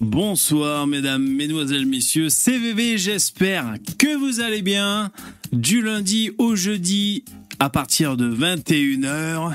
[0.00, 5.10] Bonsoir mesdames, mesdemoiselles, messieurs, CVV, j'espère que vous allez bien.
[5.52, 7.24] Du lundi au jeudi,
[7.58, 9.54] à partir de 21h,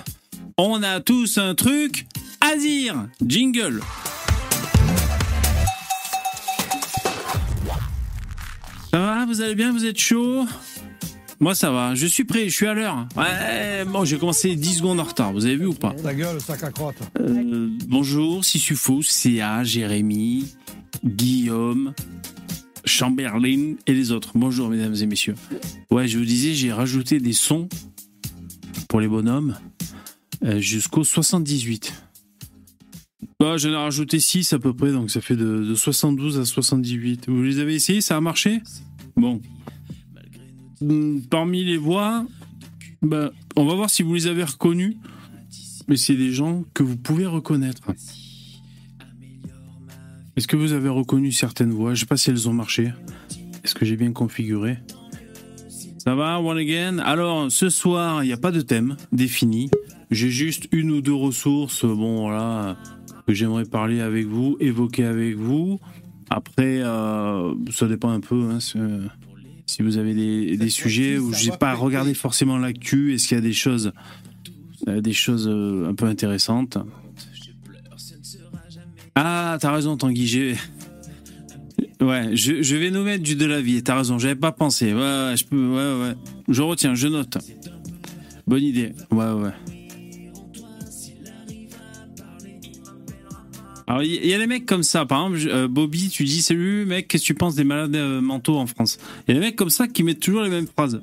[0.57, 2.07] on a tous un truc
[2.42, 3.07] à dire.
[3.26, 3.81] Jingle.
[8.91, 10.46] Ça va, vous allez bien, vous êtes chaud?
[11.42, 13.08] Moi ça va, je suis prêt, je suis à l'heure.
[13.16, 15.94] Ouais, bon, j'ai commencé 10 secondes en retard, vous avez vu ou pas?
[15.94, 16.98] Ta gueule, sac à crotte.
[17.18, 20.54] Euh, bonjour, CA, Jérémy,
[21.06, 21.94] Guillaume,
[22.83, 24.32] Chamberlain et les autres.
[24.36, 25.36] Bonjour, mesdames et messieurs.
[25.89, 27.69] Ouais, je vous disais, j'ai rajouté des sons
[28.89, 29.56] pour les bonhommes
[30.44, 31.94] euh, jusqu'au 78.
[33.39, 36.44] Bah, j'en ai rajouté 6 à peu près, donc ça fait de, de 72 à
[36.44, 37.30] 78.
[37.30, 38.61] Vous les avez essayés, ça a marché?
[39.16, 39.42] Bon.
[41.30, 42.25] Parmi les voix,
[43.02, 44.95] bah, on va voir si vous les avez reconnus.
[45.88, 47.81] Mais c'est des gens que vous pouvez reconnaître.
[50.36, 51.95] Est-ce que vous avez reconnu certaines voix?
[51.95, 52.91] Je sais pas si elles ont marché.
[53.63, 54.77] Est-ce que j'ai bien configuré?
[55.97, 57.00] Ça va, one again?
[57.00, 59.69] Alors, ce soir, il n'y a pas de thème défini.
[60.11, 62.77] J'ai juste une ou deux ressources, bon, voilà,
[63.27, 65.80] que j'aimerais parler avec vous, évoquer avec vous.
[66.30, 68.50] Après, euh, ça dépend un peu.
[68.50, 68.59] hein,
[69.70, 73.39] si- vous avez des, des sujets où j'ai pas regardé forcément l'actu, est-ce qu'il y
[73.39, 73.92] a des choses,
[74.88, 76.78] euh, des choses euh, un peu intéressantes?
[79.16, 80.28] Ah, t'as raison, Tanguy.
[80.28, 80.56] j'ai-
[82.02, 83.84] Ouais, je, je vais nous mettre du de la vie.
[83.84, 84.94] T'as raison, j'avais pas pensé.
[84.94, 85.67] Ouais, ouais, je peux.
[85.67, 86.14] Ouais, ouais.
[86.47, 87.38] Je retiens, je note.
[88.47, 88.94] Bonne idée.
[89.12, 89.52] Ouais, ouais.
[93.89, 95.07] Alors, il y, a des mecs comme ça.
[95.07, 98.21] Par exemple, euh, Bobby, tu dis Salut, mec, qu'est-ce que tu penses des malades euh,
[98.21, 98.99] mentaux en France?
[99.27, 101.01] Il y a des mecs comme ça qui mettent toujours les mêmes phrases.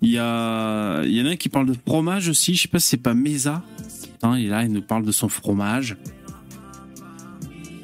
[0.00, 1.04] Il y, a...
[1.04, 2.54] y en a un qui parle de fromage aussi.
[2.54, 3.62] Je sais pas si c'est pas Mesa.
[4.14, 5.98] Putain, il est là, il nous parle de son fromage.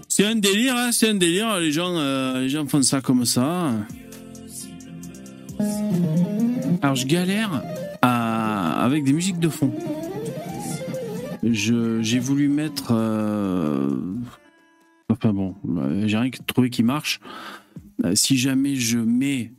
[0.08, 1.58] C'est un délire, hein, c'est un délire.
[1.58, 3.70] Les gens, euh, les gens font ça comme ça.
[6.80, 7.62] Alors, je galère
[8.00, 9.74] avec des musiques de fond.
[11.42, 12.92] J'ai voulu mettre.
[12.92, 13.96] euh,
[15.10, 15.54] Enfin bon,
[16.06, 17.20] j'ai rien trouvé qui marche.
[18.04, 19.52] Euh, si jamais je mets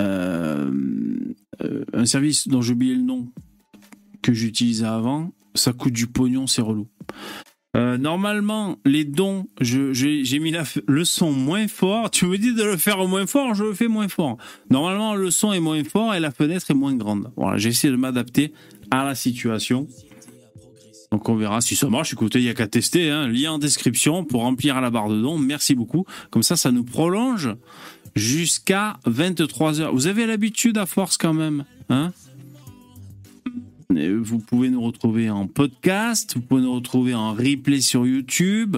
[0.00, 0.70] euh,
[1.92, 3.28] un service dont j'ai oublié le nom
[4.22, 6.86] que j'utilisais avant, ça coûte du pognon, c'est relou.
[7.74, 12.10] Normalement, les dons, j'ai mis la le son moins fort.
[12.10, 14.36] Tu me dis de le faire moins fort, je le fais moins fort.
[14.68, 17.30] Normalement, le son est moins fort et la fenêtre est moins grande.
[17.36, 18.52] Voilà, j'ai essayé de m'adapter
[18.90, 19.86] à la situation.
[21.10, 22.12] Donc on verra si ça marche.
[22.12, 23.10] Écoutez, il n'y a qu'à tester.
[23.10, 23.28] Hein.
[23.28, 25.38] Lien en description pour remplir la barre de dons.
[25.38, 26.04] Merci beaucoup.
[26.30, 27.50] Comme ça, ça nous prolonge
[28.14, 29.90] jusqu'à 23h.
[29.92, 31.64] Vous avez l'habitude à force quand même.
[31.88, 32.12] Hein?
[33.90, 36.34] Vous pouvez nous retrouver en podcast.
[36.34, 38.76] Vous pouvez nous retrouver en replay sur YouTube.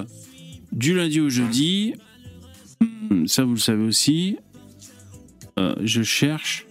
[0.72, 1.94] Du lundi au jeudi.
[3.10, 4.36] Hmm, Ça, vous le savez aussi.
[5.58, 6.64] Euh, je cherche.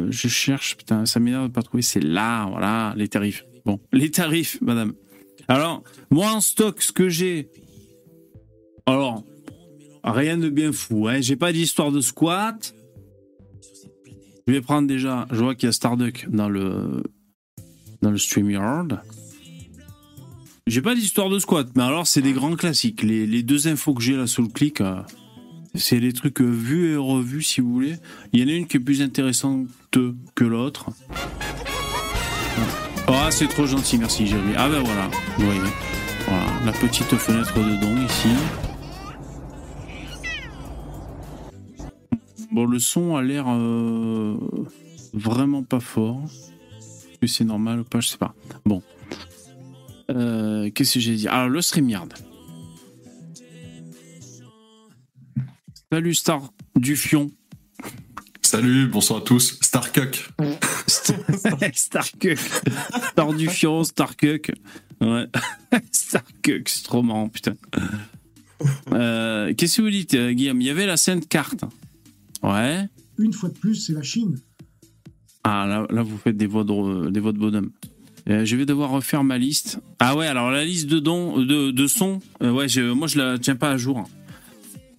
[0.00, 1.82] Euh, Je cherche, putain, ça m'énerve de pas trouver.
[1.82, 3.44] C'est là, voilà, les tarifs.
[3.92, 4.94] Les tarifs, madame.
[5.48, 7.48] Alors, moi en stock, ce que j'ai.
[8.86, 9.24] Alors,
[10.04, 11.08] rien de bien fou.
[11.08, 11.20] Hein.
[11.20, 12.74] J'ai pas d'histoire de squat.
[14.46, 15.26] Je vais prendre déjà.
[15.30, 17.02] Je vois qu'il y a Starduck dans le
[18.02, 19.02] dans le StreamYard.
[20.66, 23.02] J'ai pas d'histoire de squat, mais alors c'est des grands classiques.
[23.02, 25.00] Les, deux infos que j'ai là sous le clic, euh,
[25.74, 27.96] c'est les trucs euh, vus et revus si vous voulez.
[28.34, 30.90] Il y en a une qui est plus intéressante que l'autre.
[33.30, 34.54] C'est trop gentil, merci Jérémy.
[34.56, 35.08] Ah ben voilà.
[35.38, 38.28] Voilà, la petite fenêtre de don ici.
[42.50, 44.36] Bon, le son a l'air euh,
[45.12, 46.20] vraiment pas fort.
[46.78, 48.34] Est-ce que c'est normal ou pas Je sais pas.
[48.64, 48.82] Bon.
[50.10, 51.28] Euh, Qu'est-ce que j'ai dit?
[51.28, 52.12] Alors, le StreamYard.
[55.92, 57.30] Salut Star du Fion.
[58.50, 59.58] Salut, bonsoir à tous.
[59.60, 60.26] Starcuck.
[60.86, 62.38] Starcuck.
[63.10, 64.52] Star du Fion, Starcuck.
[65.02, 65.26] Ouais.
[65.92, 67.52] Starcuck, c'est trop marrant, putain.
[68.92, 70.62] Euh, Qu'est-ce que vous dites, euh, Guillaume?
[70.62, 71.62] Il y avait la Sainte Carte.
[72.42, 72.88] Ouais.
[73.18, 74.40] Une fois de plus, c'est la Chine.
[75.44, 77.70] Ah, là, là, vous faites des voix de, des voix de bonhomme.
[78.30, 79.78] Euh, je vais devoir refaire ma liste.
[79.98, 83.18] Ah ouais, alors la liste de dons, de, de sons, euh, ouais, je, moi je
[83.18, 84.08] la tiens pas à jour.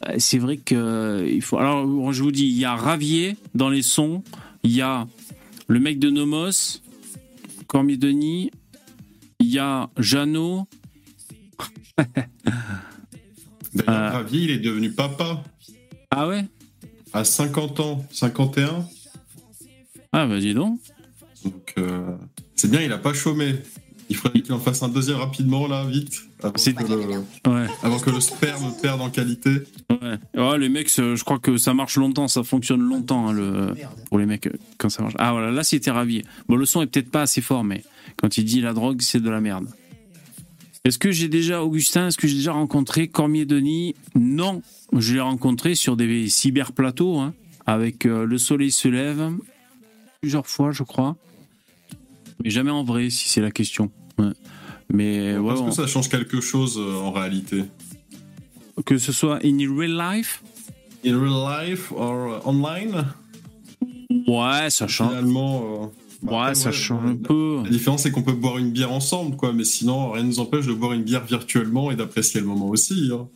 [0.08, 1.58] Euh, C'est vrai que euh, il faut.
[1.58, 4.24] Alors je vous dis, il y a Ravier dans les sons,
[4.64, 5.08] il y a
[5.68, 6.82] le mec de Nomos,
[7.68, 8.52] Cormier Denis,
[9.40, 10.68] il y a Jeannot.
[13.74, 14.10] D'ailleurs, Euh.
[14.12, 15.44] Ravier, il est devenu papa
[16.12, 16.46] Ah ouais?
[17.14, 18.86] À 50 ans, 51.
[20.12, 20.80] Ah bah dis donc.
[21.44, 22.16] Donc, euh,
[22.56, 23.56] c'est bien, il a pas chômé.
[24.10, 26.24] Il faudrait qu'il en fasse un deuxième rapidement, là, vite.
[26.42, 29.52] Avant, que, le, Ouais, avant que le sperme perde en qualité.
[29.90, 30.18] ouais.
[30.36, 33.76] Ouais, les mecs, euh, je crois que ça marche longtemps, ça fonctionne longtemps hein, le,
[34.08, 35.16] pour les mecs euh, quand ça marche.
[35.20, 36.24] Ah voilà, là c'était ravi.
[36.48, 37.84] Bon, le son est peut-être pas assez fort, mais
[38.18, 39.68] quand il dit la drogue, c'est de la merde.
[40.86, 43.96] Est-ce que j'ai déjà, Augustin, est-ce que j'ai déjà rencontré Cormier Denis?
[44.16, 44.62] Non,
[44.98, 47.34] je l'ai rencontré sur des cyberplateaux, hein,
[47.68, 49.30] avec euh, Le Soleil se lève,
[50.22, 51.16] plusieurs fois, je crois.
[52.44, 53.92] Mais jamais en vrai, si c'est la question.
[54.20, 54.32] Ouais.
[54.92, 57.64] Mais ouais, Est-ce on- que ça change quelque chose euh, en réalité
[58.86, 60.42] que ce soit in real life,
[61.06, 63.06] In real life or online?
[64.28, 65.10] Ouais, ça change.
[65.10, 65.64] Finalement.
[65.84, 65.86] euh,
[66.24, 67.62] bah, Ouais, ça ouais, change un peu.
[67.64, 69.54] La différence, c'est qu'on peut boire une bière ensemble, quoi.
[69.54, 72.68] Mais sinon, rien ne nous empêche de boire une bière virtuellement et d'apprécier le moment
[72.70, 73.10] aussi.
[73.14, 73.28] Hein.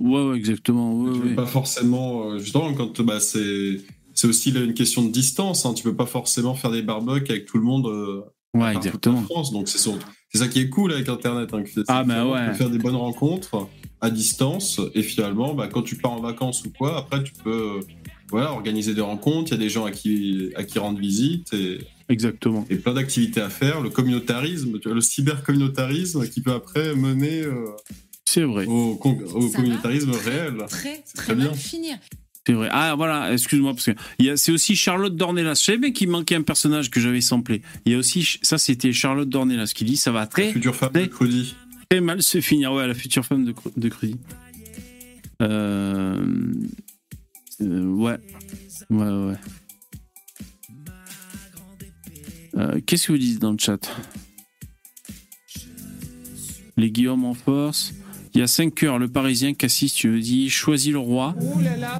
[0.00, 0.94] Ouais, ouais, exactement.
[0.94, 1.28] Ouais, Tu ouais.
[1.30, 2.30] peux pas forcément.
[2.30, 3.78] euh, justement, quand bah, c'est.
[4.14, 5.64] C'est aussi là, une question de distance.
[5.64, 5.72] Hein.
[5.72, 8.20] Tu peux pas forcément faire des barbecues avec tout le monde euh,
[8.52, 9.22] Ouais, partout en exactement.
[9.22, 9.52] France.
[9.52, 9.98] Donc c'est sur-
[10.32, 11.50] c'est ça qui est cool avec Internet.
[11.52, 12.44] Hein, que c'est- Ah, bah ouais.
[12.44, 13.68] Tu peux faire des bonnes rencontres
[14.00, 17.78] à distance et finalement, bah, quand tu pars en vacances ou quoi, après tu peux
[17.78, 17.80] euh,
[18.30, 19.52] voilà, organiser des rencontres.
[19.52, 22.64] Il y a des gens à qui à qui rendre visite et, Exactement.
[22.70, 23.80] et plein d'activités à faire.
[23.80, 27.66] Le communautarisme, tu vois, le cybercommunautarisme qui peut après mener euh,
[28.24, 28.64] C'est vrai.
[28.66, 30.54] au, communautarisme réel.
[30.68, 31.54] Très, très, très mal bien.
[31.54, 31.96] finir.
[32.46, 32.68] C'est vrai.
[32.72, 35.54] Ah, voilà, excuse-moi, parce que c'est aussi Charlotte Dornelas.
[35.60, 37.62] Je savais bien qu'il manquait un personnage que j'avais samplé.
[37.86, 40.90] Il y a aussi, ça, c'était Charlotte Dornelas qui dit ça va très, Future femme
[40.92, 41.54] très- de Crudy.
[41.88, 42.72] très mal se finir.
[42.72, 44.16] Ouais, la future femme de, de Crudy.
[45.40, 46.16] Euh,
[47.60, 48.18] euh, ouais.
[48.90, 49.34] Ouais, ouais.
[52.56, 53.78] Euh, Qu'est-ce que vous dites dans le chat?
[56.76, 57.94] Les Guillaume en force.
[58.34, 61.34] Il y a 5 heures, le Parisien Cassis, tu me dis choisis le roi,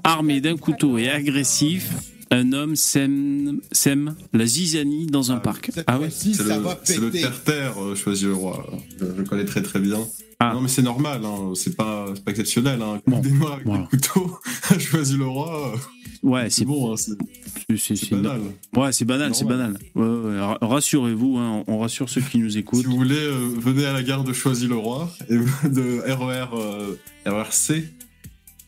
[0.02, 1.90] armé d'un couteau et agressif.
[2.30, 5.70] Un homme sème, sème la zizanie dans un parc.
[5.86, 8.66] Ah ouais Si C'est le, le terre-terre, euh, choisir le roi.
[8.98, 9.98] Je, je connais très très bien.
[10.44, 10.54] Ah.
[10.54, 11.52] Non mais c'est normal, hein.
[11.54, 12.80] c'est pas, exceptionnel.
[12.82, 13.00] Hein.
[13.06, 13.82] Bon, Démarre avec voilà.
[13.82, 14.38] le couteau,
[14.78, 15.76] choisis le roi, euh,
[16.22, 18.40] Ouais, c'est bon, hein, c'est banal.
[18.76, 19.76] Ouais, c'est banal, c'est banal.
[19.96, 22.84] Ouais, ouais, ra- Rassurez-vous, hein, on rassure ceux qui nous Si écoutent.
[22.86, 25.34] vous voulez, euh, venez à la gare de Choisy le Roi et
[25.68, 26.94] de RER, euh,
[27.26, 27.70] RERC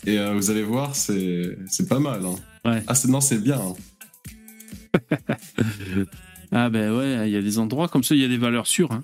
[0.06, 1.56] et euh, vous allez voir, c'est
[1.88, 2.22] pas mal.
[2.26, 2.34] hein.
[2.68, 2.82] Ouais.
[2.88, 3.60] Ah non, c'est bien.
[3.60, 3.74] hein.
[6.56, 8.66] Ah ben ouais, il y a des endroits comme ça, il y a des valeurs
[8.68, 8.92] sûres.
[8.92, 9.02] hein.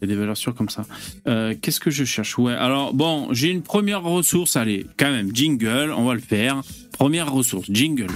[0.00, 0.84] Il y a des valeurs sûres comme ça.
[1.26, 2.38] Euh, Qu'est-ce que je cherche?
[2.38, 4.56] Ouais, alors bon, j'ai une première ressource.
[4.56, 6.62] Allez, quand même, jingle, on va le faire.
[6.92, 8.08] Première ressource, jingle.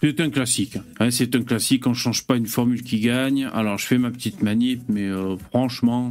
[0.00, 0.78] C'est un classique.
[1.00, 3.50] hein, c'est un classique, on ne change pas une formule qui gagne.
[3.52, 6.10] Alors, je fais ma petite manip, mais euh, franchement,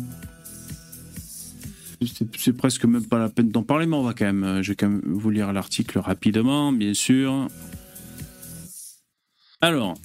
[2.38, 4.72] c'est presque même pas la peine d'en parler, mais on va quand même, euh, je
[4.72, 7.48] vais quand même vous lire l'article rapidement, bien sûr.
[9.62, 9.96] Alors,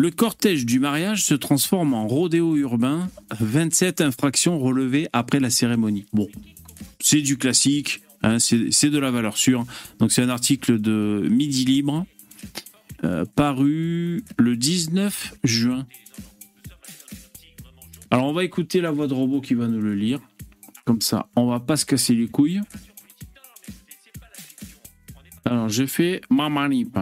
[0.00, 6.06] le cortège du mariage se transforme en rodéo urbain, 27 infractions relevées après la cérémonie.
[6.14, 6.26] Bon,
[7.00, 9.66] c'est du classique, hein, c'est de la valeur sûre.
[9.98, 12.06] Donc c'est un article de Midi Libre,
[13.04, 15.86] euh, paru le 19 juin.
[18.10, 20.20] Alors on va écouter la voix de robot qui va nous le lire.
[20.86, 22.62] Comme ça, on va pas se casser les couilles.
[25.44, 26.98] Alors, j'ai fait ma manip.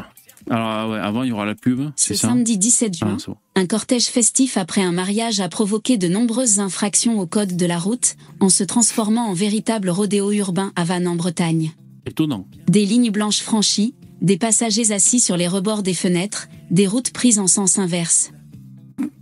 [0.51, 3.07] Alors, ah ouais, avant, il y aura la pub, c'est Ce ça samedi 17 Ah,
[3.07, 3.37] juin, bon.
[3.55, 7.79] un cortège festif après un mariage a provoqué de nombreuses infractions au code de la
[7.79, 11.73] route, en se transformant en véritable rodéo urbain à Vannes en Bretagne.
[12.07, 12.47] Étonnant.
[12.69, 17.39] Des lignes blanches franchies, des passagers assis sur les rebords des fenêtres, des routes prises
[17.39, 18.31] en sens inverse.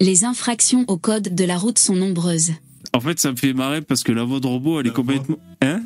[0.00, 2.52] Les infractions au code de la route sont nombreuses.
[2.96, 5.36] En fait, ça me fait marrer parce que la voix de robot, elle est complètement.
[5.60, 5.82] Hein?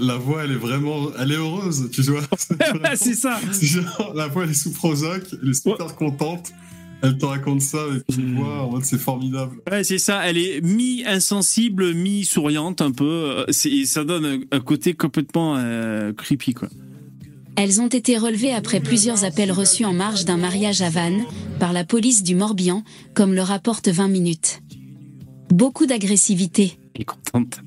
[0.00, 2.20] La voix, elle est vraiment, elle est heureuse, tu vois.
[2.36, 6.52] C'est vraiment- C'est ça genre, la voix, elle est sous Prozac, elle est super contente.
[7.02, 9.56] Elle te raconte ça avec une voix en mode c'est formidable.
[9.70, 10.26] Ouais, c'est ça.
[10.26, 13.44] Elle est mi-insensible, mi-souriante, un peu.
[13.50, 16.68] c'est- Et ça donne un, un côté complètement euh, creepy, quoi.
[17.58, 21.22] Elles ont été relevées après plusieurs appels reçus en marge d'un mariage à Vannes,
[21.58, 22.82] par la police du Morbihan,
[23.14, 24.60] comme le rapporte 20 minutes.
[25.50, 26.78] Beaucoup d'agressivité.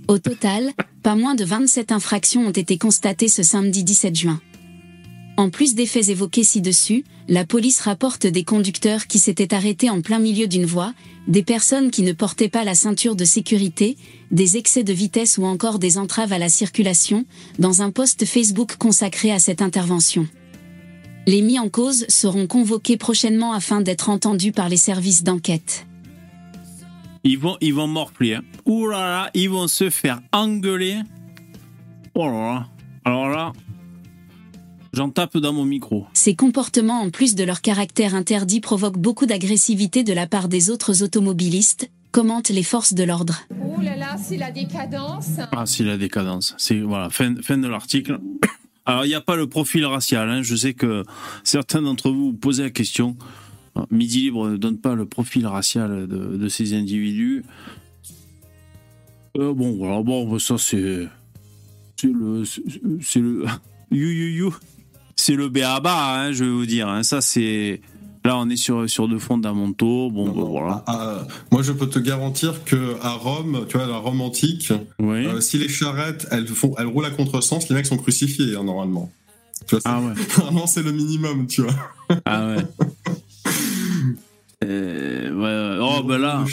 [0.08, 0.72] Au total,
[1.02, 4.42] pas moins de 27 infractions ont été constatées ce samedi 17 juin.
[5.38, 10.02] En plus des faits évoqués ci-dessus, la police rapporte des conducteurs qui s'étaient arrêtés en
[10.02, 10.94] plein milieu d'une voie,
[11.28, 13.96] des personnes qui ne portaient pas la ceinture de sécurité,
[14.32, 17.24] des excès de vitesse ou encore des entraves à la circulation,
[17.58, 20.28] dans un post Facebook consacré à cette intervention.
[21.26, 25.86] Les mis en cause seront convoqués prochainement afin d'être entendus par les services d'enquête.
[27.24, 28.36] Ils vont, ils vont morfler.
[28.36, 28.44] Hein.
[28.66, 30.98] Ouh là là, ils vont se faire engueuler.
[32.14, 32.68] Oh là là.
[33.06, 33.54] Alors là,
[34.94, 36.08] J'en tape dans mon micro.
[36.14, 40.72] Ces comportements, en plus de leur caractère interdit, provoquent beaucoup d'agressivité de la part des
[40.72, 43.42] autres automobilistes, commentent les forces de l'ordre.
[43.52, 45.30] Oh là là, c'est la décadence.
[45.52, 46.56] Ah, c'est la décadence.
[46.58, 48.20] C'est voilà, fin, fin de l'article.
[48.86, 50.28] Alors, il n'y a pas le profil racial.
[50.28, 50.42] Hein.
[50.42, 51.04] Je sais que
[51.44, 53.16] certains d'entre vous vous posez la question.
[53.92, 57.44] Midi Libre ne donne pas le profil racial de, de ces individus.
[59.38, 61.08] Euh, bon, voilà, bon, ça c'est.
[62.00, 62.44] C'est le.
[63.02, 63.46] C'est le.
[63.92, 64.54] You, you, you.
[65.16, 66.88] C'est le béaba, hein, je vais vous dire.
[66.88, 67.02] Hein.
[67.02, 67.82] Ça, c'est.
[68.24, 70.12] Là, on est sur, sur deux fondamentaux.
[70.12, 70.84] Bon, Non, bah, voilà.
[70.86, 74.72] ah, ah, moi, je peux te garantir que à Rome, tu vois, la Rome antique,
[75.00, 75.26] Oui.
[75.26, 78.64] euh, si les charrettes, elles, font, elles roulent à contresens, les mecs sont crucifiés, hein,
[78.64, 79.12] normalement.
[79.68, 80.14] Tu vois, c'est- Ah ouais.
[80.38, 81.74] Normalement, c'est le minimum, tu vois.
[82.26, 82.58] Ah ouais.
[84.64, 85.80] Euh, ouais.
[85.82, 86.44] Oh, ben là.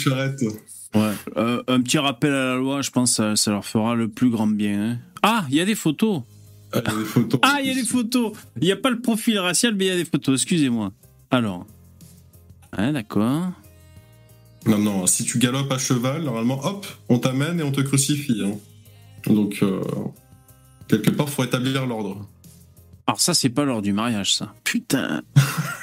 [0.95, 1.11] Ouais.
[1.35, 4.29] Euh, un petit rappel à la loi, je pense que ça, leur fera le plus
[4.29, 4.91] grand bien.
[4.91, 4.97] hein.
[5.21, 6.21] Ah, il y a des photos.
[6.73, 7.39] Ah, il y a des photos.
[7.43, 8.31] Ah, il y a des photos.
[8.61, 10.41] Il n'y a pas le profil racial, mais il y a des photos.
[10.41, 10.91] Excusez-moi.
[11.31, 11.65] Alors.
[12.77, 13.51] Hein, d'accord.
[14.65, 18.41] Non, non, si tu galopes à cheval, normalement, hop, on t'amène et on te crucifie.
[18.45, 18.57] hein.
[19.31, 19.81] Donc, euh,
[20.89, 22.27] quelque part, faut établir l'ordre.
[23.07, 24.53] Alors ça, c'est pas lors du mariage, ça.
[24.65, 25.21] Putain.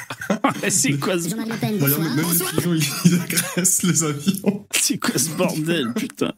[0.69, 1.35] c'est quoi ce...
[1.35, 2.01] Le bonsoir.
[2.15, 4.67] même les pigeons, ils, ils agressent les avions.
[4.73, 6.33] C'est quoi ce bordel, putain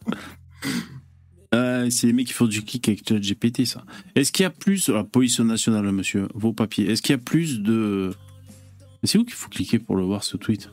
[1.55, 3.85] Euh, c'est les mecs qui font du kick avec GPT, ça.
[4.15, 4.89] Est-ce qu'il y a plus...
[4.89, 6.89] La police nationale, monsieur, vos papiers.
[6.91, 8.13] Est-ce qu'il y a plus de...
[9.03, 10.71] C'est où qu'il faut cliquer pour le voir, ce tweet?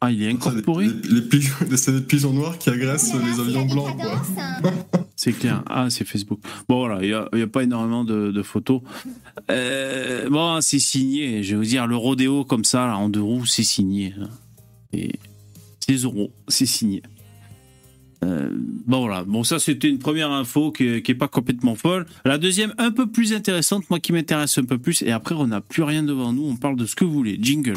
[0.00, 3.66] Ah, il est incorporé Les, les c'est les pigeons noirs qui agressent là les avions
[3.66, 4.04] la blancs, quoi.
[4.04, 4.72] décadence.
[5.18, 5.62] C'est clair.
[5.66, 6.40] Ah, c'est Facebook.
[6.68, 8.82] Bon, voilà, il n'y a, a pas énormément de, de photos.
[9.50, 11.42] Euh, bon, c'est signé.
[11.42, 14.12] Je vais vous dire, le rodéo comme ça, là, en deux roues, c'est signé.
[14.20, 14.28] hein.
[14.92, 15.12] Et
[15.80, 17.02] c'est euros, c'est signé.
[18.24, 18.50] Euh,
[18.86, 19.24] bon, voilà.
[19.24, 22.04] Bon, ça, c'était une première info qui n'est pas complètement folle.
[22.26, 25.00] La deuxième, un peu plus intéressante, moi qui m'intéresse un peu plus.
[25.00, 26.44] Et après, on n'a plus rien devant nous.
[26.46, 27.38] On parle de ce que vous voulez.
[27.40, 27.76] Jingle.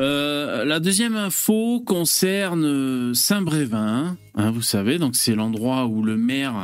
[0.00, 6.16] Euh, la deuxième info concerne euh, Saint-Brévin, hein, vous savez, donc c'est l'endroit où le
[6.16, 6.62] maire,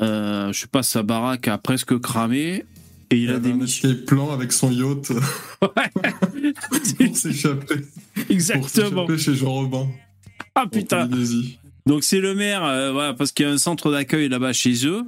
[0.00, 2.64] euh, je sais pas, sa baraque a presque cramé
[3.10, 3.94] et il Il a un démissionné.
[3.94, 5.10] escape plan avec son yacht
[5.60, 7.74] pour s'échapper.
[8.14, 9.06] Pour Exactement.
[9.06, 9.88] s'échapper chez Jean Robin.
[10.54, 11.08] Ah putain.
[11.86, 14.86] Donc c'est le maire, euh, voilà, parce qu'il y a un centre d'accueil là-bas chez
[14.86, 15.04] eux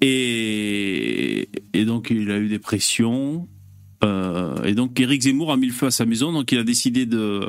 [0.00, 3.48] et, et donc il a eu des pressions.
[4.04, 6.64] Euh, et donc Éric Zemmour a mis le feu à sa maison, donc il a
[6.64, 7.48] décidé de,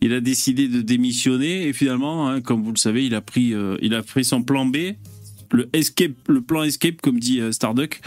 [0.00, 3.54] il a décidé de démissionner et finalement, hein, comme vous le savez, il a pris,
[3.54, 4.76] euh, il a pris son plan B,
[5.52, 8.00] le escape, le plan escape comme dit euh, Starduck.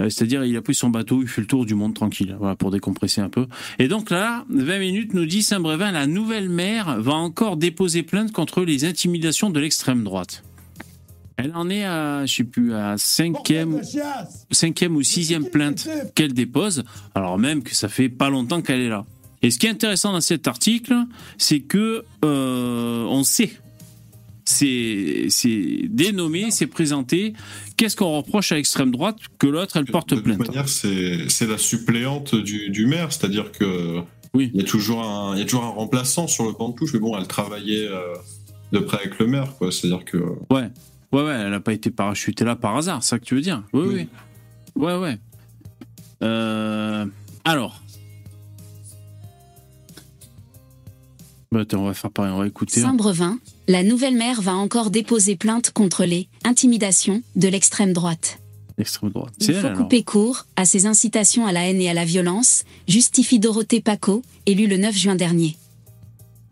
[0.00, 2.72] C'est-à-dire, il a pris son bateau, il fait le tour du monde tranquille, voilà, pour
[2.72, 3.46] décompresser un peu.
[3.78, 8.32] Et donc là, 20 minutes nous dit Saint-Brévin, la nouvelle maire va encore déposer plainte
[8.32, 10.42] contre les intimidations de l'extrême droite.
[11.36, 13.80] Elle en est à, je sais plus, à cinquième,
[14.50, 18.88] cinquième ou sixième plainte qu'elle dépose, alors même que ça fait pas longtemps qu'elle est
[18.88, 19.04] là.
[19.42, 20.94] Et ce qui est intéressant dans cet article,
[21.36, 23.52] c'est que euh, on sait,
[24.44, 27.34] c'est c'est dénommé, c'est présenté.
[27.76, 31.28] Qu'est-ce qu'on reproche à l'extrême droite que l'autre elle porte de toute plainte manière, c'est
[31.28, 34.00] c'est la suppléante du, du maire, c'est-à-dire que
[34.34, 34.50] Oui.
[34.54, 36.76] il y a toujours un il y a toujours un remplaçant sur le banc de
[36.76, 38.14] touche, mais bon, elle travaillait euh,
[38.72, 39.72] de près avec le maire, quoi.
[39.72, 40.18] C'est-à-dire que
[40.50, 40.68] Ouais,
[41.14, 43.40] ouais, ouais, elle n'a pas été parachutée là par hasard, c'est ça que tu veux
[43.40, 43.62] dire?
[43.72, 44.08] Oui, oui.
[44.76, 44.84] Oui.
[44.84, 45.18] Ouais, ouais.
[46.22, 47.06] Euh,
[47.44, 47.80] alors.
[51.52, 52.80] Bah, attends, on va faire pareil, on va écouter.
[52.80, 58.40] Saint-Brevin, la nouvelle maire va encore déposer plainte contre les intimidations de l'extrême droite.
[58.76, 59.32] L'extrême droite.
[59.38, 59.78] C'est Il elle faut alors.
[59.82, 64.22] couper court à ces incitations à la haine et à la violence, justifie Dorothée Paco,
[64.46, 65.56] élue le 9 juin dernier.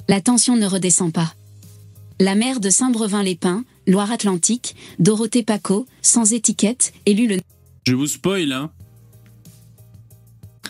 [0.08, 1.34] La tension ne redescend pas.
[2.20, 7.38] La maire de Saint-Brevin-les-Pins, Loire-Atlantique, Dorothée Paco, sans étiquette, élue le
[7.86, 8.70] Je vous spoil, hein.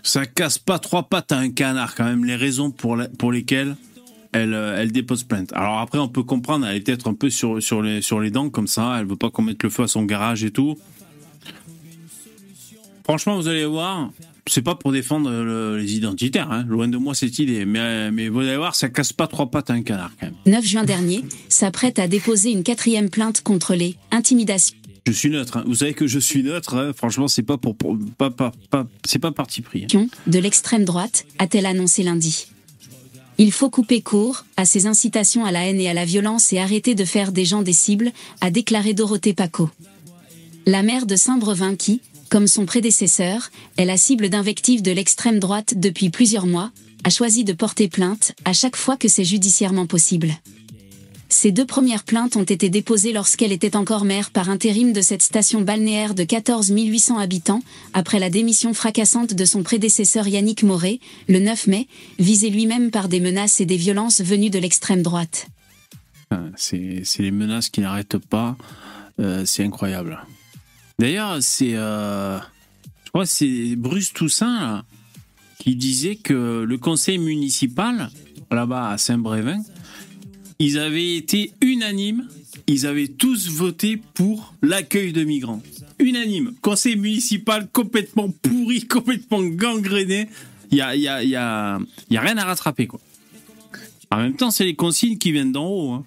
[0.03, 3.77] Ça casse pas trois pattes à un canard, quand même, les raisons pour, lesquelles
[4.33, 5.53] elle, euh, elle dépose plainte.
[5.53, 8.31] Alors après, on peut comprendre, elle est peut-être un peu sur, sur, les, sur les
[8.31, 10.77] dents, comme ça, elle veut pas qu'on mette le feu à son garage et tout.
[13.05, 14.11] Franchement, vous allez voir,
[14.47, 16.65] c'est pas pour défendre le- les identitaires, hein.
[16.69, 19.71] loin de moi cette idée, mais, mais vous allez voir, ça casse pas trois pattes
[19.71, 20.35] à un canard, quand même.
[20.47, 25.59] 9 juin dernier, s'apprête à déposer une quatrième plainte contre les intimidations Je suis neutre,
[25.59, 25.65] hein.
[25.67, 26.93] vous savez que je suis neutre, hein.
[26.97, 29.87] franchement, c'est pas pour, pour- pas, pas, pas- c'est pas parti pris.
[29.95, 30.07] hein.
[30.27, 32.47] de l'extrême droite, a-t-elle annoncé lundi.
[33.39, 36.59] Il faut couper court à ces incitations à la haine et à la violence et
[36.59, 39.71] arrêter de faire des gens des cibles, a déclaré Dorothée Paco.
[40.67, 42.01] La maire de Saint-Brevin qui,
[42.33, 46.73] comme son prédécesseur, est la cible d'invectives de l'extrême droite depuis plusieurs mois,
[47.05, 50.31] a choisi de porter plainte à chaque fois que c'est judiciairement possible.
[51.29, 55.21] Ces deux premières plaintes ont été déposées lorsqu'elle était encore maire par intérim de cette
[55.21, 57.61] station balnéaire de 14 800 habitants,
[57.93, 61.87] après la démission fracassante de son prédécesseur Yannick Moret, le 9 mai,
[62.19, 65.49] visé lui-même par des menaces et des violences venues de l'extrême droite.
[66.57, 68.57] C'est c'est les menaces qui n'arrêtent pas.
[69.21, 70.19] Euh, c'est incroyable.
[70.99, 71.73] D'ailleurs, c'est.
[71.75, 72.39] euh,
[73.25, 74.85] c'est Bruce Toussaint
[75.59, 78.11] qui disait que le conseil municipal,
[78.51, 79.63] là-bas à Saint-Brévin,
[80.59, 82.27] ils avaient été unanimes.
[82.67, 85.63] Ils avaient tous voté pour l'accueil de migrants.
[85.99, 86.55] Unanime.
[86.63, 90.29] Conseil municipal complètement pourri, complètement gangréné.
[90.71, 93.01] Il y a, y, rien à rattraper, quoi.
[94.11, 95.91] En même temps, c'est les consignes qui viennent d'en haut.
[95.93, 96.05] hein.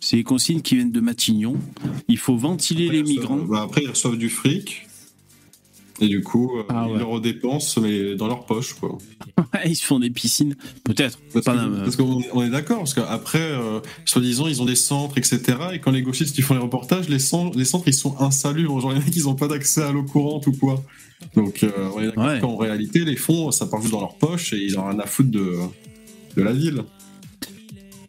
[0.00, 1.56] C'est les consignes qui viennent de Matignon.
[2.08, 3.36] Il faut ventiler les Après, ils migrants.
[3.38, 4.86] bah, après, ils reçoivent du fric.
[6.00, 6.98] Et du coup, euh, Ah ils ouais.
[7.00, 8.96] le redépensent, mais dans leur poche, quoi.
[9.66, 10.54] Ils se font des piscines.
[10.84, 11.18] Peut-être.
[11.32, 15.40] Parce qu'on on est d'accord, parce qu'après, euh, soi-disant, ils ont des centres, etc.
[15.72, 18.78] Et quand les gauchistes ils font les reportages, les, cen- les centres ils sont insalubres.
[18.80, 20.80] Genre, il y en a qui n'ont pas d'accès à l'eau courante ou quoi.
[21.34, 22.38] Donc, euh, on est d'accord Ouais.
[22.38, 25.06] qu'en réalité, les fonds, ça part juste dans leur poche et ils ont rien à
[25.06, 25.56] foutre de,
[26.36, 26.84] de la ville.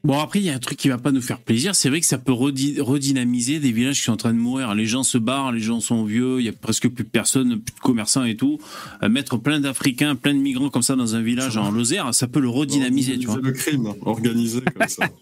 [0.05, 1.75] Bon, après, il y a un truc qui va pas nous faire plaisir.
[1.75, 4.73] C'est vrai que ça peut redynamiser des villages qui sont en train de mourir.
[4.73, 7.59] Les gens se barrent, les gens sont vieux, il y a presque plus de personnes,
[7.59, 8.59] plus de commerçants et tout.
[9.03, 12.27] Euh, mettre plein d'Africains, plein de migrants comme ça dans un village en Lozère, ça
[12.27, 13.39] peut le redynamiser, tu vois.
[13.41, 15.09] le crime organisé comme ça.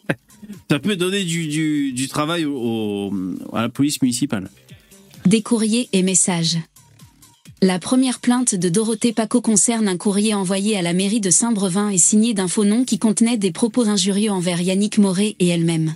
[0.70, 2.56] Ça peut donner du, du, du travail au,
[3.12, 4.50] au- à la police municipale.
[5.26, 6.58] Des courriers et messages.
[7.64, 11.90] La première plainte de Dorothée Paco concerne un courrier envoyé à la mairie de Saint-Brevin
[11.90, 15.96] et signé d'un faux nom qui contenait des propos injurieux envers Yannick Moret et elle-même.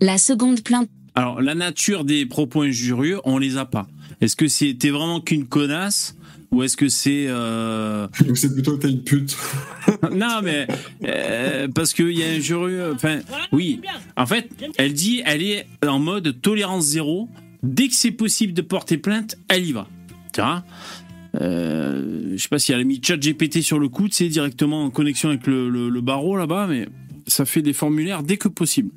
[0.00, 3.86] La seconde plainte Alors, la nature des propos injurieux, on les a pas.
[4.22, 6.16] Est-ce que c'était vraiment qu'une connasse
[6.50, 9.36] ou est-ce que c'est euh, Donc, c'est plutôt t'es une pute.
[10.12, 10.66] non mais
[11.04, 13.20] euh, parce qu'il y a un injurieux enfin
[13.52, 13.80] oui
[14.16, 17.28] en fait elle dit elle est en mode tolérance zéro
[17.62, 19.88] dès que c'est possible de porter plainte elle y va
[20.40, 20.64] vois
[21.40, 24.84] euh, je sais pas si elle a mis chat GPT sur le coup c'est directement
[24.84, 26.86] en connexion avec le, barreau là-bas mais
[27.26, 28.90] ça fait des formulaires dès que possible.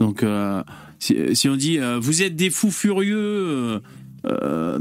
[0.00, 0.62] Donc euh,
[0.98, 3.80] si, on dit euh, vous êtes des fous furieux
[4.24, 4.78] euh,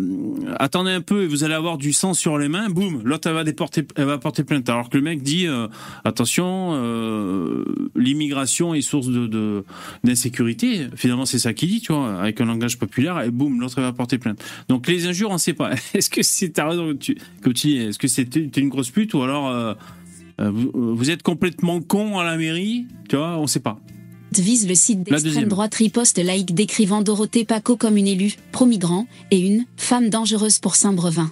[0.58, 3.36] attendez un peu et vous allez avoir du sang sur les mains, boum, l'autre elle
[3.36, 4.70] va déporter, elle va porter plainte.
[4.70, 5.68] Alors que le mec dit euh,
[6.04, 9.64] attention, euh, l'immigration est source de
[10.04, 10.88] d'insécurité.
[10.96, 13.22] Finalement, c'est ça qu'il dit, tu vois, avec un langage populaire.
[13.22, 14.44] Et boum, l'autre elle va porter plainte.
[14.70, 15.72] Donc les injures, on sait pas.
[15.94, 17.16] Est-ce que c'est ta raison que tu,
[17.54, 19.76] dis Est-ce que t'es une grosse pute ou alors
[20.40, 23.80] vous, vous êtes complètement con à la mairie Tu vois, on sait pas.
[24.40, 29.40] Vise le site d'extrême droite riposte laïque décrivant Dorothée Paco comme une élue, pro-migrant, et
[29.40, 31.32] une femme dangereuse pour Saint-Brevin.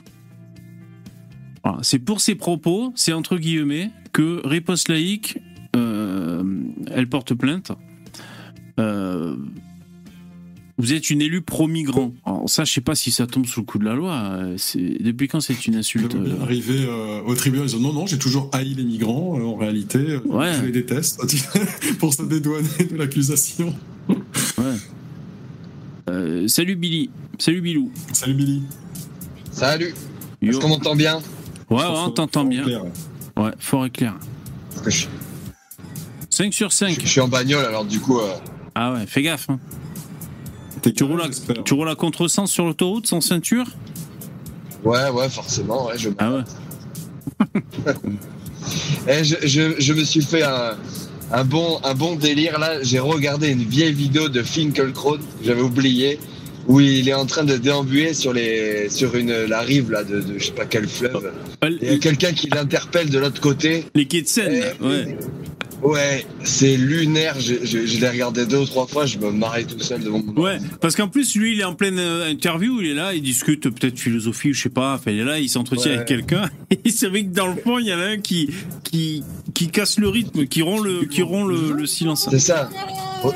[1.64, 5.40] Voilà, c'est pour ces propos, c'est entre guillemets, que Riposte Laïque,
[5.76, 6.44] euh,
[6.92, 7.72] elle porte plainte.
[8.80, 9.36] Euh,
[10.80, 12.14] vous êtes une élue pro-migrant.
[12.26, 14.14] Alors ça, je sais pas si ça tombe sous le coup de la loi.
[14.16, 14.56] euh,
[15.02, 18.18] depuis quand c'est une insulte euh, arriver euh, au tribunal, ils disent non, non, j'ai
[18.18, 20.54] toujours haï les migrants, euh, en réalité, euh, Ouais.
[20.58, 21.20] je les déteste,
[22.00, 23.76] pour se dédouaner de l'accusation.
[24.10, 24.76] ouais.
[26.10, 27.92] Euh, salut Billy, salut Bilou.
[28.14, 28.64] Salut Billy.
[29.52, 29.94] Salut,
[30.42, 31.18] est-ce qu'on m'entend bien
[31.70, 32.64] Ouais, ouais, on t'entend bien.
[32.64, 32.82] Clair.
[33.38, 34.16] Ouais, fort et clair.
[34.72, 35.06] Parce que je,
[36.30, 36.98] 5 sur je- 5.
[37.04, 38.20] je suis en bagnole, alors du coup...
[38.20, 38.34] euh,
[38.76, 39.50] Ah ouais, fais gaffe.
[39.50, 39.60] hein.
[40.82, 41.30] Tu roules, à,
[41.64, 43.66] tu roules à contresens sur l'autoroute sans ceinture?
[44.84, 46.10] Ouais, ouais, forcément, ouais, je...
[46.18, 46.44] Ah ouais.
[49.08, 50.76] Eh, je, je, je me suis fait un,
[51.32, 52.84] un, bon, un bon délire, là.
[52.84, 56.20] J'ai regardé une vieille vidéo de Finkelkraut, j'avais oublié,
[56.68, 60.22] où il est en train de déambuler sur, les, sur une, la rive, là, de,
[60.22, 61.32] de je sais pas quel fleuve.
[61.64, 63.86] Et il y a quelqu'un qui l'interpelle de l'autre côté.
[63.96, 65.18] Les quais de Seine, Eh, ouais.
[65.82, 67.40] Ouais, c'est lunaire.
[67.40, 70.22] Je, je, je l'ai regardé deux ou trois fois, je me marrais tout seul devant
[70.22, 73.14] mon Ouais, parce qu'en plus, lui, il est en pleine euh, interview, il est là,
[73.14, 75.96] il discute peut-être philosophie, je sais pas, enfin, il est là, il s'entretient Ouais.
[75.98, 76.50] avec quelqu'un,
[76.86, 78.50] et c'est vrai que dans le fond, il y en a un qui,
[78.84, 82.28] qui, qui casse le rythme, qui rompt le, qui rompt le, le silence.
[82.30, 82.70] C'est ça.
[83.24, 83.34] Au-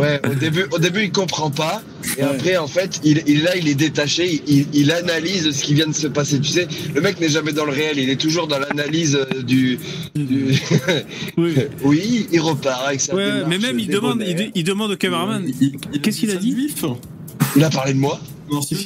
[0.00, 1.82] Ouais, au début, au début, il comprend pas.
[2.18, 2.28] Et Ouais.
[2.28, 4.42] après, en fait, il, il, là, il est détaché.
[4.46, 6.40] Il, il analyse ce qui vient de se passer.
[6.40, 7.98] Tu sais, le mec n'est jamais dans le réel.
[7.98, 9.78] Il est toujours dans l'analyse euh, du.
[10.14, 10.58] du-
[11.36, 11.54] Oui.
[11.84, 14.22] oui, il repart avec sa Ouais, démarche mais même, il demande,
[14.54, 14.96] il, demande au
[15.46, 16.54] il Qu'est-ce qu'il a dit
[17.56, 18.20] Il a parlé de moi.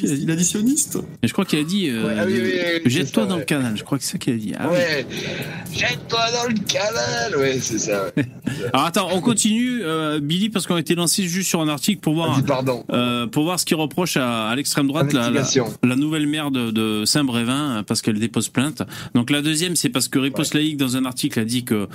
[0.02, 0.98] Il additionniste.
[1.22, 3.34] Et je crois qu'il a dit euh, Ouais, ah oui, oui, oui, c'est jette-toi dans
[3.34, 3.40] ouais.
[3.40, 3.76] le canal.
[3.76, 4.52] Je crois que c'est ça qu'il a dit.
[4.58, 5.06] Ah, ouais.
[5.72, 7.36] jette-toi dans le canal.
[7.36, 8.06] Ouais, c'est ça.
[8.16, 8.24] Ouais.
[8.72, 12.00] Alors attends, on continue, euh, Billy, parce qu'on a été lancé juste sur un article
[12.00, 12.84] pour voir, Vas-y, pardon.
[12.92, 15.74] euh, pour voir ce qu'il reproche à, à l'extrême droite, la, la, Investigation.
[15.82, 18.82] la nouvelle maire de, de Saint-Brévin, parce qu'elle dépose plainte.
[19.14, 21.88] Donc la deuxième, c'est parce que Riposte Laïque, dans un article, a dit que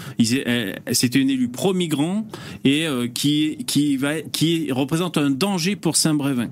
[0.92, 2.28] c'était une élue pro-migrant
[2.64, 6.50] et euh, qui, qui, va, qui représente un danger pour Saint-Brévin.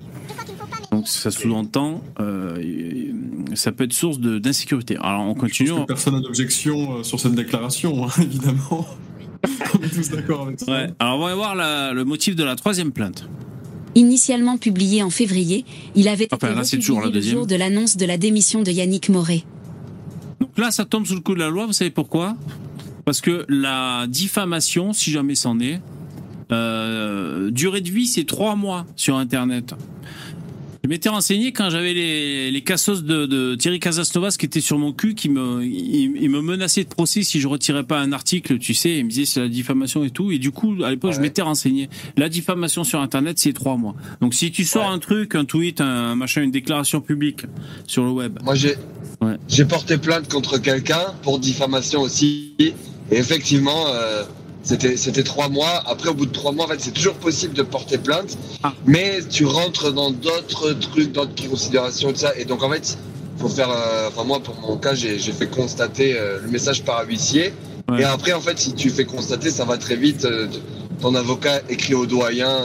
[0.94, 3.12] Donc ça sous-entend, euh,
[3.56, 4.96] ça peut être source de- d'insécurité.
[5.02, 5.70] Alors on Je continue.
[5.70, 8.86] pense que personne n'a d'objection euh, sur cette déclaration, hein, évidemment.
[9.74, 10.72] On est tous d'accord avec ça.
[10.72, 10.90] Ouais.
[11.00, 13.28] Alors on va voir la- le motif de la troisième plainte.
[13.96, 17.48] Initialement publié en février, il avait Enfin, été là, c'est toujours la republié le jour
[17.48, 19.44] de l'annonce de la démission de Yannick Moret.
[20.42, 22.36] Donc là, ça tombe sous le coup de la loi, vous savez pourquoi?
[23.06, 25.82] Parce que la diffamation, si jamais c'en est,
[26.52, 29.74] euh, durée de vie, c'est trois mois sur Internet.
[30.86, 34.78] Je m'étais renseigné quand j'avais les, les cassos de, de Thierry Casasnovas qui étaient sur
[34.78, 38.12] mon cul, qui me, il, il me menaçait de procès si je retirais pas un
[38.12, 40.34] article, tu sais, il me disait c'est la diffamation et tout.
[40.34, 41.90] Et du coup, à l'époque, je m'étais renseigné.
[42.18, 43.96] La diffamation sur Internet, c'est trois mois.
[44.20, 44.94] Donc si tu sors Ouais.
[44.94, 47.46] un truc, un tweet, un machin, une déclaration publique
[47.88, 48.76] sur le web, Moi, j'ai
[49.22, 49.38] Ouais.
[49.48, 52.56] j'ai porté plainte contre quelqu'un pour diffamation aussi.
[52.60, 52.74] Et
[53.10, 54.26] effectivement, euh,
[54.64, 55.84] c'était c'était trois mois.
[55.86, 58.38] Après, au bout de trois mois, en fait, c'est toujours possible de porter plainte.
[58.64, 58.74] Ah.
[58.86, 62.34] Mais tu rentres dans d'autres trucs, d'autres considérations, et tout ça.
[62.38, 62.98] Et donc, en fait,
[63.38, 63.70] faut faire.
[63.70, 67.54] euh, Enfin, moi, pour mon cas, j'ai j'ai fait constater euh, le message par huissier.
[67.90, 68.02] Ouais.
[68.02, 70.26] Et après, en fait, si tu fais constater, ça va très vite.
[70.26, 70.48] euh,
[71.02, 72.60] ton avocat écrit au doyen,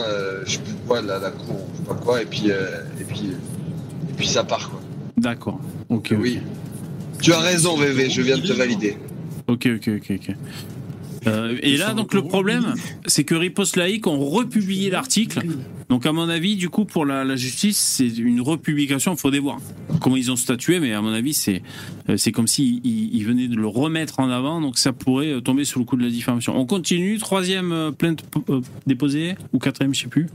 [0.45, 3.31] je sais plus quoi, la, la cour, je sais pas quoi, et puis, et puis,
[4.09, 4.79] et puis ça part, quoi.
[5.17, 5.59] d'accord.
[5.89, 6.11] Ok.
[6.13, 6.17] ok.
[6.21, 6.39] Oui.
[7.21, 8.95] Tu as raison, VV, je viens de te valider.
[9.49, 10.35] Ok, ok, ok, ok.
[11.27, 12.73] Euh, et là, donc le problème,
[13.05, 15.41] c'est que Riposte Laïque ont republié l'article.
[15.89, 19.13] Donc, à mon avis, du coup, pour la, la justice, c'est une republication.
[19.13, 19.59] Il faudrait voir
[20.01, 21.61] comment ils ont statué, mais à mon avis, c'est
[22.09, 24.61] euh, c'est comme s'ils ils, ils venaient de le remettre en avant.
[24.61, 26.57] Donc, ça pourrait euh, tomber sous le coup de la diffamation.
[26.57, 27.17] On continue.
[27.17, 28.23] Troisième plainte
[28.87, 30.27] déposée ou quatrième, je sais plus.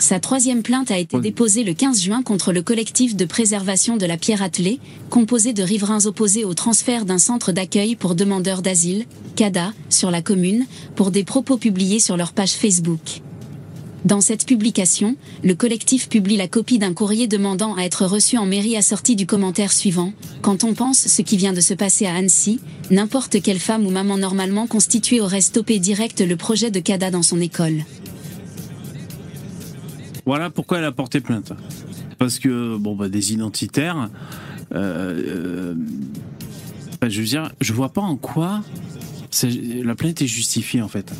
[0.00, 4.06] Sa troisième plainte a été déposée le 15 juin contre le collectif de préservation de
[4.06, 9.04] la pierre attelée, composé de riverains opposés au transfert d'un centre d'accueil pour demandeurs d'asile,
[9.36, 13.20] CADA, sur la commune, pour des propos publiés sur leur page Facebook.
[14.06, 18.46] Dans cette publication, le collectif publie la copie d'un courrier demandant à être reçu en
[18.46, 22.14] mairie assorti du commentaire suivant Quand on pense ce qui vient de se passer à
[22.14, 22.60] Annecy,
[22.90, 27.22] n'importe quelle femme ou maman normalement constituée aurait stoppé direct le projet de CADA dans
[27.22, 27.84] son école.
[30.30, 31.52] Voilà pourquoi elle a porté plainte.
[32.16, 34.10] Parce que, bon, bah, des identitaires,
[34.72, 35.74] euh, euh,
[37.00, 38.62] bah, je veux dire, je vois pas en quoi
[39.82, 41.12] la plainte est justifiée, en fait.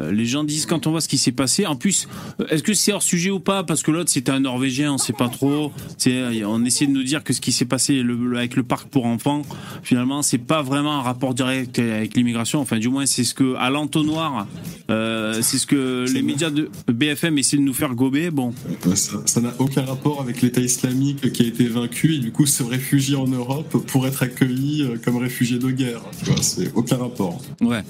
[0.00, 1.66] Euh, Les gens disent quand on voit ce qui s'est passé.
[1.66, 2.08] En plus,
[2.40, 3.64] euh, est-ce que c'est hors sujet ou pas?
[3.64, 5.72] Parce que l'autre c'était un Norvégien, on sait pas trop.
[5.98, 8.62] C'est, on essaie de nous dire que ce qui s'est passé le- le- avec le
[8.62, 9.42] parc pour enfants,
[9.82, 12.60] finalement, c'est pas vraiment un rapport direct avec l'immigration.
[12.60, 14.46] Enfin, du moins, c'est ce que à l'entonnoir,
[14.90, 18.30] euh, c'est ce que les médias de BFM essaient de nous faire gober.
[18.30, 18.52] Bon,
[18.86, 18.94] Euh,
[19.26, 22.62] Ça n'a aucun rapport avec l'État islamique qui a été vaincu et du coup se
[22.62, 26.00] réfugie en Europe pour être accueilli euh, comme réfugié de guerre.
[26.24, 27.40] Tu vois, c'est aucun rapport.
[27.60, 27.82] Ouais.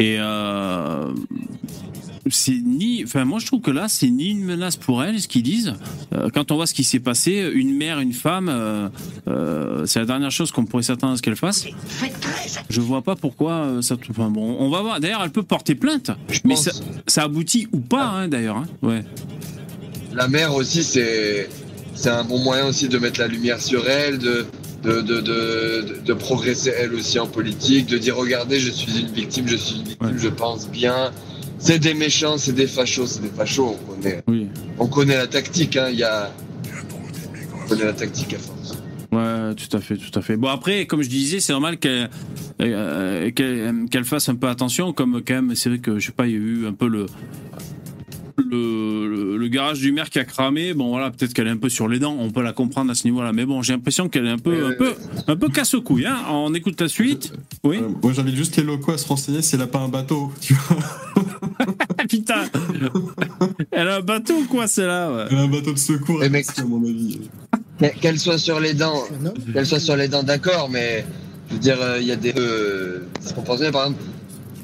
[0.00, 1.12] Et euh,
[2.30, 5.26] c'est ni, enfin moi je trouve que là c'est ni une menace pour elle, ce
[5.28, 5.74] qu'ils disent.
[6.14, 10.06] Euh, quand on voit ce qui s'est passé, une mère, une femme, euh, c'est la
[10.06, 11.66] dernière chose qu'on pourrait s'attendre à ce qu'elle fasse.
[12.70, 13.96] Je vois pas pourquoi ça.
[14.10, 15.00] Enfin bon, on va voir.
[15.00, 16.70] D'ailleurs, elle peut porter plainte, Je mais ça,
[17.06, 18.58] ça aboutit ou pas, hein, d'ailleurs.
[18.58, 18.66] hein.
[18.82, 19.04] Ouais.
[20.14, 21.48] La mère aussi, c'est
[21.94, 24.46] c'est un bon moyen aussi de mettre la lumière sur elle, de
[24.82, 29.08] de, de, de, de progresser elle aussi en politique, de dire regardez, je suis une
[29.12, 30.14] victime, je suis une victime, Ouais.
[30.18, 31.10] je pense bien.
[31.58, 33.76] C'est des méchants, c'est des fachos, c'est des fachos.
[33.80, 34.46] On connaît, Oui.
[34.78, 35.76] on connaît la tactique.
[35.76, 36.30] Hein, il y a,
[37.64, 38.76] on connaît la tactique à force.
[39.10, 40.36] Ouais, tout à fait, tout à fait.
[40.36, 42.10] Bon après, comme je disais, c'est normal qu'elle
[42.60, 46.12] euh, qu'elle qu'elle fasse un peu attention, comme quand même, c'est vrai que je sais
[46.12, 47.06] pas, il y a eu un peu le
[48.38, 50.74] le, garage du maire qui a cramé.
[50.74, 52.94] Bon voilà, peut-être qu'elle est un peu sur les dents, on peut la comprendre à
[52.94, 53.32] ce niveau-là.
[53.32, 54.94] Mais bon, j'ai l'impression qu'elle est un peu Euh, un peu
[55.26, 56.06] un peu casse couille.
[56.06, 56.18] Hein.
[56.30, 57.32] On écoute la suite.
[57.64, 57.78] Oui.
[57.78, 60.32] Euh, moi j'invite juste les locaux à se renseigner si elle a pas un bateau.
[60.40, 60.76] Tu vois,
[62.08, 62.44] putain,
[63.70, 65.24] elle a un bateau ou quoi, celle-là ouais.
[65.30, 66.46] elle a un bateau de secours, Eh, mec.
[66.58, 67.20] à mon avis.
[67.78, 69.02] Qu'elle- Qu'elle soit sur les dents,
[69.52, 71.04] qu'elle soit sur les dents, d'accord, mais
[71.48, 73.00] je veux dire, euh, il y a des euh.
[73.46, 73.94] Par exemple,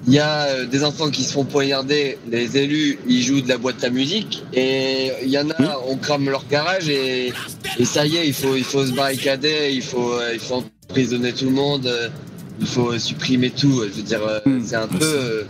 [0.07, 3.49] il y a euh, des enfants qui se font poignarder, les élus, ils jouent de
[3.49, 5.67] la boîte à musique, et il y en a, Oui.
[5.89, 7.33] on crame leur garage, et,
[7.79, 10.63] et ça y est, il faut, il faut se barricader, il faut, euh, il faut
[10.89, 12.09] emprisonner tout le monde, euh,
[12.61, 13.83] il faut supprimer tout.
[13.89, 14.61] Je veux dire, Hmm.
[14.65, 15.43] c'est un peu euh,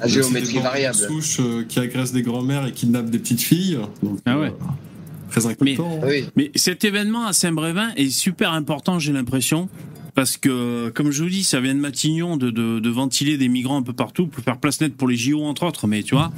[0.00, 0.96] à géométrie variable.
[0.96, 3.78] souches euh, qui agressent des grands-mères et kidnappent des petites filles.
[4.02, 4.46] Donc, Ah ouais.
[4.48, 6.00] euh, très inquiétant.
[6.06, 6.26] Oui.
[6.36, 9.68] Mais cet événement à Saint-Brévin est super important, j'ai l'impression.
[10.16, 13.48] Parce que, comme je vous dis, ça vient de Matignon de, de, de ventiler des
[13.48, 16.14] migrants un peu partout pour faire place nette pour les JO, entre autres, mais tu
[16.14, 16.32] vois.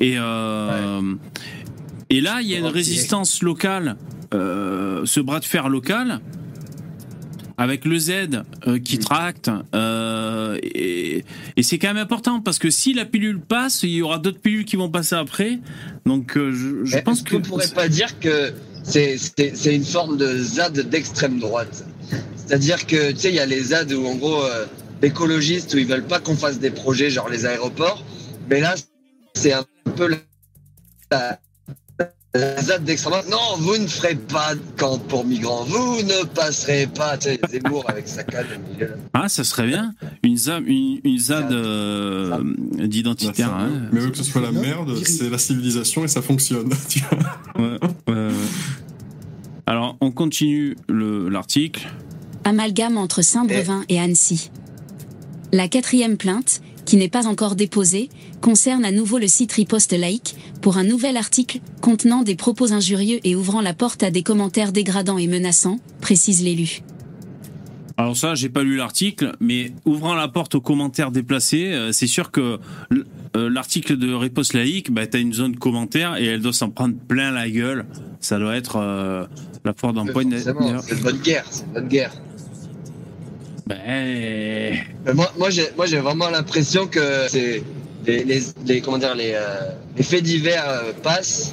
[0.00, 1.14] Et, euh,
[2.08, 3.96] et là, il y a une résistance locale,
[4.32, 6.20] euh, ce bras de fer local,
[7.60, 8.10] avec le Z
[8.66, 9.50] euh, qui tracte.
[9.74, 11.24] euh, et
[11.58, 14.40] et c'est quand même important parce que si la pilule passe, il y aura d'autres
[14.40, 15.58] pilules qui vont passer après.
[16.06, 17.36] Donc, euh, je, pense que.
[17.36, 19.18] qu'on pourrait pas dire que c'est
[19.66, 21.84] une forme de ZAD d'extrême droite?
[22.34, 24.42] C'est-à-dire que, tu sais, il y a les ZAD où, en gros,
[25.02, 28.02] écologistes, où ils veulent pas qu'on fasse des projets, genre les aéroports.
[28.48, 28.74] Mais là,
[29.34, 30.16] c'est un peu
[31.10, 31.38] la,
[32.34, 33.28] la- ZAD d'extrême droite.
[33.30, 35.64] Non, vous ne ferez pas de camp pour migrants.
[35.64, 38.96] Vous ne passerez pas, tu sais, Zemmour avec sa canne au milieu.
[39.14, 39.92] Ah, ça serait bien.
[40.22, 42.38] Une ZAD, une, une ZAD euh,
[42.78, 43.52] d'identitaire.
[43.54, 43.70] Hein.
[43.92, 46.70] Mais eux, que ce soit la merde, c'est la civilisation et ça fonctionne.
[46.88, 47.64] tu vois.
[47.64, 48.28] Ouais, ouais, ouais.
[49.66, 51.88] Alors, on continue le- l'article.
[52.44, 54.50] Amalgame entre Saint-Brevin et Annecy.
[55.52, 56.60] La quatrième plainte,
[56.90, 58.08] qui n'est pas encore déposée,
[58.40, 63.20] concerne à nouveau le site Riposte Laïque pour un nouvel article contenant des propos injurieux
[63.22, 66.80] et ouvrant la porte à des commentaires dégradants et menaçants, précise l'élu.
[67.96, 72.08] Alors ça, j'ai pas lu l'article, mais ouvrant la porte aux commentaires déplacés, euh, c'est
[72.08, 72.58] sûr que
[73.36, 76.96] euh, l'article de Riposte Laïque, bah, t'as une zone commentaire et elle doit s'en prendre
[76.96, 77.86] plein la gueule.
[78.18, 79.26] Ça doit être euh,
[79.64, 80.36] la porte d'empoigne.
[80.36, 82.10] C'est une bonne guerre, c'est une bonne guerre.
[83.70, 87.62] Ben, Mais moi, moi, j'ai, moi, j'ai vraiment l'impression que c'est
[88.06, 91.52] les, les, les- comment dire, les, euh, les faits divers euh, passent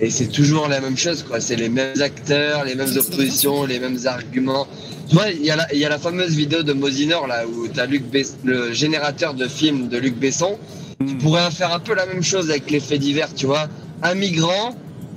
[0.00, 1.40] et c'est toujours la même chose, quoi.
[1.40, 4.68] C'est les mêmes acteurs, les mêmes oppositions, les mêmes arguments.
[5.08, 7.46] Tu vois, il y a la, il y a la fameuse vidéo de Mosinor là
[7.46, 10.58] où t'as Luc Bess- le générateur de films de Luc Besson.
[11.00, 11.18] Tu hmm.
[11.18, 13.66] pourrais faire un peu la même chose avec les faits divers, tu vois.
[14.02, 14.76] Un migrant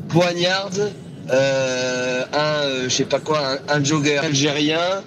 [0.09, 0.91] poignarde
[1.29, 5.01] euh, un, euh, je sais pas quoi, un, un jogger algérien euh,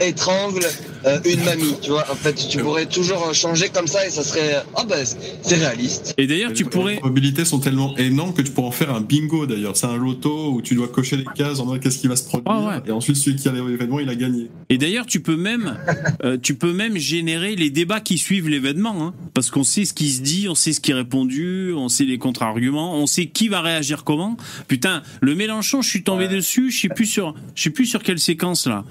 [0.00, 0.64] étrangle
[1.06, 2.04] euh, une mamie, tu vois.
[2.10, 5.54] En fait, tu pourrais toujours changer comme ça et ça serait, ah ben, c'est- c'est
[5.56, 6.14] réaliste.
[6.18, 6.96] Et d'ailleurs, tu Les pourrais.
[6.96, 9.76] probabilités sont tellement énormes que tu pourrais en faire un bingo d'ailleurs.
[9.76, 12.24] C'est un loto où tu dois cocher les cases en mode qu'est-ce qui va se
[12.24, 12.66] produire?
[12.66, 12.80] Ouais.
[12.86, 14.50] Et ensuite, celui qui a l'événement, il a gagné.
[14.68, 15.78] Et d'ailleurs, tu peux même,
[16.24, 19.92] euh, tu peux même générer les débats qui suivent l'événement, hein, parce qu'on sait ce
[19.94, 23.26] qui se dit, on sait ce qui est répondu, on sait les contre-arguments, on sait
[23.26, 24.36] qui va réagir comment.
[24.66, 28.02] Putain, le Mélenchon, je suis tombé dessus, je sais plus sur, je sais plus sur
[28.02, 28.84] quelle séquence là.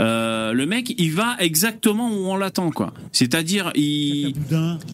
[0.00, 2.92] Euh, le mec, il va exactement où on l'attend, quoi.
[3.12, 4.34] C'est-à-dire, il,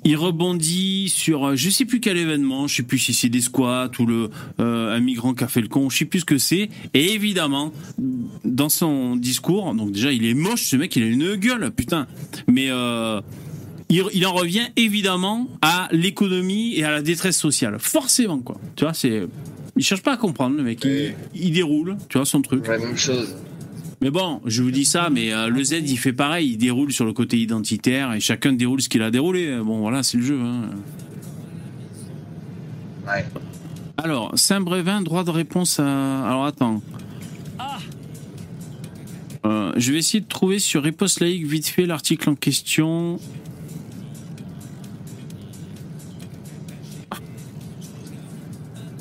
[0.04, 3.40] il rebondit sur, euh, je sais plus quel événement, je sais plus si c'est des
[3.40, 6.24] squats ou le euh, un migrant qui a fait le con, je sais plus ce
[6.24, 6.68] que c'est.
[6.94, 7.72] Et évidemment,
[8.44, 12.06] dans son discours, donc déjà, il est moche, ce mec, il a une gueule, putain.
[12.46, 13.20] Mais euh,
[13.88, 18.60] il, il en revient évidemment à l'économie et à la détresse sociale, forcément, quoi.
[18.76, 19.22] Tu vois, c'est,
[19.76, 20.84] il cherche pas à comprendre, le mec.
[20.84, 22.66] Il, il déroule, tu vois, son truc.
[22.68, 23.34] La même chose.
[24.02, 26.92] Mais bon, je vous dis ça, mais euh, le Z, il fait pareil, il déroule
[26.92, 29.56] sur le côté identitaire et chacun déroule ce qu'il a déroulé.
[29.64, 30.40] Bon, voilà, c'est le jeu.
[30.40, 30.70] hein.
[33.06, 33.24] Ouais.
[33.98, 36.24] Alors, Saint-Brévin, droit de réponse à.
[36.26, 36.82] Alors, attends.
[39.44, 43.18] Euh, je vais essayer de trouver sur Riposte Laïque vite fait l'article en question.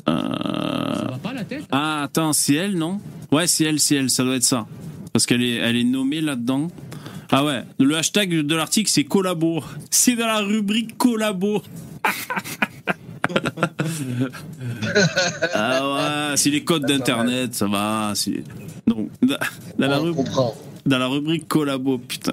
[0.08, 1.08] Euh,
[1.70, 3.00] Ah, attends, c'est elle, non?
[3.30, 4.66] Ouais, c'est elle, c'est elle, ça doit être ça.
[5.12, 6.68] Parce qu'elle est, elle est nommée là-dedans.
[7.30, 9.62] Ah ouais, le hashtag de l'article, c'est collabo.
[9.90, 11.62] C'est dans la rubrique collabo.
[15.54, 18.12] ah ouais, c'est les codes d'internet, ça va.
[18.86, 19.36] Donc, dans,
[19.78, 20.54] dans la On rub- comprend.
[20.86, 22.32] dans la rubrique collabo, putain.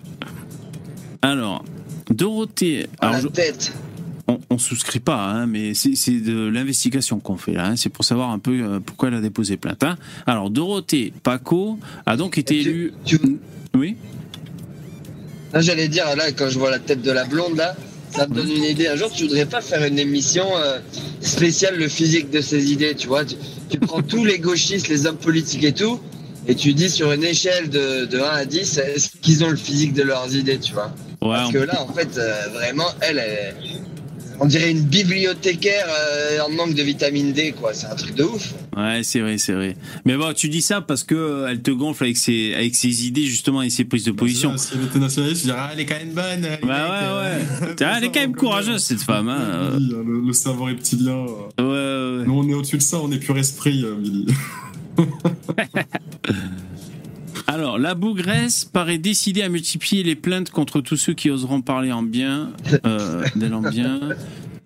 [1.21, 1.63] Alors,
[2.09, 2.87] Dorothée.
[2.99, 3.73] À alors, la je- tête.
[4.29, 7.67] On, on souscrit pas, hein, mais c'est de l'investigation qu'on fait là.
[7.67, 9.83] hein, c'est pour savoir un peu euh, pourquoi elle a déposé plainte.
[9.83, 9.97] hein.
[10.27, 12.93] Alors, Dorothée Paco a donc été élue.
[13.75, 13.95] Oui.
[15.53, 17.75] Là, j'allais dire, là, quand je vois la tête de la blonde, là,
[18.11, 18.87] ça me donne une idée.
[18.87, 20.79] Un jour, tu voudrais pas faire une émission euh,
[21.21, 23.25] spéciale le physique de ces idées, tu vois.
[23.25, 23.35] Tu,
[23.69, 25.99] tu prends tous les gauchistes, les hommes politiques et tout,
[26.47, 29.55] et tu dis sur une échelle de, de 1 à 10, est-ce qu'ils ont le
[29.57, 30.91] physique de leurs idées, tu vois.
[31.21, 33.55] Ouais, Parce que là, en fait, euh, vraiment, elle, elle-
[34.39, 37.73] on dirait une bibliothécaire euh, en manque de vitamine D, quoi.
[37.73, 38.53] C'est un truc de ouf.
[38.77, 39.75] ouais, c'est vrai, c'est vrai.
[40.05, 43.05] Mais bon, tu dis ça parce que euh, elle te gonfle avec ses avec ses
[43.07, 44.55] idées justement et ses prises de position.
[44.57, 46.45] Si elle était nationaliste, je dirais, ah, elle est quand même bonne.
[46.45, 47.73] elle Bah ouais, ouais.
[47.75, 49.29] Tiens, elle est quand même courageuse cette femme.
[49.29, 49.39] Hein.
[49.41, 49.77] euh.
[49.77, 51.25] Oui, Le, le cerveau reptilien.
[51.59, 51.61] euh.
[51.61, 52.25] Ouais, ouais, ouais.
[52.27, 54.25] Nous, on est au-dessus de ça, on est pur esprit, euh, Billy.
[57.51, 61.91] Alors, la bougresse paraît décidée à multiplier les plaintes contre tous ceux qui oseront parler
[61.91, 62.51] en bien,
[62.85, 63.99] euh, d'elle en bien.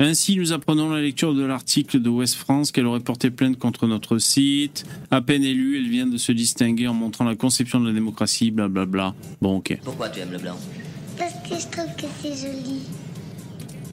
[0.02, 3.88] Ainsi, nous apprenons la lecture de l'article de West France qu'elle aurait porté plainte contre
[3.88, 4.84] notre site.
[5.12, 8.52] À peine élue, elle vient de se distinguer en montrant la conception de la démocratie,
[8.52, 9.14] blablabla.
[9.42, 9.80] Bon, ok.
[9.86, 10.58] Pourquoi tu aimes le blanc?
[11.18, 12.82] Parce que je trouve que c'est joli.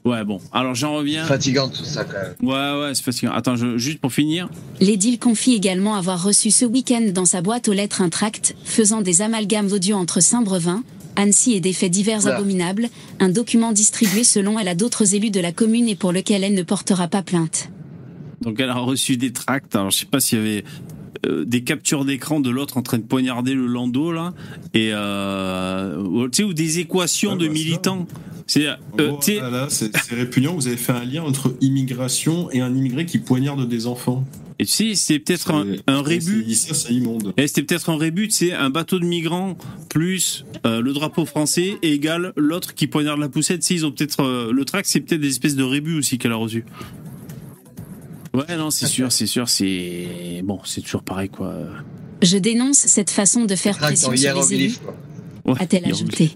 [0.03, 0.39] Ouais, bon.
[0.51, 1.25] Alors, j'en reviens.
[1.25, 2.35] Fatigant tout ça quand même.
[2.41, 3.31] Ouais, ouais, c'est fatigant.
[3.33, 4.49] Attends, je- juste pour finir.
[4.79, 9.01] L'édile confie également avoir reçu ce week-end dans sa boîte aux lettres un tract faisant
[9.01, 10.83] des amalgames d'audio entre Saint-Brevin,
[11.17, 12.87] Annecy et des faits divers abominables,
[13.19, 16.55] un document distribué selon elle à d'autres élus de la commune et pour lequel elle
[16.55, 17.69] ne portera pas plainte.
[18.41, 19.75] Donc, elle a reçu des tracts.
[19.75, 20.63] Alors, je sais pas s'il y avait
[21.27, 24.33] euh, des captures d'écran de l'autre en train de poignarder le landau, là.
[24.73, 27.59] Et, euh, ou- tu sais, ou des équations Ah, de bah, ça.
[28.53, 30.53] C'est, euh, Oh, tu sais, là, là, c'est c'est répugnant.
[30.55, 34.25] Vous avez fait un lien entre immigration et un immigré qui poignarde des enfants.
[34.59, 36.45] et tu sais, c'est peut-être un, un rébut.
[36.53, 37.33] c'est- immonde.
[37.37, 39.57] Et c'était peut-être un rébut, c'est un bateau de migrants
[39.89, 43.63] plus euh, le drapeau français égale l'autre qui poignarde la poussette.
[43.63, 46.33] Si ils ont peut-être euh, le track, c'est peut-être des espèces de rébus aussi qu'elle
[46.33, 46.65] a reçu.
[48.33, 51.55] Ouais, non, c'est sûr, c'est sûr, c'est bon, c'est toujours pareil quoi.
[52.21, 54.81] Je dénonce cette façon de faire pression sur les élus, hiéroglyphe.
[54.81, 54.95] quoi.
[55.53, 56.31] Ouais, a-t-elle ajouté.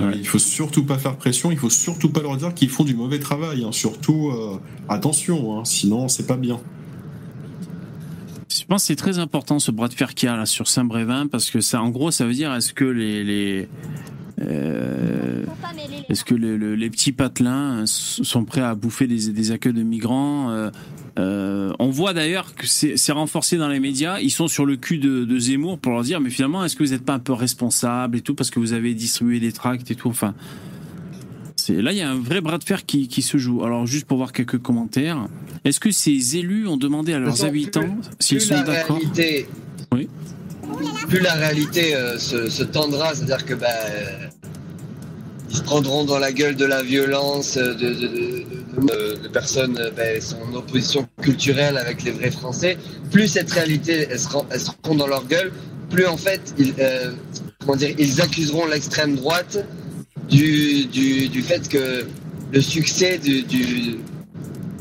[0.00, 0.12] Ouais.
[0.16, 1.50] Il faut surtout pas faire pression.
[1.50, 3.64] Il faut surtout pas leur dire qu'ils font du mauvais travail.
[3.64, 3.72] hein.
[3.72, 4.58] Surtout, euh,
[4.88, 5.58] attention.
[5.58, 6.60] hein, sinon, c'est pas bien.
[8.48, 10.68] Je pense que c'est très important ce bras de fer qu'il y a là sur
[10.68, 13.68] Saint-Brévin parce que ça, en gros, ça veut dire est-ce que les, les
[14.42, 15.44] euh,
[16.08, 19.72] est-ce que le- le- les petits patelins euh, sont prêts à bouffer des, des accueils
[19.72, 20.50] de migrants
[21.18, 24.20] euh, On voit d'ailleurs que c'est renforcé dans les médias.
[24.20, 26.84] Ils sont sur le cul de, de Zemmour pour leur dire mais finalement est-ce que
[26.84, 29.90] vous n'êtes pas un peu responsable et tout parce que vous avez distribué des tracts
[29.90, 30.08] et tout.
[30.08, 30.34] Enfin,
[31.68, 33.64] là il y a un vrai bras de fer qui, qui se joue.
[33.64, 35.26] Alors juste pour voir quelques commentaires,
[35.64, 37.80] est-ce que ces élus ont demandé à leurs habitants
[38.20, 39.00] s'ils sont d'accord?
[39.92, 40.08] Oui.
[41.08, 44.26] Plus la réalité euh, se, tendra, c'est-à-dire que bah, euh,
[45.50, 50.54] ils se prendront dans la gueule de la violence, euh, de, personnes bah, sont en
[50.56, 52.76] opposition culturelle avec les vrais Français.
[53.10, 54.46] Plus cette réalité elles seront,
[54.94, 55.52] dans leur gueule,
[55.90, 59.64] plus en fait ils, accuseront l'extrême droite
[60.28, 62.06] du, fait que
[62.52, 63.98] le succès du,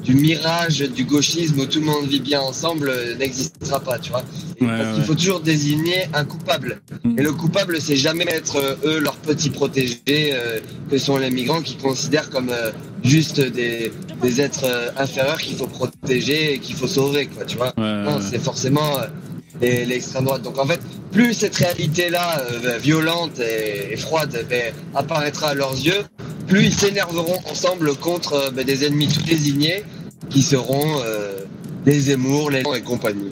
[0.03, 4.11] du mirage du gauchisme où tout le monde vit bien ensemble euh, n'existera pas, tu
[4.11, 4.23] vois.
[4.61, 4.93] Ouais, Parce ouais.
[4.95, 6.81] qu'il faut toujours désigner un coupable.
[7.03, 7.19] Mm.
[7.19, 9.97] Et le coupable, c'est jamais mettre euh, eux, leurs petits protégés,
[10.33, 12.71] euh, que sont les migrants, qui considèrent comme euh,
[13.03, 17.57] juste des, des êtres euh, inférieurs qu'il faut protéger et qu'il faut sauver, quoi, tu
[17.57, 17.73] vois.
[17.77, 20.43] Ouais, Non, c'est forcément euh, l'extrême droite.
[20.43, 20.79] Donc en fait,
[21.11, 26.03] plus cette réalité-là, euh, violente et, et froide, ben, apparaîtra à leurs yeux,
[26.47, 29.83] plus ils s'énerveront ensemble contre euh, ben, des ennemis tout désignés,
[30.29, 31.39] qui seront euh,
[31.85, 33.31] les Zemmour, les et compagnie.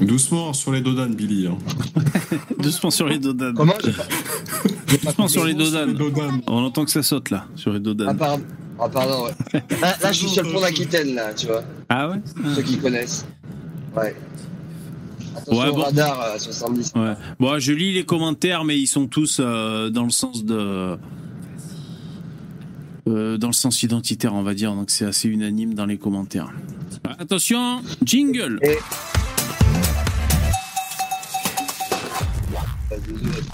[0.00, 1.46] Doucement sur les dodanes, Billy.
[1.46, 1.58] hein.
[2.58, 3.54] Doucement sur les dodanes.
[3.54, 3.74] Comment?
[5.04, 5.96] Doucement sur les dodanes.
[6.48, 8.16] On entend que ça saute là, sur les Ah, dodanes.
[8.16, 8.42] pardon.
[8.80, 9.62] Ah, pardon, ouais.
[9.80, 12.16] Là, là, je suis sur le pont d'Aquitaine, là, tu vois, Ah ouais?
[12.56, 13.24] Ceux qui connaissent.
[13.96, 14.16] Ouais.
[15.36, 15.82] Attention Ouais, au bon.
[15.82, 16.92] radar à 70.
[16.96, 17.12] Ouais.
[17.38, 20.96] Bon, je lis les commentaires, mais ils sont tous euh, dans le sens de.
[23.08, 26.50] Euh, dans le sens identitaire, on va dire, donc c'est assez unanime dans les commentaires.
[27.18, 28.58] Attention, jingle.
[28.62, 28.78] Et-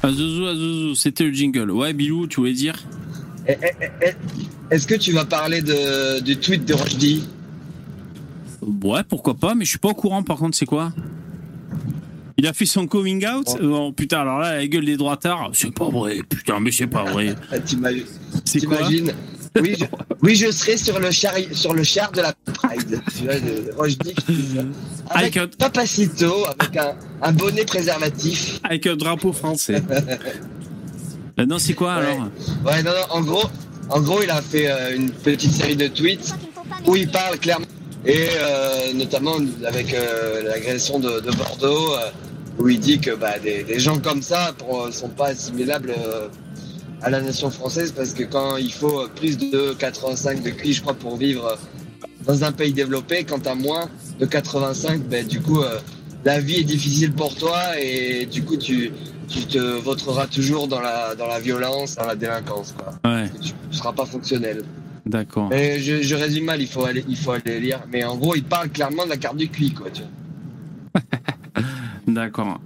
[0.03, 1.71] Azuzu, Azuzu, c'était le jingle.
[1.71, 2.75] Ouais, Bilou, tu voulais dire
[3.47, 7.27] Eh, eh, eh, eh, Est-ce que tu vas parler de, du tweet de Rochdi
[8.83, 10.93] Ouais, pourquoi pas, mais je suis pas au courant par contre, c'est quoi?
[12.37, 13.49] Il a fait son coming out?
[13.63, 17.05] Oh putain, alors là, la gueule des droitards, c'est pas vrai, putain, mais c'est pas
[17.05, 17.35] vrai.
[17.51, 18.05] Ah, t'imagines-
[18.45, 18.77] C'est quoi?
[18.79, 19.13] T'imagines
[19.62, 19.85] oui je,
[20.23, 23.01] oui, je serai sur le char, sur le char de la Pride.
[23.16, 24.62] Tu vois, de ça.
[25.11, 28.61] Avec Avec un- Papacito, avec un, un bonnet préservatif.
[28.64, 29.83] Avec un drapeau français.
[31.38, 32.03] Euh, non, c'est quoi Ouais.
[32.07, 32.29] alors
[32.66, 33.44] Ouais, non, non, en gros,
[33.90, 36.35] en gros, il a fait euh, une petite série de tweets
[36.87, 37.66] où il parle clairement,
[38.05, 41.94] et euh, notamment avec euh, l'agression de, de Bordeaux,
[42.59, 44.53] où il dit que bah, des, des gens comme ça
[44.87, 45.94] ne sont pas assimilables
[47.03, 50.81] à la nation française parce que quand il faut plus de 85 de QI, je
[50.83, 51.57] crois, pour vivre
[52.27, 55.79] dans un pays développé, quand t'as moins de 85, ben, du coup, euh,
[56.25, 58.93] la vie est difficile pour toi et du coup, tu,
[59.29, 62.75] tu te voteras toujours dans la, dans la violence, dans la délinquance.
[62.77, 62.95] Quoi.
[63.11, 64.63] Ouais, Tu ne seras pas fonctionnel.
[65.07, 65.51] d'accord.
[65.53, 67.81] Je, je résume mal, il faut, aller, il faut aller lire.
[67.93, 69.73] Mais en gros, il parle clairement de la carte du QI.
[69.73, 71.03] Quoi, tu vois.
[72.09, 72.61] D'accord.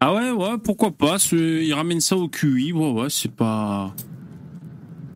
[0.00, 1.16] Ah ouais, ouais, pourquoi pas.
[1.32, 2.72] Il ramène ça au QI.
[2.72, 3.94] Ouais, ouais, c'est pas.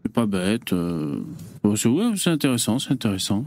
[0.05, 0.73] C'est pas bête.
[0.73, 1.21] euh.
[1.65, 1.77] Ouais,
[2.17, 3.47] c'est intéressant, c'est intéressant.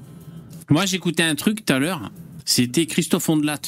[0.69, 2.11] Moi, j'écoutais un truc tout à l'heure.
[2.45, 3.59] C'était Christophe Ondelat,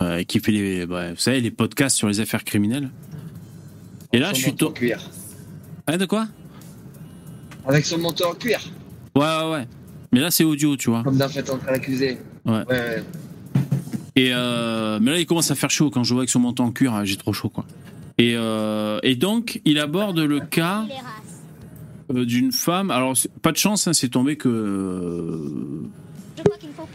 [0.00, 2.90] euh, qui fait les, ouais, vous savez, les podcasts sur les affaires criminelles.
[4.12, 4.70] Et là, je suis to...
[4.70, 5.00] cuir.
[5.86, 6.28] Ah, de quoi?
[7.66, 8.60] Avec son manteau en cuir.
[9.16, 9.68] Ouais, ouais, ouais.
[10.12, 11.02] Mais là, c'est audio, tu vois.
[11.02, 12.18] Comme d'un fait entre l'accusé.
[12.44, 12.52] Ouais.
[12.52, 13.04] Ouais, ouais.
[14.16, 16.62] Et euh, mais là, il commence à faire chaud quand je vois avec son manteau
[16.64, 17.04] en cuir.
[17.04, 17.64] J'ai trop chaud, quoi.
[18.18, 20.84] Et, euh, et donc, il aborde le cas
[22.14, 22.90] euh, d'une femme.
[22.90, 24.48] Alors, pas de chance, hein, c'est tombé que.
[24.48, 25.88] euh,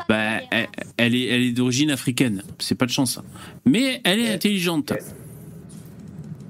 [0.07, 2.43] bah, elle, elle est, elle est d'origine africaine.
[2.59, 3.17] C'est pas de chance.
[3.17, 3.23] hein.
[3.65, 4.93] Mais elle est intelligente.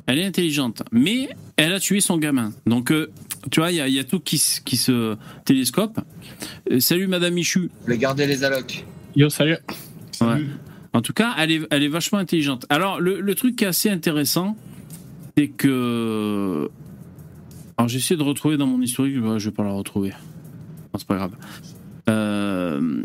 [0.06, 0.84] Elle est intelligente.
[0.92, 2.52] Mais elle a tué son gamin.
[2.66, 3.10] Donc, euh,
[3.52, 5.16] tu vois, il y, a- il y a tout qui, se- qui se
[5.46, 6.00] télescope.
[6.72, 7.60] Euh, salut, Madame Michu.
[7.62, 8.86] Vous voulez garder les allocs.
[9.16, 9.58] Yo, salut.
[10.22, 10.46] Ouais.
[10.94, 12.66] En tout cas, elle est, elle est vachement intelligente.
[12.70, 14.58] Alors, le, le truc qui est assez intéressant,
[15.38, 16.70] c'est que.
[17.78, 20.10] Alors, j'essaie de retrouver dans mon historique, je vais pas la retrouver.
[20.10, 21.32] Non, c'est pas grave.
[22.10, 23.02] Euh,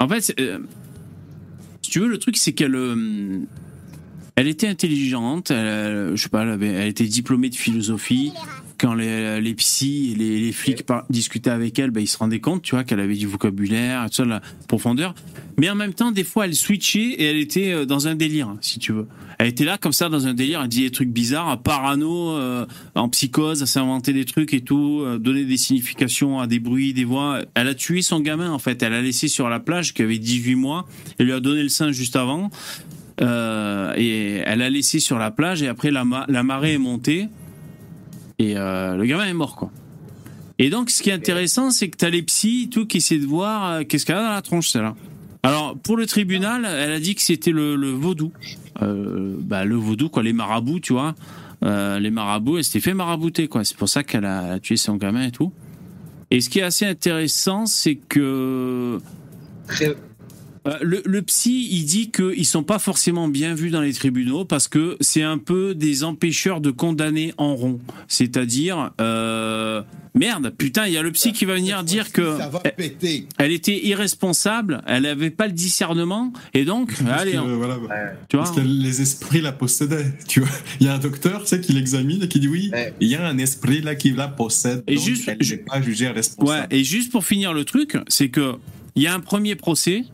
[0.00, 0.58] En fait, euh,
[1.82, 2.74] si tu veux, le truc, c'est qu'elle.
[2.74, 3.38] euh,
[4.36, 8.32] Elle était intelligente, elle, je sais pas, elle, avait- elle était diplômée de philosophie.
[8.78, 12.40] Quand les, les psys et les, les flics discutaient avec elle, ben, ils se rendaient
[12.40, 15.14] compte, tu vois, qu'elle avait du vocabulaire, tout ça, la profondeur.
[15.58, 18.54] Mais en même temps, des fois, elle switchait et elle était euh, dans un délire,
[18.60, 19.06] si tu veux.
[19.38, 22.66] Elle était là, comme ça, dans un délire, elle disait des trucs bizarres, parano, euh,
[22.94, 26.92] en psychose, à s'inventer des trucs et tout, euh, donner des significations à des bruits,
[26.92, 27.40] des voix.
[27.54, 28.82] Elle a tué son gamin, en fait.
[28.82, 30.86] Elle l'a laissé sur la plage, qui avait 18 mois.
[31.18, 32.50] Elle lui a donné le sein juste avant.
[33.20, 37.28] Euh, et elle l'a laissé sur la plage et après la, la marée est montée
[38.38, 39.70] et euh, le gamin est mort quoi.
[40.58, 43.26] Et donc ce qui est intéressant c'est que t'as les psys tout qui essaient de
[43.26, 44.94] voir euh, qu'est-ce qu'elle a dans la tronche celle-là.
[45.42, 48.32] Alors pour le tribunal elle a dit que c'était le, le vaudou.
[48.82, 51.14] Euh, bah, le vaudou quoi les marabouts tu vois.
[51.62, 53.64] Les marabouts elle s'était fait marabouter quoi.
[53.64, 55.52] C'est pour ça qu'elle a, tué son gamin et tout.
[56.30, 59.00] Et ce qui est assez intéressant c'est que.
[60.66, 64.44] Euh, le, le psy, il dit qu'ils sont pas forcément bien vus dans les tribunaux
[64.44, 67.80] parce que c'est un peu des empêcheurs de condamner en rond.
[68.08, 69.82] C'est-à-dire, euh,
[70.14, 73.26] merde, putain, il y a le psy qui va venir dire que Ça va péter.
[73.38, 77.76] elle était irresponsable, elle avait pas le discernement et donc, Parce allez, que, on- voilà,
[78.28, 78.44] tu vois.
[78.46, 80.14] parce que les esprits la possédaient.
[80.28, 80.48] Tu vois,
[80.80, 82.94] il y a un docteur, tu sais, qui l'examine et qui dit oui, Ouais.
[83.00, 84.82] il y a un esprit là qui la possède.
[84.86, 86.68] Et donc juste- elle n'est pas jugée Ouais, responsable.
[86.74, 88.54] et juste pour finir le truc, c'est que
[88.96, 90.04] il y a un premier procès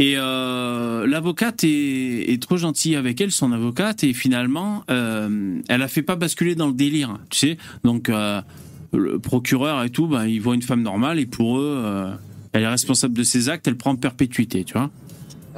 [0.00, 5.88] et euh, l'avocate est, trop gentille avec elle, son avocate, et finalement, euh, elle a
[5.88, 7.58] fait pas basculer dans le délire, tu sais.
[7.82, 8.40] Donc euh,
[8.92, 12.16] le procureur et tout, ben, ils voient une femme normale et pour eux,
[12.52, 14.90] elle est responsable de ses actes, elle prend perpétuité, tu vois.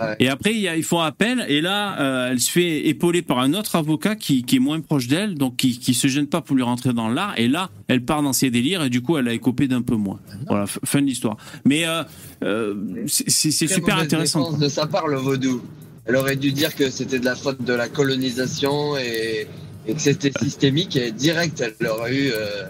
[0.00, 0.16] Ouais.
[0.18, 3.76] Et après, ils font appel, et là, euh, elle se fait épauler par un autre
[3.76, 6.62] avocat qui, qui est moins proche d'elle, donc qui, qui se gêne pas pour lui
[6.62, 9.32] rentrer dans l'art, et là, elle part dans ses délires, et du coup, elle a
[9.32, 10.20] écopé d'un peu moins.
[10.48, 11.36] Voilà, f- fin de l'histoire.
[11.64, 12.02] Mais euh,
[12.42, 12.74] euh,
[13.06, 14.52] c'est super intéressant.
[14.56, 15.62] de sa part, le vaudou.
[16.06, 19.46] Elle aurait dû dire que c'était de la faute de la colonisation et,
[19.86, 22.64] et que c'était systémique et direct, elle aurait eu euh,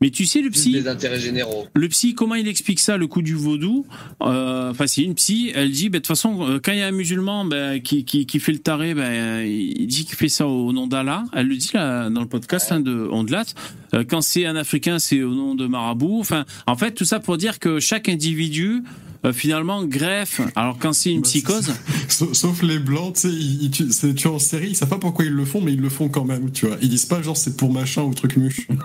[0.00, 1.66] Mais tu sais, le psy, des intérêts généraux.
[1.74, 3.86] le psy, comment il explique ça, le coup du vaudou?
[4.22, 6.82] Euh, Enfin, c'est une psy, elle dit, bah, de toute façon, euh, quand il y
[6.82, 10.28] a un musulman ben, qui, qui, qui fait le taré, euh, il dit qu'il fait
[10.28, 11.24] ça au nom d'Allah.
[11.32, 13.46] Elle le dit là, dans le podcast hein, de Ondelat.
[13.94, 16.18] Euh, quand c'est un Africain, c'est au nom de Marabout.
[16.20, 18.82] Enfin, en fait, tout ça pour dire que chaque individu,
[19.26, 20.40] euh, finalement, greffe.
[20.54, 21.72] Alors, quand c'est une Bah, psychose,
[22.08, 25.44] Sauf, les blancs, tu sais, ils, c'est en série, ils savent pas pourquoi ils le
[25.44, 26.76] font, mais ils le font quand même, tu vois.
[26.80, 28.66] Ils disent pas genre c'est pour machin ou truc muche.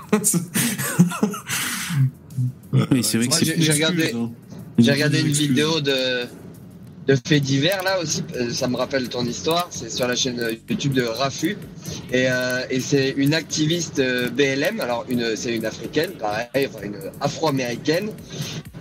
[2.73, 4.31] Oui, c'est vrai que c'est- j'ai regardé, hein.
[4.77, 6.25] j'ai regardé une vidéo de,
[7.07, 8.23] de faits divers là aussi.
[8.35, 9.67] euh, Ça me rappelle ton histoire.
[9.71, 11.57] C'est sur la chaîne YouTube de Rafu.
[12.13, 14.79] Et, euh, et c'est une activiste euh, BLM.
[14.79, 18.09] Alors, une, c'est une africaine, pareil, enfin une afro-américaine,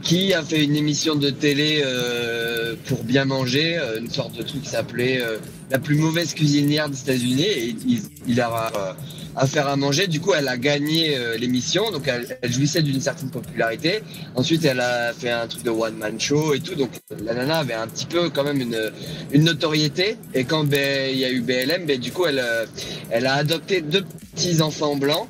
[0.02, 4.42] qui a fait une émission de télé euh, pour bien manger, euh, une sorte de
[4.42, 5.38] truc qui s'appelait euh,
[5.70, 7.42] La plus mauvaise cuisinière des États-Unis.
[7.42, 8.92] Et il, il a euh,
[9.36, 10.06] à faire à manger.
[10.06, 14.02] Du coup, elle a gagné euh, l'émission, donc elle, elle jouissait d'une certaine popularité.
[14.34, 16.74] Ensuite, elle a fait un truc de one man show et tout.
[16.74, 16.90] Donc,
[17.24, 18.90] la nana avait un petit peu quand même une,
[19.32, 20.16] une notoriété.
[20.34, 22.66] Et quand ben, il y a eu BLM, ben, du coup, elle, euh,
[23.10, 25.28] elle a adopté deux petits enfants blancs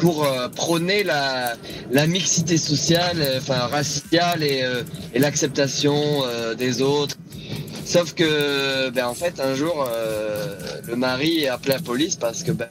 [0.00, 1.54] pour euh, prôner la,
[1.90, 4.82] la mixité sociale, euh, enfin raciale et, euh,
[5.14, 6.22] et l'acceptation
[6.56, 7.16] des autres.
[7.84, 9.88] Sauf que, ben, en fait, un jour,
[10.86, 12.68] le mari a appelé la police parce que ben,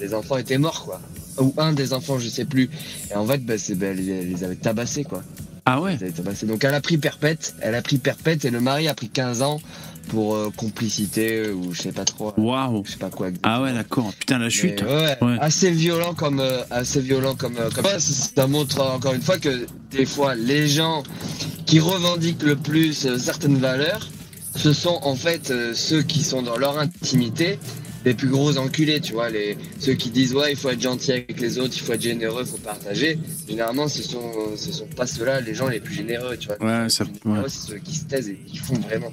[0.00, 1.00] les enfants étaient morts, quoi.
[1.38, 2.70] Ou un des enfants, je sais plus.
[3.10, 5.22] Et en fait, ben, c'est, ben, elle les avait tabassés, quoi.
[5.66, 5.98] ah ouais?
[6.44, 9.42] Donc elle a pris perpète, elle a pris perpète et le mari a pris 15
[9.42, 9.60] ans
[10.08, 12.32] pour euh, complicité ou je sais pas trop.
[12.36, 12.82] Waouh.
[12.86, 13.28] Je sais pas quoi.
[13.28, 13.54] exactement.
[13.54, 14.12] Ah ouais, d'accord.
[14.18, 14.82] Putain, la chute.
[14.82, 15.36] Ouais, Ouais.
[15.40, 19.38] assez violent comme euh, assez violent comme euh, comme ça, ça montre encore une fois
[19.38, 21.02] que des fois les gens
[21.66, 24.08] qui revendiquent le plus euh, certaines valeurs
[24.56, 27.58] ce sont en fait euh, ceux qui sont dans leur intimité
[28.04, 31.10] les plus gros enculés, tu vois, les ceux qui disent ouais, il faut être gentil
[31.12, 33.18] avec les autres, il faut être généreux, il faut partager.
[33.48, 36.58] Généralement, ce sont ce sont pas ceux-là les gens les plus généreux, tu vois.
[36.82, 37.38] Ouais, ça- ouais.
[37.48, 39.10] c'est ceux qui se taisent et qui font vraiment.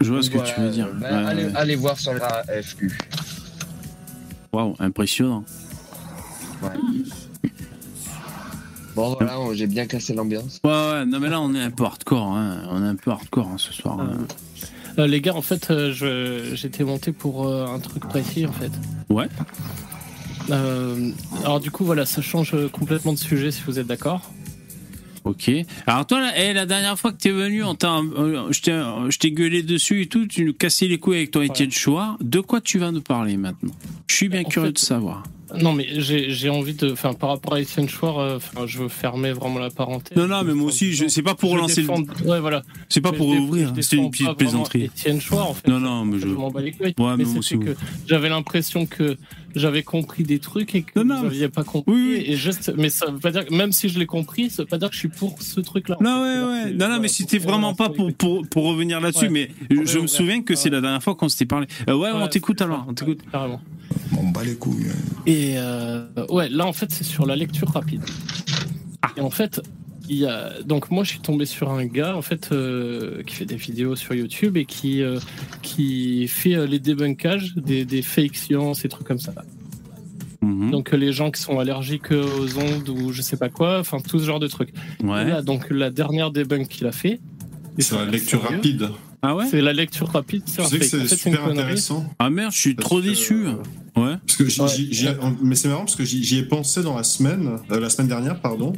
[0.00, 0.88] Je vois ce que Voilà, tu veux dire.
[0.94, 1.52] bah, Ouais, allez, ouais.
[1.56, 2.98] allez voir sur la FQ.
[4.52, 5.44] Waouh, impressionnant.
[8.94, 10.60] Bon voilà, on- j'ai bien cassé l'ambiance.
[10.64, 12.34] Ouais, ouais, non, mais là, on est un peu hardcore.
[12.34, 12.62] Hein.
[12.70, 14.00] On est un peu hardcore hein, ce soir.
[14.00, 14.16] hein.
[14.98, 18.52] Euh, les gars, en fait, euh, je- j'étais monté pour euh, un truc précis, en
[18.52, 18.72] fait.
[19.10, 19.28] Ouais.
[20.50, 21.10] Euh,
[21.44, 24.30] alors du coup, voilà, ça change complètement de sujet, si vous êtes d'accord.
[25.26, 25.50] Ok.
[25.86, 29.10] Alors toi, eh, la dernière fois que t'es venu, on t'a, euh, je t'ai, euh,
[29.10, 32.16] je t'ai gueulé dessus et tout, tu nous cassais les couilles avec ton Étienne Chouard.
[32.20, 33.72] De quoi tu vas nous parler maintenant?
[34.06, 35.24] Je suis bien En curieux fait- de savoir.
[35.60, 36.90] Non, mais j'ai j'ai envie de...
[36.92, 40.16] Enfin, par rapport à Etienne Chouard, euh, je veux fermer vraiment la parenthèse.
[40.16, 42.28] Non, non, mais moi aussi, c'est pas pour Je relancer le.
[42.28, 42.62] Ouais, voilà.
[42.88, 44.84] C'est pas pour ouvrir, c'était une petite plaisanterie.
[44.84, 45.68] Étienne Chouard, en fait.
[45.68, 46.26] Non, non, mais je.
[46.28, 46.94] Je m'en bats les couilles.
[46.98, 47.74] Ouais, mais mais aussi, que
[48.06, 49.16] j'avais l'impression que
[49.54, 51.92] j'avais compris des trucs et que Non, non, vous n'aviez pas compris.
[51.92, 52.24] Oui, oui.
[52.26, 54.68] Et juste, mais ça veut pas dire que même si je l'ai compris, ça veut
[54.68, 55.96] pas dire que je suis pour ce truc-là.
[56.00, 56.72] Non, ouais, ouais.
[56.72, 59.30] Non, non, mais c'était vraiment pas pour, pour, pour revenir là-dessus, Ouais.
[59.30, 60.08] mais je, je me ouais.
[60.08, 60.74] souviens que c'est Ouais.
[60.76, 61.66] la dernière fois qu'on s'était parlé.
[61.88, 63.20] Euh, ouais, on Ouais, t'écoute c'est alors, on t'écoute.
[63.24, 63.60] Ouais, Carrément.
[64.18, 64.86] On bat les couilles.
[64.90, 65.22] hein.
[65.26, 68.02] Et euh, ouais, là en fait c'est sur la lecture rapide.
[69.16, 69.60] Et en fait,
[70.08, 73.34] il y a donc moi je suis tombé sur un gars en fait euh, qui
[73.34, 75.18] fait des vidéos sur YouTube et qui euh,
[75.62, 79.32] qui fait euh, les débunkages des, des fake sciences et trucs comme ça.
[80.42, 80.70] Mhm.
[80.70, 84.18] Donc les gens qui sont allergiques aux ondes ou je sais pas quoi, enfin tout
[84.18, 84.70] ce genre de trucs.
[85.02, 85.24] Et Ouais.
[85.24, 87.18] là donc la dernière débunk qu'il a fait.
[87.78, 88.88] et C'est la lecture sérieux, rapide.
[89.28, 90.42] Ah ouais C'est la lecture rapide.
[90.56, 92.06] Je un sais que c'est fait, super intéressant.
[92.18, 93.46] Ah merde, je suis Parce trop que, déçu.
[93.46, 93.54] euh,
[94.00, 94.16] Ouais.
[94.26, 95.34] Parce que Ouais.
[95.42, 98.40] mais c'est marrant parce que j'y ai pensé dans la semaine, euh, la semaine dernière,
[98.40, 98.72] pardon.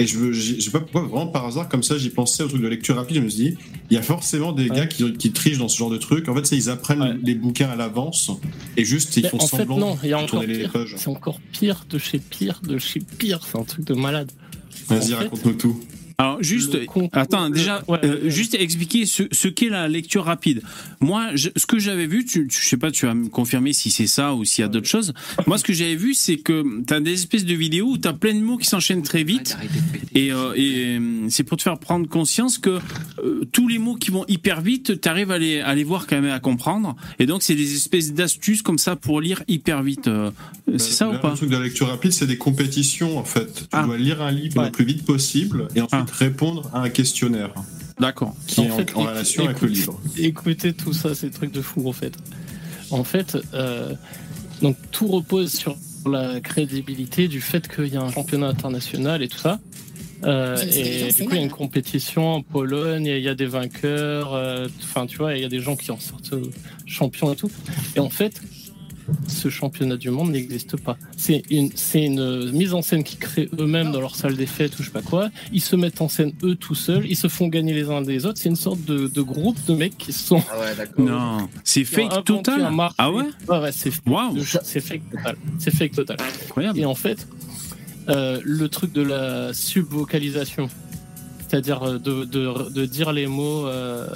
[0.00, 2.60] Et je je sais pas pourquoi, vraiment par hasard, comme ça, j'y pensais au truc
[2.60, 3.18] de lecture rapide.
[3.18, 3.56] Je me suis dit,
[3.90, 4.74] il y a forcément des Ouais.
[4.76, 6.28] gars qui, qui trichent dans ce genre de truc.
[6.28, 7.16] En fait, ils apprennent Ouais.
[7.22, 8.32] les bouquins à l'avance
[8.76, 10.58] et juste ils Mais font en fait, semblant non, il y a de tourner les
[10.58, 10.72] pire.
[10.72, 10.94] pages.
[10.98, 13.38] C'est encore pire de chez pire de chez pire.
[13.48, 14.32] C'est un truc de malade.
[14.88, 15.80] Vas-y, en fait- raconte-nous tout.
[16.16, 16.78] Alors juste,
[17.12, 18.30] attends, déjà, ouais, euh, ouais.
[18.30, 20.62] juste expliquer ce, ce qu'est la lecture rapide.
[21.00, 23.72] Moi, je- ce que j'avais vu, tu, tu- je sais pas, tu vas me confirmer
[23.72, 25.12] si c'est ça ou s'il y a d'autres choses.
[25.48, 28.06] Moi, ce que j'avais vu, c'est que tu as des espèces de vidéos où tu
[28.06, 29.56] as plein de mots qui s'enchaînent très vite.
[30.14, 32.78] Et, euh, et euh, c'est pour te faire prendre conscience que
[33.24, 36.06] euh, tous les mots qui vont hyper vite, tu arrives à les, à les voir
[36.06, 36.94] quand même, à comprendre.
[37.18, 40.08] Et donc, c'est des espèces d'astuces comme ça pour lire hyper vite.
[40.76, 41.30] C'est ça Là, ou pas?
[41.32, 43.52] Le truc de la lecture rapide, c'est des compétitions en fait.
[43.52, 43.82] Tu Ah.
[43.84, 44.66] dois lire un livre Ouais.
[44.66, 46.03] le plus vite possible et ensuite Ah.
[46.10, 47.52] Répondre à un questionnaire
[47.98, 48.34] D'accord.
[48.46, 50.00] qui En est en- fait, en, écoute- relation avec le livre.
[50.18, 52.14] Écoutez tout ça, c'est trucs de fou en fait.
[52.90, 53.94] En fait, euh,
[54.62, 55.76] donc tout repose sur
[56.06, 59.58] la crédibilité du fait qu'il y a un championnat international et tout ça.
[60.24, 63.34] Euh, et du coup, il y a une compétition en Pologne, et il y a
[63.34, 66.34] des vainqueurs, euh, enfin, tu vois, il y a des gens qui en sortent
[66.86, 67.50] champions et tout.
[67.94, 68.40] Et en fait,
[69.28, 70.96] ce championnat du monde n'existe pas.
[71.16, 74.78] C'est une, c'est une mise en scène qu'ils créent eux-mêmes dans leur salle des fêtes
[74.78, 75.30] ou je sais pas quoi.
[75.52, 78.26] Ils se mettent en scène eux tout seuls, ils se font gagner les uns des
[78.26, 78.38] autres.
[78.38, 80.42] C'est une sorte de, de groupe de mecs qui se sont.
[80.50, 81.04] Ah ouais, d'accord.
[81.04, 82.70] Non, c'est fake total.
[82.98, 83.24] Ah ouais?
[83.48, 85.36] Ouais, ouais, c'est Waouh, c'est fake total.
[85.58, 86.16] C'est fake total.
[86.44, 86.78] incroyable.
[86.78, 87.26] Et en fait,
[88.08, 90.68] euh, le truc de la subvocalisation,
[91.48, 94.06] c'est-à-dire euh, de, de, de dire les mots, euh,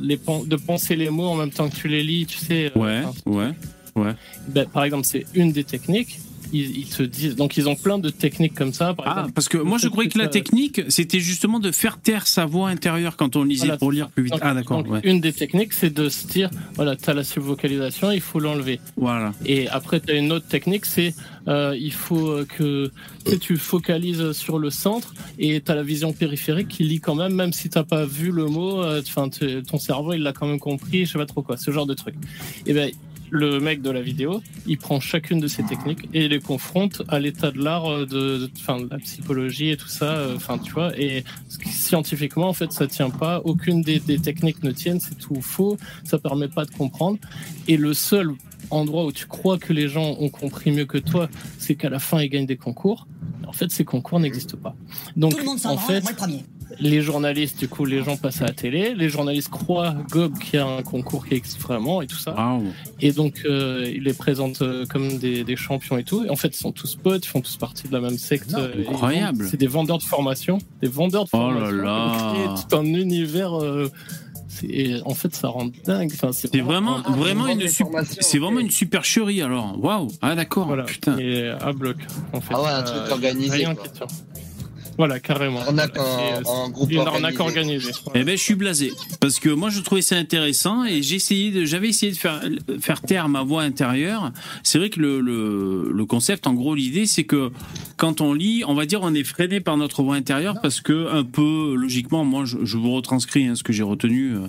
[0.00, 0.16] les,
[0.46, 2.72] de penser les mots en même temps que tu les lis, tu sais.
[2.76, 3.54] euh, Ouais, enfin,
[3.96, 4.14] ouais.
[4.48, 6.18] ben, par exemple, c'est une des techniques.
[6.52, 8.94] Ils, ils te disent, donc ils ont plein de techniques comme ça.
[8.94, 11.98] Par Ah, exemple, parce que moi je croyais que la technique, c'était justement de faire
[11.98, 14.32] taire sa voix intérieure quand on lisait Voilà, pour lire plus vite.
[14.34, 15.00] Donc- Ah d'accord, donc, ouais.
[15.02, 18.78] Une des techniques, c'est de se dire, voilà, tu as la subvocalisation, il faut l'enlever.
[18.96, 19.32] Voilà.
[19.44, 21.12] Et après, tu as une autre technique, c'est
[21.48, 22.92] euh, il faut euh, que
[23.24, 27.00] tu sais, tu focalises sur le centre et tu as la vision périphérique qui lit
[27.00, 29.28] quand même, même si tu pas vu le mot, euh, enfin,
[29.66, 31.94] ton cerveau, il l'a quand même compris, je sais pas trop quoi, ce genre de
[31.94, 32.14] truc.
[32.66, 32.92] Et ben
[33.34, 37.02] le mec de la vidéo, il prend chacune de ces techniques et il les confronte
[37.08, 40.14] à l'état de l'art, euh, de, enfin, de la psychologie et tout ça.
[40.14, 40.96] euh, Enfin, tu vois.
[40.98, 41.24] Et
[41.70, 43.40] scientifiquement, en fait, ça tient pas.
[43.44, 45.00] Aucune des, des techniques ne tiennent.
[45.00, 45.76] C'est tout faux.
[46.04, 47.18] Ça permet pas de comprendre.
[47.66, 48.30] Et le seul
[48.70, 51.28] endroit où tu crois que les gens ont compris mieux que toi,
[51.58, 53.06] c'est qu'à la fin, ils gagnent des concours.
[53.48, 54.74] En fait, ces concours n'existent pas.
[55.16, 56.44] Donc, Tout le monde en fait, moi le premier.
[56.80, 58.94] Les journalistes, du coup, les gens passent à la télé.
[58.94, 62.34] Les journalistes croient Gob qu'il y a un concours qui existe vraiment et tout ça.
[63.00, 66.24] Et donc, euh, ils les présentent euh, comme des, des champions et tout.
[66.24, 68.52] Et en fait, ils sont tous potes, ils font tous partie de la même secte.
[68.52, 69.46] et ils Incroyable.
[69.50, 70.58] C'est des vendeurs de formation.
[70.82, 71.76] Des vendeurs de Oh là formation.
[71.82, 72.12] là.
[72.16, 73.54] Ils ont créé tout un univers.
[73.62, 73.90] euh,
[74.68, 76.12] et en fait, ça rend dingue.
[76.14, 78.62] Enfin, C'est vraiment, Ah, vraiment une formations, c'est vraiment ok.
[78.62, 79.76] une supercherie alors.
[79.82, 80.08] Waouh.
[80.22, 80.68] Ah d'accord.
[80.68, 80.84] Voilà.
[80.84, 81.18] Putain.
[81.18, 81.96] Et à bloc.
[82.32, 83.74] En fait, Ah ouais, un truc Euh, organisé, Rien.
[84.96, 85.60] Voilà, carrément.
[85.60, 87.90] Arnaque en, C'est- en groupe Une arnaque organisé.
[88.14, 91.50] Eh ben, je suis blasé parce que moi je trouvais ça intéressant et j'ai essayé
[91.50, 92.40] de, j'avais essayé de faire
[92.80, 94.32] faire taire ma voix intérieure.
[94.62, 97.50] C'est vrai que le, le, le concept, en gros, l'idée, c'est que
[97.96, 101.12] quand on lit, on va dire, on est freiné par notre voix intérieure parce que
[101.12, 104.34] un peu logiquement, moi, je, je vous retranscris hein, ce que j'ai retenu.
[104.34, 104.46] euh,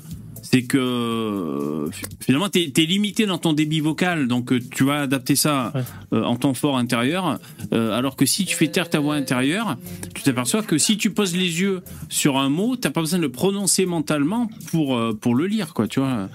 [0.48, 1.90] C'est que
[2.20, 5.82] finalement, tu es, limité dans ton débit vocal, donc euh, tu vas adapter ça Ouais.
[6.14, 7.40] euh, en ton fort intérieur.
[7.74, 9.78] euh, alors que si tu fais taire ta voix intérieure,
[10.14, 13.24] tu t'aperçois que si tu poses les yeux sur un mot, t'as pas besoin de
[13.24, 16.30] le prononcer mentalement pour, euh, pour le lire, quoi, tu vois.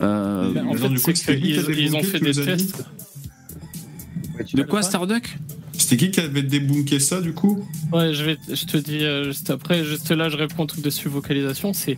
[0.00, 2.84] En fait, du coup, ils ont fait des tests.
[4.54, 5.36] De quoi, Starduck?
[5.72, 7.64] C'était qui qui avait débunké ça du coup?
[7.92, 11.08] Ouais, je, vais, je te dis euh, juste après, juste là, je réponds tout dessus
[11.08, 11.72] vocalisation.
[11.72, 11.96] C'est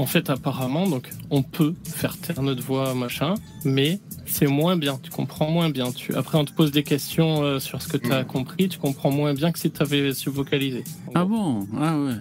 [0.00, 3.34] en fait apparemment, donc on peut faire taire notre voix, machin,
[3.64, 4.98] mais c'est moins bien.
[5.02, 5.92] Tu comprends moins bien.
[5.92, 8.26] Tu après, on te pose des questions euh, sur ce que tu as Mm.
[8.26, 8.68] compris.
[8.68, 10.84] Tu comprends moins bien que si tu avais su vocaliser.
[11.14, 11.66] Ah bon?
[11.78, 12.14] Ah ouais,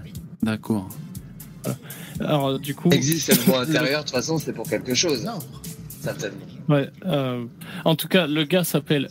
[0.43, 0.89] d'accord.
[2.19, 5.23] Alors du coup, Il existe cette voix intérieure, de toute façon, c'est pour quelque chose.
[5.23, 5.39] Non?
[6.01, 6.37] Certainement.
[6.69, 6.89] ouais.
[7.05, 7.45] euh,
[7.85, 9.09] en tout cas, le gars s'appelle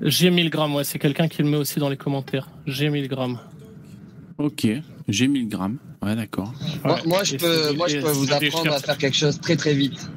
[0.00, 0.74] G 1000 grammes.
[0.74, 2.48] Ouais, c'est quelqu'un qui le met aussi dans les commentaires.
[2.66, 3.38] G 1000 grammes.
[4.38, 4.66] Ok,
[5.08, 5.78] j'ai 1000 grammes.
[6.02, 6.52] Ouais, d'accord.
[6.84, 7.00] Moi, Ouais.
[7.06, 9.56] moi, je peux, c'est- moi, je peux vous c'est apprendre à faire quelque chose très
[9.56, 10.10] très vite.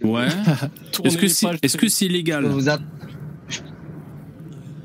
[0.00, 0.26] Vous Ouais.
[1.04, 2.68] Est-ce que c'est pages, est-ce que c'est Je peux légal vous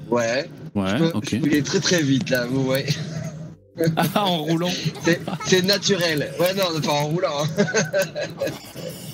[0.10, 1.30] Ouais, Ouais, je peux, ok.
[1.32, 2.86] je peux aller très très vite là, vous voyez.
[3.96, 4.72] Ah, en roulant.
[5.04, 6.32] C'est- C'est naturel.
[6.40, 7.44] Ouais, non, pas en roulant.
[7.44, 7.48] hein.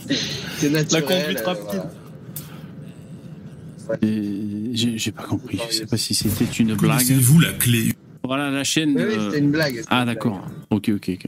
[0.57, 1.03] c'est naturel.
[1.03, 1.82] conduite euh, rapide.
[3.86, 3.99] voilà.
[4.74, 5.59] J'ai pas compris.
[5.70, 6.91] Je sais pas si c'était une blague.
[6.99, 7.93] Connaissez-vous la clé
[8.26, 8.95] Voilà la chaîne.
[8.97, 9.82] Oui, c'était une blague.
[9.89, 10.15] Ah une blague.
[10.15, 10.41] d'accord.
[10.69, 11.26] Ok ok ok.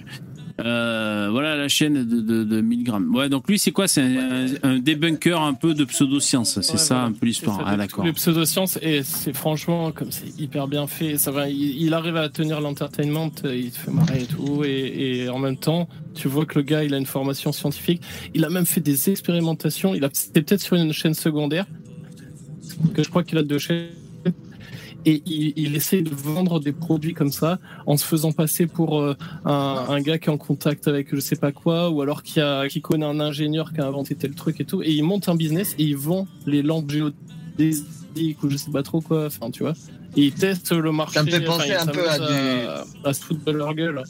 [0.63, 3.13] Euh, voilà la chaîne de, de, de 1000 grammes.
[3.13, 3.89] Ouais donc lui c'est quoi?
[3.89, 6.61] C'est un, un débunker un peu de pseudo-science.
[6.61, 7.09] C'est Ouais, ça voilà.
[7.09, 7.61] un peu l'histoire.
[7.65, 8.05] Ah d'accord.
[8.05, 11.93] tous Les pseudosciences, et c'est franchement, comme c'est hyper bien fait, ça va, il, il
[11.93, 15.57] arrive à tenir l'entertainment, euh, il te fait marrer et tout, et, et en même
[15.57, 18.01] temps, tu vois que le gars, il a une formation scientifique,
[18.33, 21.65] il a même fait des expérimentations, il a, c'était peut-être sur une chaîne secondaire,
[22.93, 23.87] que je crois qu'il a deux chaînes,
[25.05, 28.99] et il, il essaie de vendre des produits comme ça, en se faisant passer pour
[28.99, 32.23] euh, un, un gars qui est en contact avec je sais pas quoi, ou alors
[32.23, 35.03] qui, a, qui connaît un ingénieur qui a inventé tel truc et tout, et il
[35.03, 39.27] monte un business et il vend les lampes géodésiques ou je sais pas trop quoi,
[39.27, 39.73] enfin tu vois.
[40.17, 41.15] Et il teste le marché.
[41.15, 42.67] Ça me fait penser un peu à s'amuse
[43.03, 44.03] à, à se foutre de leur gueule.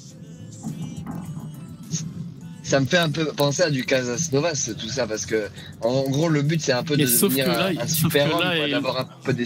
[2.61, 5.49] Ça me fait un peu penser à du Casasnovas, tout ça, parce que
[5.81, 8.71] en gros, le but c'est un peu de Mais sauf devenir là, un, super homme,
[8.71, 9.45] d'avoir un peu des.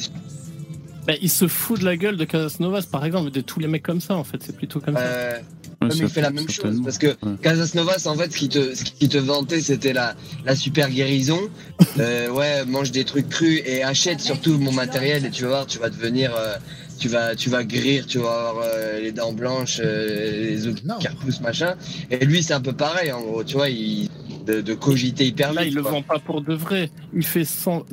[1.09, 3.81] Ben, il se fout de la gueule de Casasnovas par exemple, de tous les mecs
[3.81, 5.01] comme ça en fait, c'est plutôt comme ça.
[5.01, 5.39] Euh,
[5.81, 7.37] Ouais, mais il fait la même chose parce que Ouais.
[7.41, 10.13] Casasnovas en fait ce qui te ce qui te vantait c'était la
[10.45, 11.39] la super guérison
[11.99, 15.65] euh, ouais mange des trucs crus et achète surtout mon matériel et tu vas voir
[15.67, 16.55] tu vas devenir euh,
[16.99, 20.75] tu vas tu vas guérir tu vas avoir euh, les dents blanches euh, les os
[20.99, 21.75] qui repoussent machin
[22.11, 24.09] et lui c'est un peu pareil en gros tu vois il
[24.45, 26.89] de, de cogiter hyper Là, vite il le vend pas pour de vrai.
[27.13, 27.85] Il fait 100.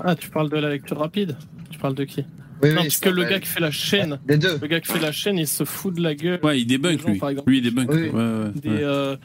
[0.00, 1.36] Ah, tu parles de la lecture rapide?
[1.70, 2.24] Tu parles de qui?
[2.62, 4.80] Oui, Non, oui, parce que le gars qui fait la chaîne, des deux le gars
[4.80, 6.40] qui fait la chaîne, il se fout de la gueule.
[6.42, 7.18] Ouais il débunk gens, lui.
[7.18, 7.50] par exemple.
[7.50, 7.90] Lui il débunk.
[7.92, 8.08] Oui.
[8.08, 8.78] Ouais, ouais, Des, ouais.
[8.82, 9.16] euh,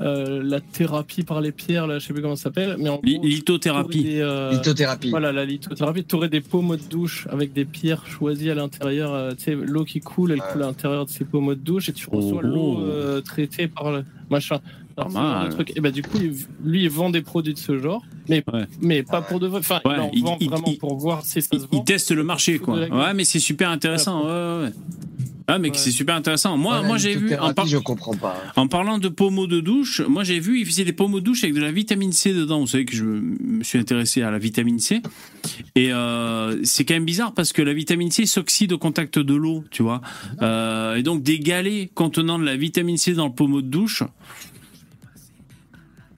[0.00, 3.00] euh, la thérapie par les pierres, là, je sais plus comment ça s'appelle, mais en
[3.04, 4.02] Li- gros, Lithothérapie.
[4.04, 8.06] des, euh, lithothérapie Voilà, la lithothérapie, tu aurais des pommes de douche avec des pierres
[8.06, 9.12] choisies à l'intérieur.
[9.12, 10.46] euh, tu sais, l'eau qui coule, elle Ouais.
[10.52, 12.46] coule à l'intérieur de ces pommes de douche et tu reçois Oh.
[12.46, 14.60] l'eau euh, traitée par le machin.
[15.08, 15.64] De.
[15.76, 16.18] Et bah, du coup,
[16.64, 18.66] lui, il vend des produits de ce genre, mais, Ouais.
[18.80, 19.60] mais pas pour de vrai.
[19.60, 21.66] Enfin, Ouais, il en il- vend il- vraiment il- pour voir si ça Il, se
[21.72, 21.84] il vend.
[21.84, 22.78] teste le marché quoi.
[22.78, 24.24] Ouais mais c'est super intéressant.
[24.24, 24.64] Ouais ouais.
[24.66, 24.72] ouais.
[25.52, 25.76] Ah mais Ouais.
[25.76, 26.56] c'est super intéressant.
[26.56, 30.00] Moi moi j'ai vu en, par- je comprends pas en parlant de pommeaux de douche,
[30.00, 32.60] moi j'ai vu il faisait des pommeaux de douche avec de la vitamine C dedans.
[32.60, 35.02] Vous savez que je me suis intéressé à la vitamine C
[35.74, 39.34] et euh, c'est quand même bizarre parce que la vitamine C s'oxyde au contact de
[39.34, 40.00] l'eau, tu vois.
[40.40, 44.04] Euh, et donc des galets contenant de la vitamine C dans le pommeau de douche.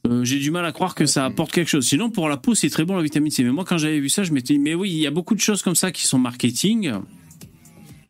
[0.08, 1.86] Euh, j'ai du mal à croire que ça apporte quelque chose.
[1.86, 3.44] Sinon, pour la peau, c'est très bon la vitamine C.
[3.44, 5.34] Mais moi, quand j'avais vu ça, je m'étais dit, mais oui, il y a beaucoup
[5.34, 6.92] de choses comme ça qui sont marketing.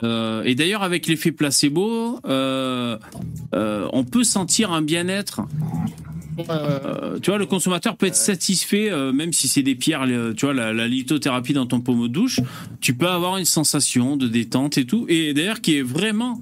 [0.02, 2.98] Euh, et d'ailleurs, avec l'effet placebo, euh,
[3.52, 5.42] on peut sentir un bien-être.
[6.38, 6.42] Euh,
[7.12, 10.34] Euh, tu vois, le consommateur peut être satisfait, euh, même si c'est des pierres, le-
[10.34, 12.40] tu vois, la, la lithothérapie dans ton pommeau de douche,
[12.80, 15.04] tu peux avoir une sensation de détente et tout.
[15.08, 16.40] Et d'ailleurs, qui est vraiment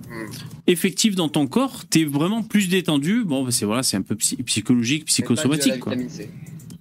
[0.67, 3.25] effective dans ton corps, t'es vraiment plus détendu.
[3.25, 5.81] Bon, bah, c'est voilà, c'est un peu psy- psychologique, Mais pas dû à la psychosomatique,
[5.81, 5.93] quoi.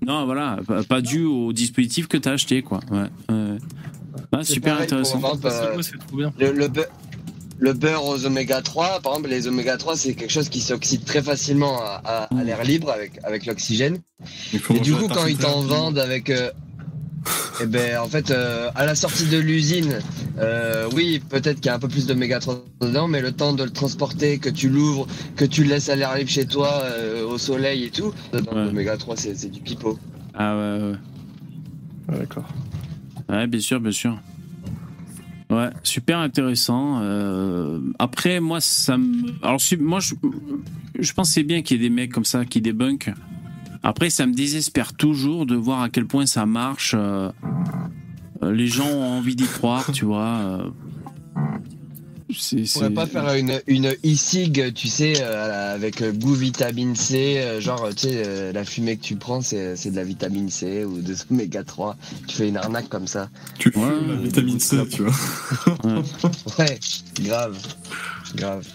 [0.06, 2.80] Non, voilà, pas, pas dû au dispositif que t'as acheté, quoi.
[2.92, 3.08] Ouais.
[4.32, 5.20] Ah, super intéressant.
[5.64, 5.76] euh.
[6.40, 6.68] Le, le,
[7.60, 11.04] le beurre aux oméga 3, par exemple, les oméga 3, c'est quelque chose qui s'oxyde
[11.04, 14.00] très facilement à, à- à l'air libre avec, avec l'oxygène.
[14.74, 16.30] Et du coup, quand ils t'en vendent avec.
[16.30, 16.52] euh,
[17.62, 20.00] Eh ben, en fait, euh, à la sortie de l'usine,
[20.38, 23.52] euh, oui, peut-être qu'il y a un peu plus d'oméga 3 dedans, mais le temps
[23.52, 25.06] de le transporter, que tu l'ouvres,
[25.36, 28.64] que tu le laisses aller arriver chez toi euh, au soleil et tout, dedans, Ouais.
[28.64, 30.00] l'oméga 3, c'est du pipeau.
[30.34, 30.96] Ah ouais, ouais.
[32.08, 32.48] Ah, D'accord.
[33.28, 34.18] Ouais, bien sûr, bien sûr.
[35.50, 37.00] Ouais, super intéressant.
[37.02, 38.98] Euh, après, moi, ça.
[39.42, 40.14] Alors, moi, je,
[41.00, 43.12] je pense c'est bien qu'il y ait des mecs comme ça qui débunkent.
[43.82, 46.94] Après, ça me désespère toujours de voir à quel point ça marche.
[46.98, 47.32] euh,
[48.44, 50.72] euh, les gens ont envie d'y croire, tu vois.
[52.38, 56.96] C'est- On pourrait pas faire une, une e-cig, tu sais, euh, avec euh, goût vitamine
[56.96, 60.04] C, euh, genre, tu sais, euh, la fumée que tu prends, c'est c'est de la
[60.04, 61.98] vitamine C ou des oméga 3.
[62.28, 63.30] Tu fais une arnaque comme ça.
[63.58, 65.14] Tu fumes Ouais, la vitamine C, tu vois.
[66.60, 66.80] Ouais,
[67.22, 67.58] grave.
[68.36, 68.68] Grave.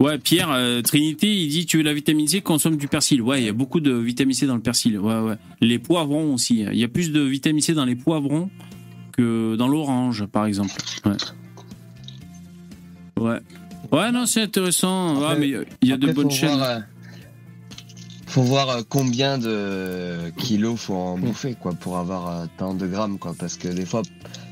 [0.00, 3.20] Ouais, Pierre, euh, Trinité, il dit tu veux la vitamine C, consomme du persil.
[3.22, 4.98] Ouais, il y a beaucoup de vitamine C dans le persil.
[4.98, 5.34] Ouais, ouais.
[5.60, 6.60] Les poivrons aussi.
[6.72, 8.50] Il y a plus de vitamine C dans les poivrons
[9.12, 10.72] que dans l'orange, par exemple.
[11.04, 11.12] Ouais.
[13.24, 13.40] Ouais.
[13.92, 15.16] Ouais, non, c'est intéressant.
[15.18, 15.48] Ouais, Après- mais
[15.82, 16.56] il y a de bonnes chaînes.
[16.56, 16.78] voir, euh,
[18.26, 22.86] faut voir euh, combien de kilos faut en bouffer, quoi, pour avoir euh, tant de
[22.86, 23.34] grammes, quoi.
[23.38, 24.02] Parce que des fois,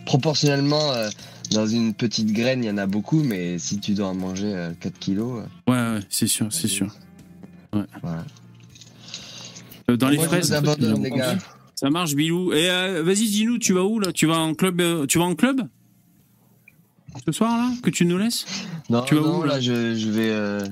[0.06, 1.08] proportionnellement, euh,
[1.50, 4.54] dans une petite graine, il y en a beaucoup, mais si tu dois en manger
[4.54, 6.88] euh, 4 kilos, Ouais, ouais, c'est sûr, c'est sûr.
[7.72, 8.24] voilà.
[9.90, 11.36] Euh, Dans les Moi, fraises, vous abandonne, les gars.
[11.74, 12.52] ça marche, Bilou.
[12.52, 14.12] Et euh, vas-y, dis-nous, tu vas où là?
[14.12, 15.62] Tu vas en club Tu vas en club?
[17.26, 18.44] Ce soir là Que tu nous laisses
[18.90, 20.64] Non, Tu vas non, où, là, là je, je vais, euh,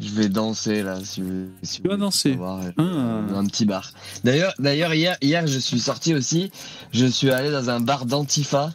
[0.00, 0.98] je vais danser là.
[1.04, 1.22] Si,
[1.62, 3.38] si Tu vas danser euh, Ah.
[3.38, 3.92] un petit bar.
[4.24, 6.50] D'ailleurs, d'ailleurs hier, hier, je suis sorti aussi.
[6.92, 8.72] Je suis allé dans un bar d'Antifa.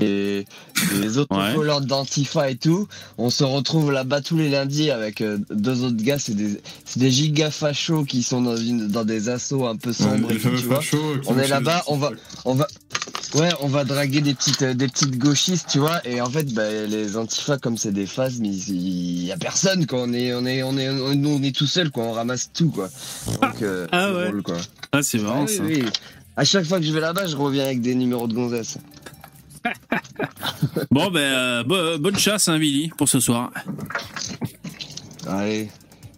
[0.00, 0.44] Et
[1.00, 1.54] les autres Ouais.
[1.54, 2.86] followers d'Antifa et tout,
[3.18, 7.00] on se retrouve là-bas tous les lundis avec euh, deux autres gars, c'est des, c'est
[7.00, 10.34] des giga fachos qui sont dans, une, dans des assauts un peu sombres Ouais, et
[10.34, 11.20] les tout, fameux tu vois.
[11.26, 12.10] On est là-bas, on va,
[12.44, 12.68] on va,
[13.34, 16.00] ouais, on va draguer des petites, euh, des petites gauchistes, tu vois.
[16.06, 19.84] Et en fait, bah, les antifas, comme c'est des phases, mais il y a personne,
[19.86, 20.02] quoi.
[20.02, 22.04] On est, on est, on est, on, nous, on est tout seul, quoi.
[22.04, 22.88] On ramasse tout, quoi.
[23.42, 24.24] Donc, euh, Ah c'est ouais.
[24.28, 24.56] drôle, quoi.
[24.92, 25.62] Ah, c'est marrant Ah oui, ça.
[25.64, 25.84] oui.
[26.36, 28.78] À chaque fois que je vais là-bas, je reviens avec des numéros de gonzesse.
[30.90, 33.52] Bon, ben, euh, bo- bonne chasse, hein, Billy, pour ce soir.
[35.26, 35.68] Allez,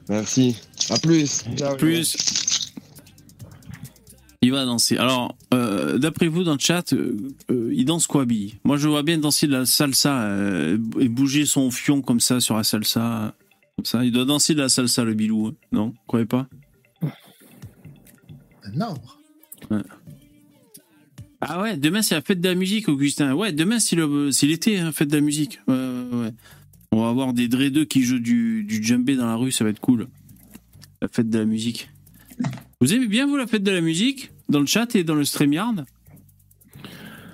[0.08, 0.56] merci.
[0.90, 1.44] À plus.
[1.56, 2.16] Ciao, Plus.
[4.42, 4.96] Il va danser.
[4.96, 7.14] Alors, euh, d'après vous, dans le chat, euh,
[7.50, 8.54] euh, il danse quoi, Billy?
[8.64, 12.40] Moi, je vois bien danser de la salsa euh, et bouger son fion comme ça
[12.40, 13.34] sur la salsa.
[13.76, 14.04] Comme ça.
[14.04, 15.48] Il doit danser de la salsa, le Bilou.
[15.48, 15.54] hein.
[15.72, 15.86] Non?
[15.88, 16.46] Vous croyez pas?
[18.74, 18.94] Non.
[21.40, 23.34] Ah ouais, demain, c'est la fête de la musique, Augustin.
[23.34, 23.96] Ouais, demain, c'est
[24.46, 25.58] l'été, hein, fête de la musique.
[25.66, 26.32] Ouais, ouais, ouais.
[26.92, 29.70] On va avoir des dreadeux qui jouent du, du djembé dans la rue, ça va
[29.70, 30.08] être cool.
[31.00, 31.88] La fête de la musique.
[32.80, 34.32] Vous aimez bien, vous, la fête de la musique?
[34.48, 35.84] Dans le chat et dans le StreamYard?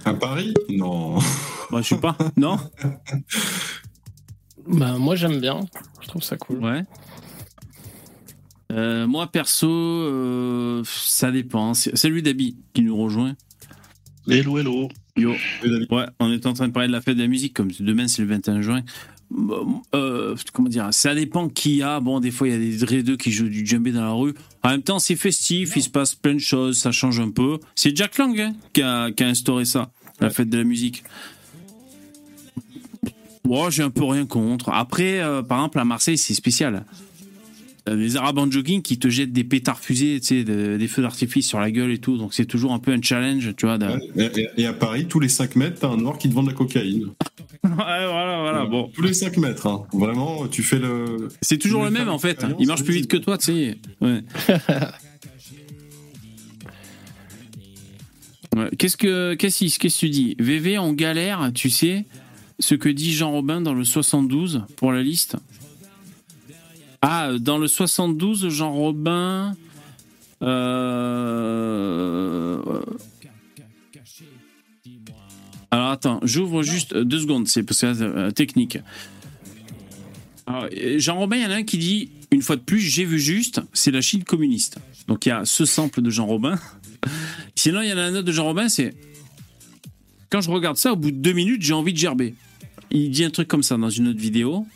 [0.05, 0.55] À Paris?
[0.69, 1.19] Non.
[1.73, 2.17] Bah, je sais pas.
[2.37, 2.59] Non?
[4.69, 5.67] Bah, moi, j'aime bien.
[6.01, 6.59] Je trouve ça cool.
[6.59, 6.83] Ouais.
[8.71, 11.75] Euh, moi, perso, euh, ça dépend.
[11.75, 13.35] C'est c'est lui d'Abi qui nous rejoint.
[14.29, 14.89] Hello, hello.
[15.16, 15.35] Yo.
[15.91, 18.09] Ouais, on est en train de parler de la fête de la musique, comme demain
[18.09, 18.83] c'est le 21 juin.
[19.95, 22.01] Euh, comment dire Ça dépend qui y a.
[22.01, 24.35] Bon, des fois, il y a des dreadeux qui jouent du djembé dans la rue.
[24.64, 27.59] En même temps, c'est festif, il se passe plein de choses, ça change un peu.
[27.77, 31.05] C'est Jack Lang hein, qui, a, qui a instauré ça, la fête de la musique.
[33.45, 34.70] Bon, j'ai un peu rien contre.
[34.70, 36.85] Après, euh, par exemple, à Marseille, c'est spécial.
[37.89, 40.89] Euh, Les Arabes en jogging qui te jettent des pétards fusées, tu sais, de- des
[40.89, 42.16] feux d'artifice sur la gueule et tout.
[42.18, 43.78] Donc, c'est toujours un peu un challenge, tu vois.
[44.57, 46.55] Et, à Paris, tous les 5 mètres, t'as un noir qui te vend de la
[46.55, 47.07] cocaïne.
[47.64, 48.64] Ouais, voilà, voilà.
[48.66, 49.82] Bon, Tous les 5 mètres, hein.
[49.93, 51.28] Vraiment, tu fais le.
[51.43, 52.45] c'est toujours le même en fait.
[52.61, 53.78] Il marche plus vite que toi, tu sais.
[54.01, 54.22] Ouais.
[58.57, 58.70] Ouais.
[58.78, 60.34] Qu'est-ce que qu'est-ce que qu'est-ce que tu dis?
[60.39, 62.05] VV en galère, tu sais
[62.59, 65.37] ce que dit Jean Robin dans le 72 pour la liste?
[67.09, 69.55] Ah, dans le 72, Jean Robin.
[70.41, 70.51] Alors
[75.71, 78.79] attends, j'ouvre juste deux secondes, c'est parce que euh, technique.
[80.49, 82.81] Alors, euh, Jean Robin, il y en a un qui dit, une fois de plus,
[82.81, 84.79] j'ai vu juste, c'est la Chine communiste.
[85.07, 86.59] Donc il y a ce sample de Jean Robin.
[87.55, 88.97] Sinon, il y en a un autre de Jean Robin, c'est
[90.29, 92.35] quand je regarde ça, au bout de deux minutes, j'ai envie de gerber.
[92.91, 94.67] Il dit un truc comme ça dans une autre vidéo.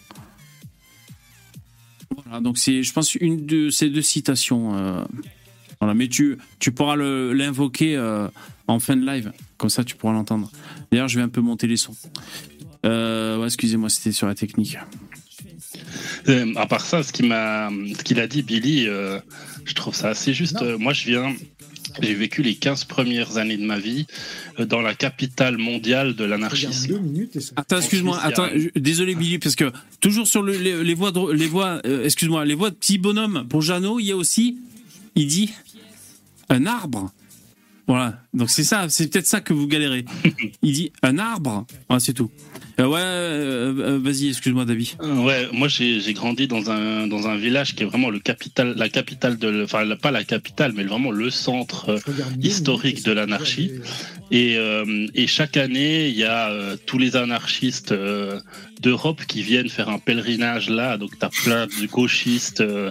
[2.15, 4.77] Voilà, donc c'est, je pense, une de ces deux citations.
[4.77, 5.03] euh,
[5.81, 8.29] Voilà, mais tu, tu pourras le- l'invoquer euh,
[8.67, 10.51] en fin de live, comme ça tu pourras l'entendre.
[10.91, 11.97] D'ailleurs, je vais un peu monter les sons.
[12.85, 14.77] Euh, ouais, excusez-moi, c'était sur la technique.
[16.29, 19.19] Euh, à part ça, ce qu'il m'a, ce qu'il a dit, Billy, euh,
[19.65, 20.61] je trouve ça assez juste.
[20.63, 21.35] Euh, moi, je viens,
[22.03, 24.07] J'ai vécu les 15 premières années de ma vie
[24.59, 26.93] euh, dans la capitale mondiale de l'anarchisme.
[27.57, 29.71] Attends, excuse-moi, attends, désolé Billy, parce que
[30.01, 32.99] toujours sur le- les, les voix, de, les voix, euh, excuse-moi, les voix de petit
[32.99, 34.57] bonhomme pour Jeannot, il y a aussi,
[35.17, 35.51] il dit
[36.49, 37.13] un arbre.
[37.91, 40.05] Voilà, donc c'est ça, c'est peut-être ça que vous galérez.
[40.63, 41.67] Il dit un arbre,
[41.99, 42.31] c'est tout.
[42.79, 44.91] Euh, ouais, euh, euh, vas-y, excuse-moi David.
[45.03, 48.21] Euh, Ouais, moi j'ai j'ai grandi dans un dans un village qui est vraiment le
[48.21, 51.99] capital, la capitale de, enfin pas la capitale, mais vraiment le centre euh,
[52.41, 53.73] historique de l'anarchie.
[54.31, 58.39] Et, euh, et chaque année, il y a euh, tous les anarchistes euh,
[58.81, 60.97] d'Europe qui viennent faire un pèlerinage là.
[60.97, 62.91] Donc, tu as plein de gauchistes euh,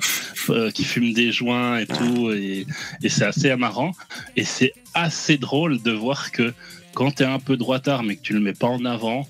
[0.49, 2.31] euh, qui fument des joints et tout.
[2.31, 2.65] Et,
[3.07, 3.91] c'est assez amarrant.
[4.35, 6.53] Et c'est assez drôle de voir que
[6.93, 9.27] quand tu es un peu droitard, mais que tu le mets pas en avant,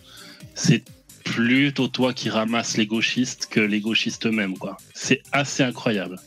[0.54, 0.84] c'est
[1.24, 4.56] plutôt toi qui ramasses les gauchistes que les gauchistes eux-mêmes.
[4.94, 6.20] C'est assez incroyable.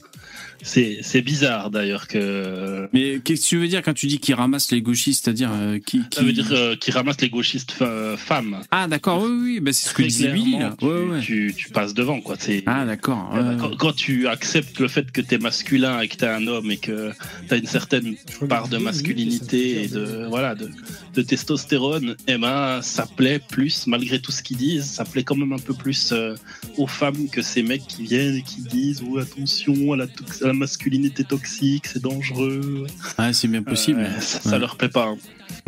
[0.62, 4.34] C'est c'est bizarre d'ailleurs que Mais qu'est-ce que tu veux dire quand tu dis qu'il
[4.34, 7.72] ramasse les gauchistes, c'est-à-dire euh, qui, Ça qui- veut dire euh, qu'ils ramassent les gauchistes
[7.72, 8.60] fa- femmes.
[8.70, 10.74] Ah d'accord, oui, oui, bah, c'est ce que disait Billy là.
[10.78, 11.20] Tu, Ouais, ouais.
[11.20, 12.36] tu- tu passes devant, quoi.
[12.38, 13.32] C'est- Ah d'accord.
[13.34, 13.56] Euh, ouais.
[13.60, 16.46] quand, quand tu acceptes le fait que tu es masculin et que tu es un
[16.46, 17.10] homme et que
[17.48, 18.14] tu as une certaine
[18.48, 20.70] part de masculinité et de, voilà, de,
[21.14, 25.36] de testostérone, eh ben, ça plaît plus, malgré tout ce qu'ils disent, ça plaît quand
[25.36, 26.34] même un peu plus euh,
[26.76, 30.42] aux femmes que ces mecs qui viennent et qui disent oh, attention à la, tox-
[30.42, 32.86] à la masculinité toxique, c'est dangereux.
[33.18, 34.00] Ah, c'est bien possible.
[34.00, 34.58] Euh, ça, ça Ouais.
[34.58, 35.06] leur plaît pas.
[35.08, 35.16] hein.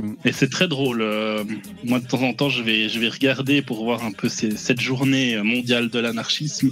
[0.02, 0.12] Mm.
[0.24, 1.02] Et c'est très drôle.
[1.02, 1.44] euh,
[1.84, 4.56] moi, de temps en temps, je vais, je vais regarder pour voir un peu ces-
[4.56, 6.70] cette journée mondiale de l'anarchisme.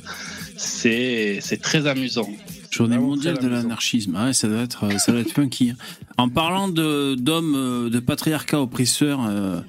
[0.56, 2.28] C'est c'est très amusant.
[2.70, 4.14] Journée mondiale de l'anarchisme.
[4.16, 5.70] Ah ouais, ça doit être, ça doit être funky.
[5.70, 5.76] hein.
[6.16, 9.60] En parlant de d'hommes euh, de patriarcat oppresseur, euh,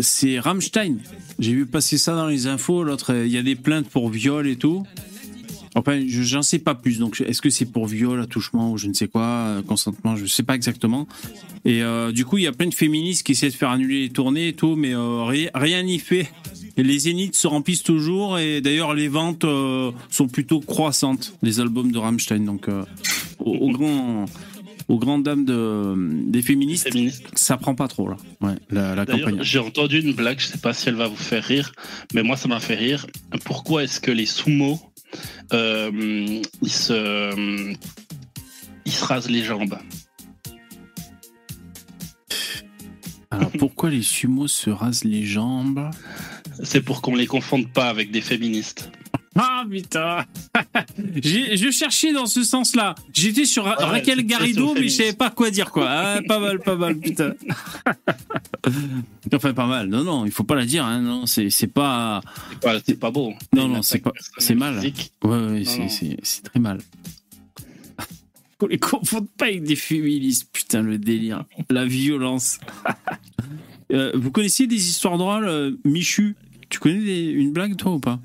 [0.00, 0.96] c'est Rammstein.
[1.38, 2.82] J'ai vu passer ça dans les infos.
[2.84, 4.86] L'autre, il y a des plaintes pour viol et tout.
[5.76, 6.98] Enfin, je- j'en sais pas plus.
[6.98, 10.26] Donc, est-ce que c'est pour viol, attouchement ou je ne sais quoi, euh, consentement, je
[10.26, 11.06] sais pas exactement.
[11.64, 14.00] Et euh, du coup, il y a plein de féministes qui essaient de faire annuler
[14.02, 16.28] les tournées et tout, mais euh, ri- rien n'y fait.
[16.78, 21.60] Et les zéniths se remplissent toujours et d'ailleurs les ventes euh, sont plutôt croissantes des
[21.60, 22.40] albums de Rammstein.
[22.44, 22.68] Donc,
[23.38, 24.26] au, au grand,
[24.88, 25.94] aux grandes dames de,
[26.30, 27.24] des féministes, Féministe.
[27.34, 28.16] ça prend pas trop là.
[28.40, 29.38] Ouais, la, la campagne.
[29.42, 31.72] j'ai entendu une blague, je sais pas si elle va vous faire rire,
[32.14, 33.06] mais moi, ça m'a fait rire.
[33.44, 34.78] Pourquoi est-ce que les sumo,
[35.52, 37.74] euh, ils se,
[39.04, 39.78] rasent les jambes
[43.30, 45.90] Alors pourquoi les sumos se rasent les jambes?
[46.62, 48.90] C'est pour qu'on les confonde pas avec des féministes.
[49.38, 50.24] Ah putain
[51.22, 52.94] Je cherchais dans ce sens-là.
[53.12, 55.86] J'étais sur Ouais, Raquel Garrido, mais je savais pas quoi dire quoi.
[55.88, 57.34] Ah, pas mal, pas mal, putain.
[59.34, 59.88] enfin, pas mal.
[59.88, 60.84] Non, non, il faut pas la dire.
[60.84, 61.00] Hein.
[61.00, 62.20] Non, c'est c'est pas.
[62.50, 63.32] C'est pas, c'est pas beau.
[63.54, 64.76] Non, non, c'est pas- c'est mal.
[64.76, 65.12] physique.
[65.22, 65.88] Ouais, ouais, c'est- non.
[65.88, 66.78] c'est c'est très mal.
[68.58, 71.44] Faut les confondre pas avec des féministes, putain, le délire.
[71.68, 72.58] La violence.
[73.92, 76.36] Euh, vous connaissiez des histoires drôles, euh, Michu?
[76.70, 78.18] Tu connais des- une blague, toi, ou pas?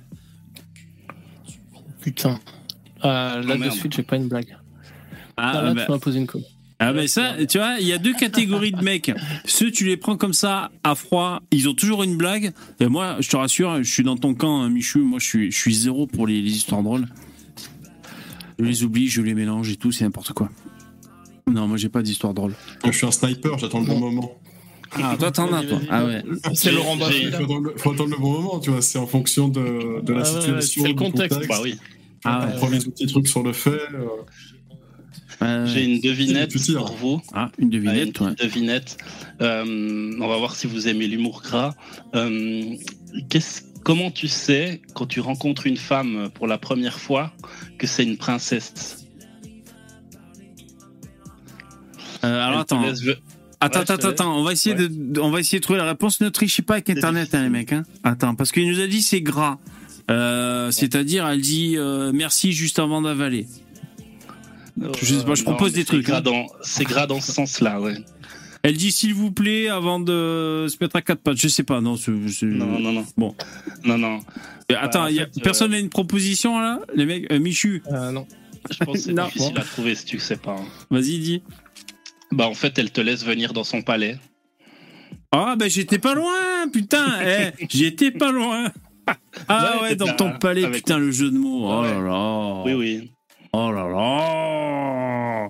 [2.02, 2.40] Putain.
[3.06, 4.58] Euh, là, Oh, de suite, j'ai pas une blague.
[5.38, 6.44] Ah, Ah, là, bah- tu m'as posé une coupe.
[6.84, 9.12] Ah ben ça, tu vois, il y a deux catégories de mecs.
[9.46, 12.54] Ceux, tu les prends comme ça, à froid, ils ont toujours une blague.
[12.80, 14.98] Et moi, je te rassure, je suis dans ton camp, hein, Michu.
[14.98, 17.06] Moi, je suis, je suis zéro pour les, les histoires drôles.
[18.58, 20.50] Je les oublie, je les mélange et tout, c'est n'importe quoi.
[21.48, 22.56] Non, moi, j'ai pas d'histoire drôle.
[22.84, 24.32] Je suis un sniper, j'attends le bon moment.
[24.94, 25.80] Ah, toi, t'en as, toi.
[25.90, 26.24] Ah ouais.
[26.54, 27.24] C'est Laurent Baffy.
[27.28, 27.32] Il
[27.78, 28.82] faut attendre, le, bon moment, tu vois.
[28.82, 31.40] C'est en fonction de, de la Ah ouais, situation, c'est le du contexte.
[31.40, 31.50] contexte.
[31.50, 31.78] Bah oui.
[32.26, 33.70] Ah, On prend les petits trucs sur le fait.
[33.94, 35.68] euh, ouais.
[35.68, 37.22] J'ai une devinette pour vous.
[37.34, 38.36] Ah, une Ouais, une devinette, ouais.
[38.36, 38.98] devinette.
[39.42, 41.74] Euh, on va voir si vous aimez l'humour gras.
[42.14, 42.76] Euh,
[43.30, 47.32] qu'est-ce- comment tu sais, quand tu rencontres une femme pour la première fois,
[47.80, 49.08] que c'est une princesse?
[52.24, 52.84] Euh, alors, attends.
[52.84, 53.02] laisse
[53.62, 56.20] Attends, attends, attends, on va essayer de, de- on va essayer de trouver la réponse.
[56.20, 57.72] Ne trichez pas avec Internet, hein, les mecs.
[57.74, 57.84] Hein.
[58.04, 59.60] Attends, parce qu'il nous a dit c'est gras.
[60.10, 63.46] Euh, C'est-à-dire, elle dit euh, merci juste avant d'avaler.
[65.02, 66.24] Je sais pas, je Euh, propose non, des trucs, hein.
[66.64, 67.96] C'est gras dans ce sens-là, ouais.
[68.64, 71.38] Elle dit s'il vous plaît avant de se mettre à quatre pattes.
[71.38, 71.96] Je sais pas, non.
[72.42, 73.06] Non, non, non.
[73.18, 73.36] Bon.
[73.84, 74.20] Non, non.
[74.72, 76.80] Euh, Attends, en y a- fait, euh, personne n'a une proposition là?
[76.96, 78.26] Les mecs, euh, Michu, Euh, non.
[78.70, 80.52] Je pense que c'est difficile à trouver si tu sais pas.
[80.60, 80.66] hein.
[80.92, 81.42] vas-y, dis.
[82.32, 84.18] Bah, en fait, elle te laisse venir dans son palais.
[85.34, 87.20] Ah, ben j'étais pas loin, putain.
[87.60, 88.72] eh, j'étais pas loin.
[89.48, 91.68] Ah Ouais, dans ton palais, avec- putain, le jeu de mots.
[91.70, 92.08] Oh là Ouais.
[92.08, 92.64] là.
[92.66, 93.12] Oui, oui.
[93.54, 95.50] Oh là là.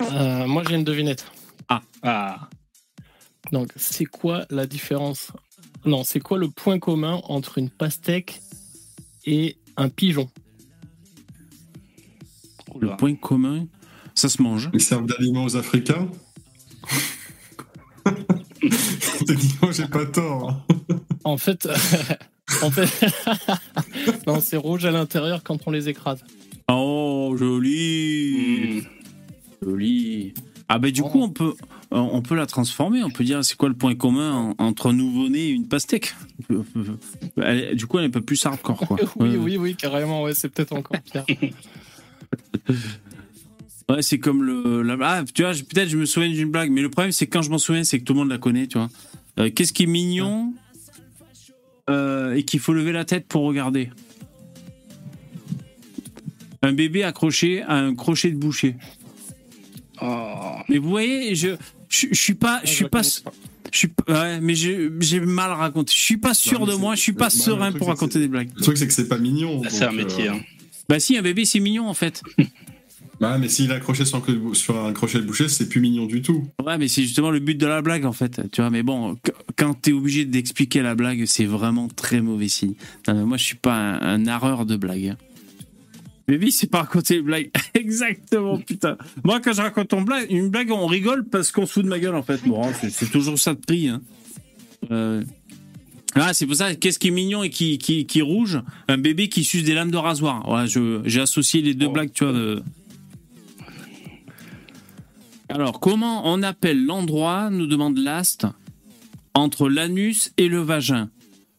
[0.00, 1.26] Euh, moi, j'ai une devinette.
[2.02, 2.48] Ah,
[3.52, 5.32] Donc, c'est quoi la différence?
[5.84, 8.40] Non, c'est quoi le point commun entre une pastèque
[9.24, 10.28] et un pigeon?
[12.80, 13.66] Le point commun,
[14.18, 14.68] ça se mange.
[14.74, 16.08] Ils servent d'aliments aux Africains
[19.26, 20.50] dit, oh, j'ai pas tort.
[20.50, 20.64] hein.
[21.24, 21.68] En fait,
[22.62, 22.88] en fait,
[24.26, 26.24] non, c'est rouge à l'intérieur quand on les écrase.
[26.68, 28.82] Oh, joli.
[29.62, 29.66] Mm.
[29.66, 30.34] Joli.
[30.70, 31.54] Ah bah du coup on peut
[31.90, 34.92] on peut la transformer, on peut dire c'est quoi le point commun en- entre un
[34.92, 36.14] nouveau-né et une pastèque?
[37.38, 38.98] Elle- du coup elle est un peu plus hardcore quoi.
[39.16, 39.36] oui, Ouais.
[39.38, 40.22] oui, oui, carrément.
[40.24, 41.24] Ouais, c'est peut-être encore pire.
[43.90, 44.82] Ouais, c'est comme le.
[44.82, 47.32] la- ah, tu vois, peut-être je me souviens d'une blague, mais le problème, c'est que
[47.32, 48.90] quand je m'en souviens, c'est que tout le monde la connaît, tu vois.
[49.38, 50.52] Euh, Qu'est-ce qui est mignon
[51.88, 53.90] euh, et qu'il faut lever la tête pour regarder?
[56.62, 58.74] Un bébé accroché à un crochet de boucher.
[60.02, 60.56] Oh.
[60.68, 61.50] Mais vous voyez, je,
[61.88, 65.92] je, je suis pas, je suis pas, je suis, ouais, mais j'ai mal raconté.
[65.96, 68.50] Je suis pas sûr Non, de moi, je suis pas serein pour raconter des blagues.
[68.56, 69.62] Le truc, c'est que c'est pas mignon.
[69.68, 70.28] C'est un donc, métier.
[70.28, 70.40] euh, hein.
[70.88, 72.22] Bah si, un bébé c'est mignon en fait.
[73.20, 75.48] Bah, mais s'il est accroché sur un, crochet de bou- sur un crochet de boucher,
[75.48, 76.46] c'est plus mignon du tout.
[76.64, 78.40] Ouais, mais c'est justement le but de la blague en fait.
[78.52, 82.46] Tu vois, mais bon, qu- quand t'es obligé d'expliquer la blague, c'est vraiment très mauvais
[82.48, 82.74] signe.
[83.08, 85.16] Non, mais moi, je suis pas un, un narreur de blague.
[86.28, 87.50] Bébé, c'est pas raconter une blague.
[87.74, 88.96] Exactement, putain.
[89.24, 91.88] Moi, quand je raconte une blague, une blague, on rigole parce qu'on se fout de
[91.88, 92.40] ma gueule en fait.
[92.46, 93.88] Bon, c'est- c'est toujours ça de prix.
[93.88, 94.00] Hein.
[94.92, 95.24] Euh,
[96.14, 98.60] Ah, c'est pour ça, qu'est-ce qui est mignon et qui, qui, qui est rouge?
[98.88, 100.48] Un bébé qui suce des lames de rasoir.
[100.48, 100.64] Ouais,
[101.04, 101.92] j'ai associé les deux Oh.
[101.92, 102.32] blagues, tu vois.
[102.32, 102.62] De...
[105.48, 108.46] Alors, comment on appelle l'endroit, nous demande Last,
[109.34, 111.10] entre l'anus et le vagin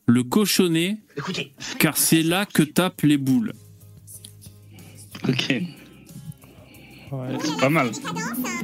[0.06, 0.98] Le cochonnet,
[1.80, 3.54] car c'est là que tapent les boules.
[5.28, 5.54] Ok.
[7.12, 7.38] Ouais.
[7.44, 7.90] C'est pas mal.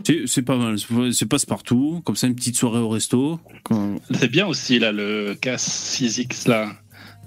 [0.05, 0.77] C'est c'est pas mal,
[1.13, 3.39] c'est- passe-partout, comme ça une petite soirée au resto.
[3.63, 6.73] Quand- C'est bien aussi, là, le cas 6X, là.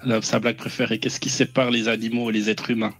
[0.05, 1.01] là, sa blague préférée.
[1.01, 2.95] Qu'est-ce qui sépare les animaux et les êtres humains?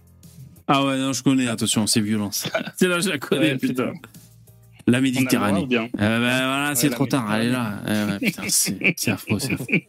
[0.67, 2.45] Ah ouais, non, je connais, attention, c'est violence.
[2.77, 3.93] c'est là, je la connais, Ouais, putain.
[4.89, 5.65] La Méditerranée.
[5.65, 7.81] bien Eh ben, voilà, c'est Ouais, trop tard, elle est là.
[7.87, 9.67] Ouais, c'est affreux, c'est affreux.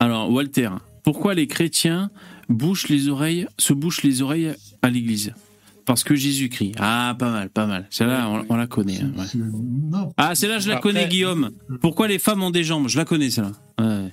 [0.00, 0.70] Alors, Walter,
[1.04, 2.10] pourquoi les chrétiens
[2.48, 4.52] bouchent les oreilles, se bouchent les oreilles
[4.82, 5.32] à l'église?
[5.86, 6.74] Parce que Jésus-Christ.
[6.78, 7.86] Ah, pas mal, pas mal.
[7.90, 9.00] Celle-là, on, on la connaît.
[9.00, 10.08] hein, ouais.
[10.16, 11.50] Ah, celle-là, je la Après- connais, Guillaume.
[11.80, 12.88] Pourquoi les femmes ont des jambes?
[12.88, 13.52] Je la connais, celle-là.
[13.78, 14.10] Ouais.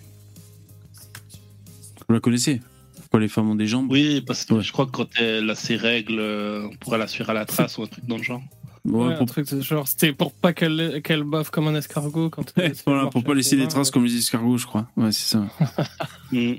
[2.07, 2.61] Vous la connaissez?
[3.01, 3.87] Pourquoi les femmes ont des jambes?
[3.91, 4.63] Oui, parce que Ouais.
[4.63, 7.45] je crois que quand elle a ses règles, euh, on pourra la suivre à la
[7.45, 8.41] trace ou un truc dans le genre.
[8.85, 11.67] Ouais, Ouais, pour, un truc de ce genre, c'était pour pas qu'elle qu'elle baffe comme
[11.69, 13.93] un escargot quand elle voilà, pour pas laisser les des traces ouais.
[13.93, 14.87] comme les escargots, je crois.
[14.97, 15.45] Ouais, c'est ça.
[16.31, 16.55] Mm.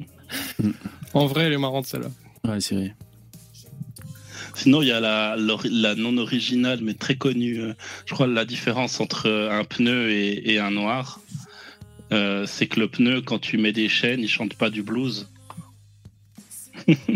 [1.13, 2.09] En vrai, elle est marrante celle-là.
[2.51, 2.95] Ouais, c'est vrai.
[4.55, 7.61] Sinon, il y a la, la non originale, mais très connue.
[7.61, 7.75] euh,
[8.07, 11.21] Je crois la différence entre euh, un pneu et, et un noir,
[12.13, 15.29] euh, c'est que le pneu, quand tu mets des chaînes, il chante pas du blues.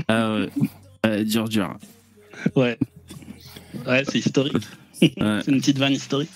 [0.09, 0.48] Ah ouais.
[1.04, 1.76] Ouais, dur, dur.
[2.56, 2.78] Ouais.
[3.86, 4.56] Ouais, c'est historique.
[5.03, 5.11] Ouais.
[5.44, 6.30] c'est une petite vanne historique.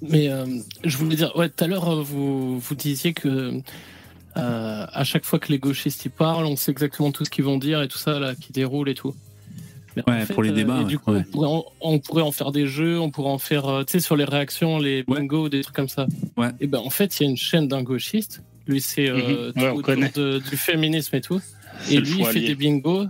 [0.00, 0.46] Mais euh,
[0.84, 3.60] je voulais dire, ouais, tout à l'heure, euh, vous, vous disiez que
[4.36, 7.44] euh, à chaque fois que les gauchistes y parlent, on sait exactement tout ce qu'ils
[7.44, 9.14] vont dire et tout ça, là, qui déroule et tout.
[9.96, 11.24] Mais en Ouais, pour les débats, du ouais, coup, ouais.
[11.26, 13.92] on, pourrait en, on pourrait en faire des jeux, on pourrait en faire, euh, tu
[13.92, 15.18] sais, sur les réactions, les Ouais.
[15.20, 16.06] bingo, des trucs comme ça.
[16.36, 16.50] Ouais.
[16.60, 18.42] Et ben, en fait, il y a une chaîne d'un gauchiste.
[18.68, 19.10] Lui, c'est.
[19.10, 19.20] Ouais,
[20.14, 21.40] de- du féminisme et tout.
[21.80, 23.06] C'est Et lui, il fait des bingos.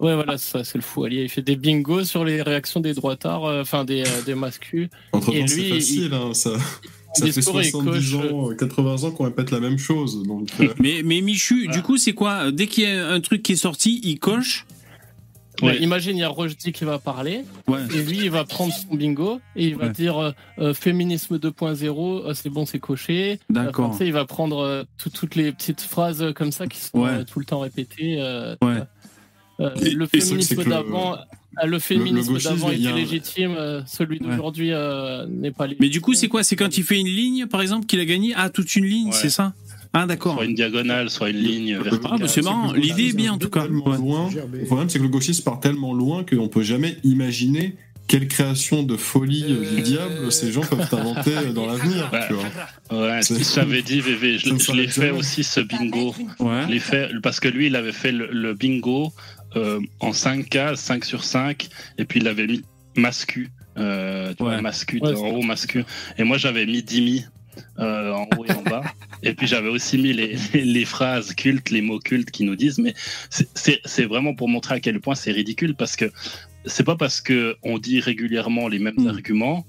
[0.00, 1.22] Ouais, voilà, c'est ça, c'est le fou allié.
[1.24, 4.88] Il fait des bingos sur les réactions des droitards, euh, enfin des, euh, des mascus.
[5.12, 6.52] Entre Et temps, c'est lui, facile, hein, ça,
[7.14, 10.22] ça fait discours, il 70 coche, ans, euh, 80 ans qu'on répète la même chose.
[10.26, 12.46] Donc, euh, Mais, mais Michu, du coup, c'est quoi?
[12.46, 14.66] Euh, Dès qu'il y a un truc qui est sorti, il coche?
[15.60, 15.78] Ouais, Ouais.
[15.82, 17.80] imagine, il y a Rochdy qui va parler, Ouais.
[17.94, 19.92] et lui, il va prendre son bingo, et il va Ouais.
[19.92, 23.38] dire euh, euh, féminisme 2.0, euh, c'est bon, c'est coché.
[23.50, 23.94] D'accord.
[24.00, 27.10] Il va prendre euh, tout- toutes les petites phrases euh, comme ça qui sont Ouais.
[27.10, 28.16] euh, tout le temps répétées.
[28.22, 28.78] euh, Ouais.
[29.60, 34.72] Et- euh, le et féminisme d'avant, euh, le féminisme d'avant était légitime, euh, celui d'aujourd'hui
[34.72, 35.84] euh, n'est pas légitime.
[35.86, 36.42] Mais du coup, c'est quoi?
[36.42, 38.32] C'est quand il fait une ligne, par exemple, qu'il a gagné?
[38.36, 39.12] Ah, toute une ligne, Ouais.
[39.12, 39.52] c'est ça?
[39.92, 40.34] Ah, d'accord.
[40.36, 42.12] Soit une diagonale, soit une ligne verticale.
[42.14, 42.72] Ah, bah, c'est marrant.
[42.72, 43.66] L'idée est bien, en part tout cas.
[43.66, 43.96] Ouais.
[43.98, 44.30] loin.
[44.52, 47.74] Le problème, c'est que le gauchisme part tellement loin qu'on peut jamais imaginer
[48.06, 52.08] quelle création de folie euh, du diable ces gens peuvent inventer euh, dans l'avenir.
[52.12, 52.20] Ouais.
[52.26, 53.00] tu vois.
[53.08, 53.20] Ouais,
[53.54, 56.14] t'avais dit, VV, je, l'ai fait aussi ce bingo.
[56.40, 56.62] Ouais.
[56.66, 59.12] Je l'ai fait parce que lui, il avait fait le, le bingo
[59.56, 62.62] euh, en 5 cases, 5 sur 5, et puis il avait mis
[62.96, 63.48] mascu,
[63.78, 64.50] euh, tu Ouais.
[64.50, 65.84] vois, mascu, Ouais, en haut, mascu.
[66.18, 67.24] Et moi, j'avais mis dimi
[67.78, 68.82] euh, en haut et en bas.
[69.22, 72.78] Et puis j'avais aussi mis les, les phrases cultes, les mots cultes qui nous disent,
[72.78, 72.94] mais
[73.28, 76.06] c'est- vraiment pour montrer à quel point c'est ridicule parce que
[76.64, 79.08] c'est pas parce que on dit régulièrement les mêmes Mm.
[79.08, 79.66] arguments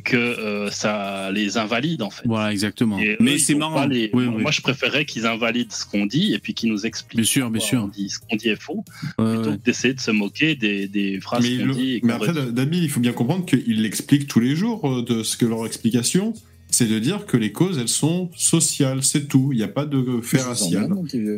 [0.00, 2.22] que euh, ça les invalide en fait.
[2.26, 2.98] Voilà, exactement.
[2.98, 3.74] Et Mais c'est marrant.
[3.74, 4.42] pas les- Oui, moi, oui.
[4.42, 7.18] moi, je préférais qu'ils invalident ce qu'on dit et puis qu'ils nous expliquent.
[7.20, 7.84] Bien sûr, bien sûr.
[7.84, 8.84] on dit- ce qu'on dit est faux,
[9.18, 9.56] Ouais, plutôt ouais.
[9.58, 11.92] que d'essayer de se moquer des, des phrases Mais, qu'on le- dit.
[11.96, 12.32] et mais après.
[12.52, 15.66] Dabil, il faut bien comprendre qu'ils l'expliquent tous les jours euh, de ce que leur
[15.66, 16.32] explication,
[16.70, 19.50] c'est de dire que les causes, elles sont sociales, c'est tout.
[19.52, 20.88] Il n'y a pas de fait racial.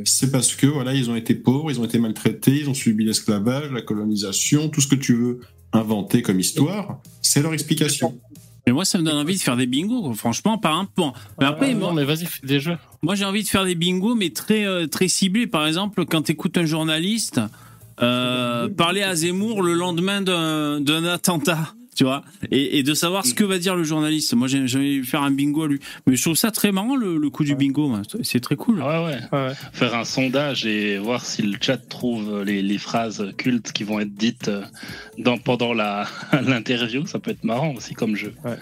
[0.05, 3.05] C'est parce que voilà, ils ont été pauvres, ils ont été maltraités, ils ont subi
[3.05, 5.41] l'esclavage, la colonisation, tout ce que tu veux
[5.73, 8.17] inventer comme histoire, c'est leur explication.
[8.67, 11.13] Mais moi, ça me donne envie de faire des bingos, franchement, par un point.
[11.39, 12.79] Mais après, Ah, moi, mais vas-y, fais des jeux.
[13.03, 15.47] moi, j'ai envie de faire des bingos, mais très, euh, très ciblés.
[15.47, 17.41] Par exemple, quand tu écoutes un journaliste
[18.03, 21.75] euh, parler à Zemmour le lendemain d'un d'un attentat.
[21.95, 24.35] Tu vois, et, et de savoir ce que va dire le journaliste.
[24.35, 25.79] Moi, de faire un bingo à lui.
[26.07, 27.93] Mais je trouve ça très marrant, le, le coup du bingo.
[28.23, 28.81] C'est très cool.
[28.81, 29.19] Ouais, ouais.
[29.33, 29.53] Ouais, ouais.
[29.73, 34.01] Faire un sondage et voir si le chat trouve les, les phrases cultes qui vont
[34.01, 34.63] être dites euh,
[35.19, 38.35] dans, pendant la- l'interview, ça peut être marrant aussi comme jeu.
[38.45, 38.57] Ouais.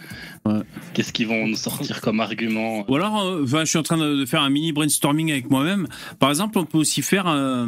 [0.44, 0.60] Ouais.
[0.92, 2.84] Qu'est-ce qu'ils vont nous sortir comme argument?
[2.90, 5.48] Ou alors, euh, enfin, je suis en train de de faire un mini brainstorming avec
[5.50, 5.86] moi-même.
[6.18, 7.66] Par exemple, on peut aussi faire, euh,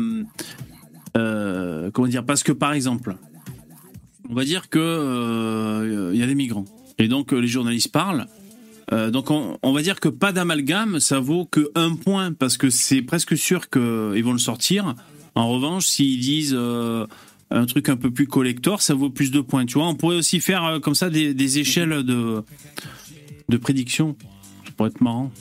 [1.16, 3.16] euh, comment dire, parce que par exemple,
[4.28, 6.64] on va dire que euh, il y a des migrants
[6.98, 8.26] et donc euh, les journalistes parlent.
[8.92, 12.68] Euh, donc on, va dire que pas d'amalgame, ça vaut que un point parce que
[12.68, 14.94] c'est presque sûr qu'ils vont le sortir.
[15.34, 19.64] En revanche, s'ils disent un truc un peu plus collector, ça vaut plus de points.
[19.64, 22.44] Tu vois, on pourrait aussi faire comme ça des, échelles de
[23.48, 24.16] de prédiction.
[24.66, 25.32] Ça pourrait être marrant.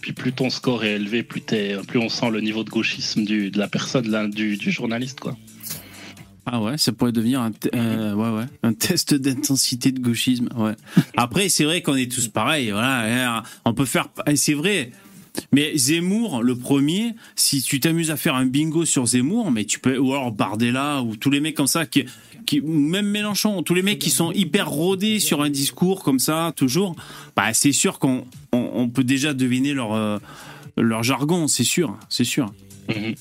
[0.00, 3.24] Puis plus ton score est élevé, plus, t'es- plus on sent le niveau de gauchisme
[3.24, 5.20] de la personne, là, du, du journaliste.
[5.20, 5.36] quoi.
[6.48, 10.48] Ah ouais, ça pourrait devenir un, euh, ouais, ouais, un test d'intensité de gauchisme.
[10.56, 10.74] Ouais.
[11.16, 12.70] Après, c'est vrai qu'on est tous pareils.
[12.70, 14.08] Voilà, on peut faire.
[14.36, 14.92] C'est vrai.
[15.52, 19.80] Mais Zemmour, le premier, si tu t'amuses à faire un bingo sur Zemmour, mais tu
[19.80, 22.06] peux, ou alors Bardella, ou tous les mecs comme ça, qui,
[22.46, 26.52] qui, même Mélenchon, tous les mecs qui sont hyper rodés sur un discours comme ça,
[26.56, 26.96] toujours,
[27.34, 30.18] bah, c'est sûr qu'on on, on peut déjà deviner leur, euh,
[30.78, 32.52] leur jargon, c'est sûr, c'est sûr.
[32.88, 33.14] Mhm.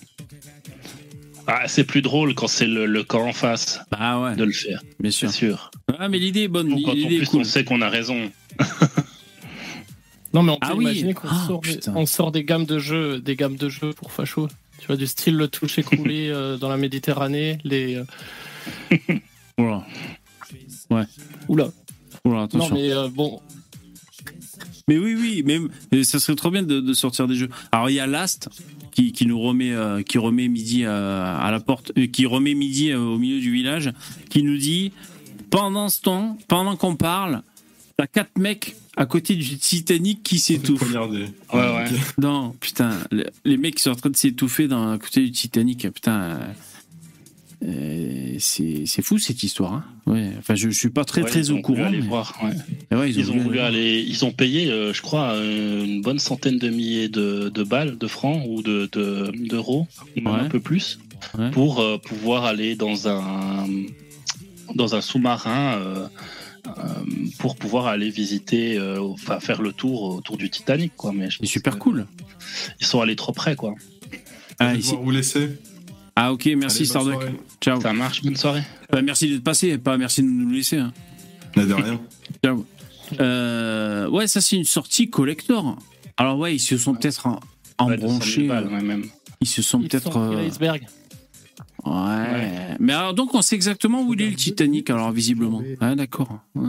[1.48, 4.52] Ah, c'est plus drôle quand c'est le, le camp en face Bah ouais, de le
[4.52, 5.32] faire, bien sûr.
[5.32, 5.72] sûr.
[6.00, 7.42] Ah, mais l'idée est bonne, Quand en l'idée est plus cool.
[7.42, 8.32] on sait qu'on a raison.
[10.34, 10.84] Non, mais on peut Ah oui.
[10.86, 11.94] imaginer qu'on Ah, sort, putain.
[11.96, 14.48] on sort des gammes de jeux, des gammes de jeux pour facho.
[14.80, 17.96] Tu vois, du style le toucher coulé euh, dans la Méditerranée, les.
[17.96, 18.04] euh.
[19.58, 19.86] Oula.
[21.50, 21.68] Voilà,
[22.26, 22.76] Non, attention.
[22.76, 23.40] mais euh, bon,
[24.88, 25.60] Mais oui, oui, mais,
[25.92, 27.50] mais ça serait trop bien de, de sortir des jeux.
[27.72, 28.50] Alors il y a Last
[28.96, 32.54] qui, qui nous remet, euh, qui remet midi euh, à la porte, euh, qui remet
[32.56, 33.92] midi euh, au milieu du village,
[34.30, 34.92] qui nous dit
[35.52, 37.42] pendant ce temps, pendant qu'on parle,
[37.98, 40.82] t'as quatre mecs à côté du Titanic qui s'étouffent.
[41.54, 41.84] Ouais, ouais.
[42.18, 45.32] Non, putain, le- les mecs qui sont en train de s'étouffer dans à côté du
[45.32, 46.40] Titanic, putain.
[47.64, 49.74] Euh, c'est c'est fou cette histoire.
[49.74, 49.86] Hein.
[50.06, 50.32] Ouais.
[50.40, 51.90] Enfin, je, je suis pas très Ouais, très au courant.
[51.92, 53.12] mais- voir, ouais.
[53.12, 56.70] Ils ont voulu aller- aller, ils ont payé, euh, je crois, une bonne centaine de
[56.70, 59.88] milliers de, de balles, de francs ou de de- d'euros,
[60.18, 60.40] ou même Ouais.
[60.42, 61.00] un peu plus,
[61.38, 61.52] Ouais.
[61.52, 63.68] pour euh, pouvoir aller dans un
[64.74, 66.08] dans un sous-marin euh,
[66.68, 66.72] euh,
[67.38, 71.14] pour pouvoir aller visiter, euh, enfin faire le tour autour du Titanic, quoi.
[71.14, 72.08] Mais je C'est super que cool.
[72.82, 73.76] Ils sont allés trop près, quoi.
[74.60, 75.50] Ah, ici- vous laisser.
[76.16, 77.16] Ah, ok, merci soirée.
[77.62, 77.82] Ciao.
[77.82, 78.24] Ça marche.
[78.24, 78.64] Bonne soirée.
[78.92, 80.78] Bah, merci d'être passé, pas merci de nous laisser.
[80.78, 80.94] hein.
[81.56, 82.00] De rien.
[82.44, 82.66] Ciao.
[83.20, 85.78] Euh, ouais, ça c'est une sortie collector.
[86.18, 87.40] Alors ouais, ils se sont peut-être en-
[87.88, 88.48] Ouais, 200 000 embranchés.
[88.48, 89.06] balles, ouais, même.
[89.42, 90.18] Ils se sont peut-être.
[90.18, 90.50] euh,
[91.86, 92.76] Ouais.
[92.80, 95.62] Mais alors donc on sait exactement où il est le Titanic alors visiblement.
[95.80, 96.40] Ah d'accord.
[96.56, 96.68] Ouais.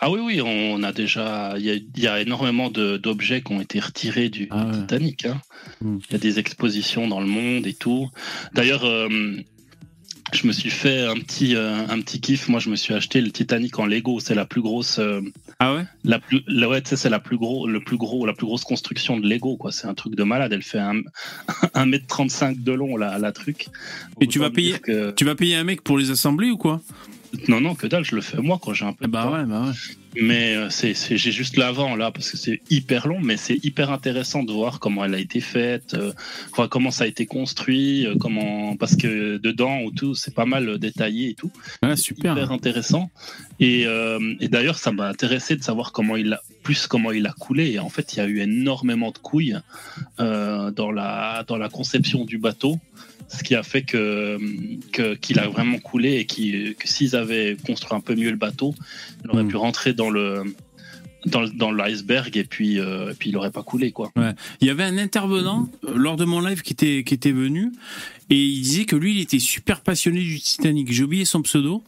[0.00, 1.54] Ah oui, oui, on a déjà.
[1.58, 4.70] Il y a, il y a énormément de- d'objets qui ont été retirés du Ah.
[4.72, 5.24] Titanic.
[5.26, 5.40] hein.
[5.80, 5.98] Mm.
[6.08, 8.08] Il y a des expositions dans le monde et tout.
[8.54, 9.08] D'ailleurs, euh,
[10.32, 12.48] je me suis fait un petit, euh, un petit kiff.
[12.48, 14.20] Moi, je me suis acheté le Titanic en Lego.
[14.20, 14.98] C'est la plus grosse.
[14.98, 15.20] euh,
[15.60, 15.84] Ah ouais?
[16.04, 18.46] la plus, la- ouais, tu sais, c'est la plus gros, le plus gros, la plus
[18.46, 19.72] grosse construction de Lego, quoi.
[19.72, 20.52] C'est un truc de malade.
[20.52, 21.00] Elle fait un,
[21.74, 23.68] 1m35 de long, la, la truc.
[24.20, 26.80] Et tu vas payer- que- Tu vas payer un mec pour les assembler ou quoi?
[27.48, 29.32] Non, non, que dalle, je le fais moi quand j'ai un peu de Bah temps.
[29.34, 29.72] ouais, bah ouais.
[30.18, 33.90] Mais euh, c'est, j'ai juste l'avant là parce que c'est hyper long, mais c'est hyper
[33.90, 36.12] intéressant de voir comment elle a été faite, euh,
[36.52, 40.46] enfin, comment ça a été construit, euh, comment parce que dedans ou tout c'est pas
[40.46, 41.50] mal euh, détaillé et tout,
[41.82, 42.32] Ouais, super.
[42.32, 43.10] hyper intéressant.
[43.60, 47.26] Et, euh, et d'ailleurs ça m'a intéressé de savoir comment il a plus comment il
[47.26, 47.72] a coulé.
[47.72, 49.58] Et en fait il y a eu énormément de couilles
[50.18, 52.78] euh, dans la dans la conception du bateau.
[53.28, 54.38] Ce qui a fait que
[55.20, 58.74] qu'il a vraiment coulé et qui, que s'ils avaient construit un peu mieux le bateau,
[59.24, 59.48] il aurait Mm.
[59.48, 60.42] pu rentrer dans le
[61.24, 64.12] dans, le- dans l'iceberg et puis euh, et puis il aurait pas coulé quoi.
[64.60, 67.72] Il y avait un intervenant euh, lors de mon live qui était, qui était venu
[68.30, 70.92] et il disait que lui, il était super passionné du Titanic.
[70.92, 71.82] J'ai oublié son pseudo.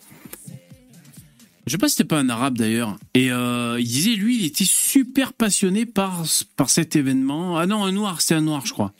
[1.66, 2.96] Je sais pas si c'était pas un arabe d'ailleurs.
[3.14, 6.24] Et euh, il disait, lui, il était super passionné par,
[6.56, 7.58] par cet événement.
[7.58, 8.92] Ah non, un noir, c'est un noir, je crois.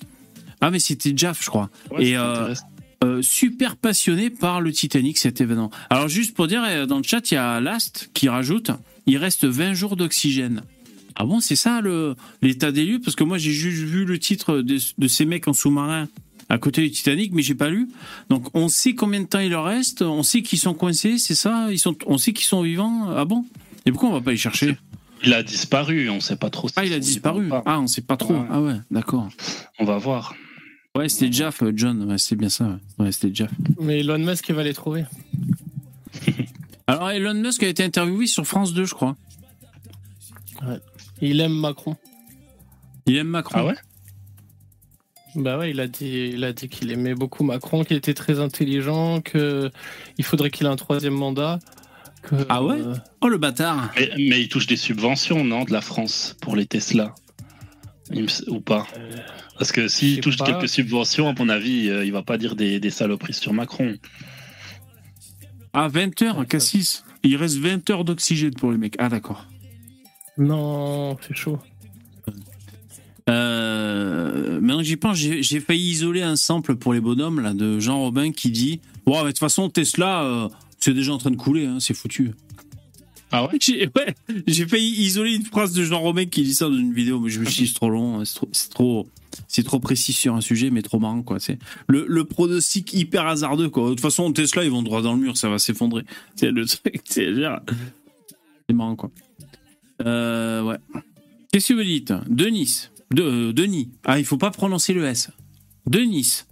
[0.60, 1.70] Ah, mais c'était Jaff, je crois.
[1.90, 2.54] Ouais, et euh,
[3.04, 5.70] euh, super passionné par le Titanic, cet événement.
[5.90, 8.70] Alors, juste pour dire, euh, dans le chat, il y a Last qui rajoute
[9.08, 10.62] il reste 20 jours d'oxygène.
[11.16, 13.00] Ah bon, c'est ça le l'état des lieux?
[13.00, 16.08] Parce que moi, j'ai juste vu le titre de, de ces mecs en sous-marin
[16.50, 17.88] à côté du Titanic, mais j'ai pas lu.
[18.30, 21.34] Donc, on sait combien de temps il leur reste, on sait qu'ils sont coincés, c'est
[21.34, 21.68] ça?
[21.70, 23.08] Ils sont, On sait qu'ils sont vivants?
[23.16, 23.44] Ah bon?
[23.84, 24.76] Et pourquoi on va pas les chercher?
[25.24, 26.68] Il a disparu, on sait pas trop.
[26.76, 27.50] Ah, il a disparu.
[27.66, 28.34] Ah, on sait pas trop.
[28.34, 28.46] Ouais.
[28.50, 29.28] Ah ouais, d'accord.
[29.78, 30.34] On va voir.
[30.96, 32.10] Ouais, c'était Jaff, euh, John.
[32.10, 32.64] Ouais, c'était bien ça.
[32.66, 33.50] Ouais, Ouais, c'était Jaff.
[33.80, 35.04] Mais Elon Musk, il va les trouver.
[36.86, 39.16] Alors, Elon Musk a été interviewé sur France 2, je crois.
[41.20, 41.96] Il aime Macron.
[43.06, 43.58] Il aime Macron.
[43.60, 43.74] Ah ouais?
[45.36, 48.40] Bah ouais, il a dit, il a dit qu'il aimait beaucoup Macron, qu'il était très
[48.40, 49.70] intelligent, que
[50.16, 51.60] il faudrait qu'il ait un troisième mandat.
[52.22, 52.80] que, Ah ouais?
[52.80, 53.92] euh, Oh, le bâtard.
[53.96, 57.14] mais, mais il touche des subventions, non, de la France pour les Tesla?
[58.48, 58.86] Ou pas
[59.58, 60.46] Parce que s'il touche pas.
[60.46, 63.96] quelques subventions, à mon avis, euh, il va pas dire des, des saloperies sur Macron.
[65.72, 67.04] Ah, 20 heures, Cassis.
[67.22, 68.96] Il reste 20 heures d'oxygène pour les mecs.
[68.98, 69.46] Ah, d'accord.
[70.38, 71.58] Non, c'est chaud.
[73.28, 77.52] Euh, maintenant que j'y pense, j'ai j'ai failli isoler un sample pour les bonhommes là,
[77.52, 80.48] de Jean Robin qui dit Bon, mais de toute façon, Tesla, euh,
[80.78, 82.32] c'est déjà en train de couler, hein, c'est foutu.
[83.30, 86.76] Ah ouais J'ai ouais, failli isoler une phrase de Jean Robin qui dit ça dans
[86.76, 89.06] une vidéo, mais je me suis dit c'est trop long, c'est trop,
[89.64, 91.38] trop, précis sur un sujet, mais trop marrant quoi.
[91.88, 93.84] Le, pronostic hyper hasardeux quoi.
[93.84, 96.04] De toute façon, Tesla ils vont droit dans le mur, ça va s'effondrer.
[96.36, 97.32] C'est le truc, c'est
[98.72, 99.10] marrant quoi.
[100.04, 100.76] Euh, ouais.
[101.52, 102.12] Qu'est-ce que vous dites?
[102.28, 103.90] Denis, de, euh, Denis.
[104.04, 105.30] Ah, il faut pas prononcer le S.
[105.86, 106.44] Denis.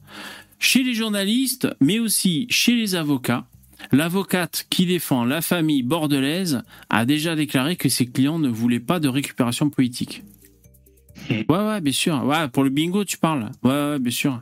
[0.58, 3.46] Chez les journalistes, mais aussi chez les avocats,
[3.92, 9.00] L'avocate qui défend la famille bordelaise a déjà déclaré que ses clients ne voulaient pas
[9.00, 10.22] de récupération politique.
[11.30, 12.22] Ouais, ouais, bien sûr.
[12.24, 13.50] Ouais, pour le bingo, tu parles.
[13.62, 14.40] Ouais, ouais, bien sûr.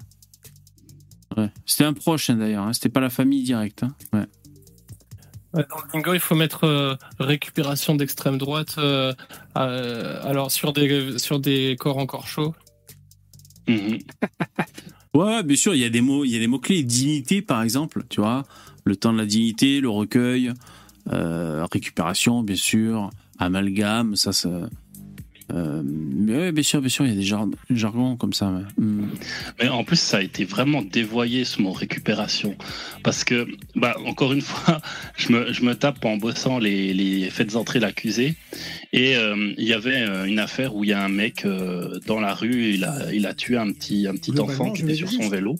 [1.36, 1.50] Ouais.
[1.66, 2.64] C'était un proche, hein, d'ailleurs.
[2.64, 2.72] hein.
[2.72, 3.82] C'était pas la famille directe.
[3.82, 3.94] hein.
[4.12, 4.26] Ouais.
[5.54, 8.74] Dans le bingo, il faut mettre euh, récupération d'extrême droite.
[8.78, 9.12] euh,
[9.56, 12.54] euh, alors sur des sur des corps encore chauds.
[13.68, 13.98] Mhm.
[15.14, 16.82] Ouais, bien sûr, il y a des mots, il y a des mots clés.
[16.82, 18.42] Dignité, par exemple, tu vois,
[18.84, 20.52] le temps de la dignité, le recueil,
[21.12, 24.50] euh, récupération, bien sûr, amalgame, ça, ça.
[25.52, 28.46] Euh, mais ouais, bien sûr, bien sûr, il y a des jar- jargons comme ça.
[28.78, 29.06] Hmm.
[29.60, 32.56] Mais en plus, ça a été vraiment dévoyé ce mot récupération.
[33.02, 33.46] Parce que,
[33.76, 34.80] bah, encore une fois,
[35.16, 38.36] je me, je me tape en bossant les, les faites entrer l'accusé.
[38.92, 41.98] Et euh, il y avait euh, une affaire où il y a un mec euh,
[42.06, 44.94] dans la rue, il a, il a tué un petit, un petit enfant qui était
[44.94, 45.56] sur son vélo.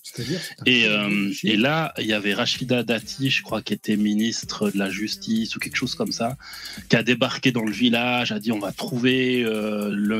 [0.67, 4.79] Et, euh, et là, il y avait Rachida Dati, je crois, qui était ministre de
[4.79, 6.37] la Justice ou quelque chose comme ça,
[6.89, 9.74] qui a débarqué dans le village, a dit on va trouver euh,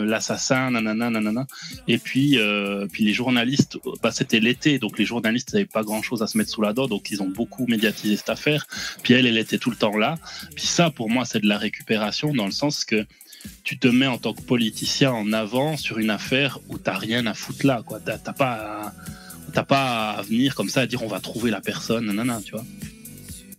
[0.05, 1.47] l'assassin, nanana, nanana.
[1.89, 6.23] Et puis, euh, puis les journalistes, bah, c'était l'été, donc les journalistes n'avaient pas grand-chose
[6.23, 8.67] à se mettre sous la dent, donc ils ont beaucoup médiatisé cette affaire.
[9.03, 10.17] Puis elle, elle était tout le temps là.
[10.55, 13.07] Puis ça, pour moi, c'est de la récupération dans le sens que
[13.63, 17.27] tu te mets en tant que politicien en avant sur une affaire où t'as rien
[17.27, 18.01] à foutre là, quoi.
[18.01, 18.93] T'as pas,
[19.55, 22.53] à- pas à venir comme ça à dire on va trouver la personne, nanana, tu
[22.53, 22.65] vois.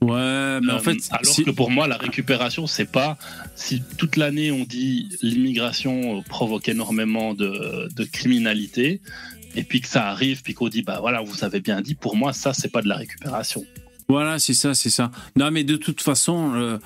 [0.05, 3.17] Ouais, mais en Euh, fait, alors c'est- que pour moi, la récupération, c'est pas
[3.55, 9.01] si toute l'année on dit l'immigration euh, provoque énormément de, de criminalité,
[9.55, 11.95] et puis que ça arrive, puis qu'on dit bah voilà, vous avez bien dit.
[11.95, 13.65] Pour moi, ça, c'est pas de la récupération.
[14.07, 15.11] Voilà, c'est ça, c'est ça.
[15.35, 16.77] Non, mais de toute façon, euh,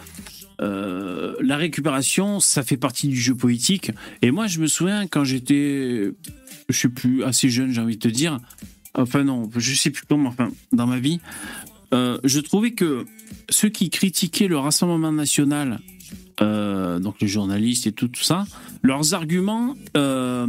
[0.61, 3.91] euh, la récupération, ça fait partie du jeu politique.
[4.21, 6.11] Et moi, je me souviens quand j'étais,
[6.69, 8.39] je sais plus, assez jeune, j'ai envie de te dire.
[8.93, 10.29] Enfin non, je sais plus comment.
[10.29, 11.19] Enfin, dans ma vie,
[11.93, 13.05] euh, je trouvais que
[13.49, 15.79] ceux qui critiquaient le Rassemblement national,
[16.41, 18.45] euh, donc les journalistes et tout, ça,
[18.83, 20.47] leurs arguments euh,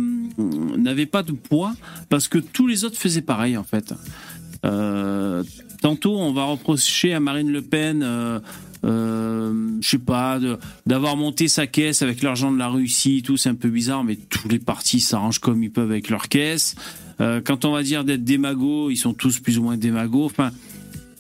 [0.76, 1.74] n'avaient pas de poids
[2.08, 3.94] parce que tous les autres faisaient pareil en fait.
[5.80, 8.04] Tantôt, on va reprocher à Marine Le Pen,
[8.84, 10.38] je sais pas,
[10.84, 14.04] d'avoir monté sa caisse avec l'argent de la Russie, et tout, c'est un peu bizarre,
[14.04, 16.74] mais tous les partis s'arrangent comme ils peuvent avec leur caisse.
[17.18, 20.26] Quand on va dire d'être démago, ils sont tous plus ou moins démagos.
[20.26, 20.50] Enfin,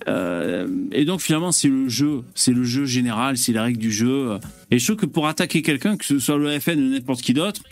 [0.08, 3.92] euh, et donc finalement, c'est le jeu, c'est le jeu général, c'est la règle du
[3.92, 4.38] jeu.
[4.70, 7.34] Et je trouve que pour attaquer quelqu'un, que ce soit le FN ou n'importe qui
[7.34, 7.62] d'autre,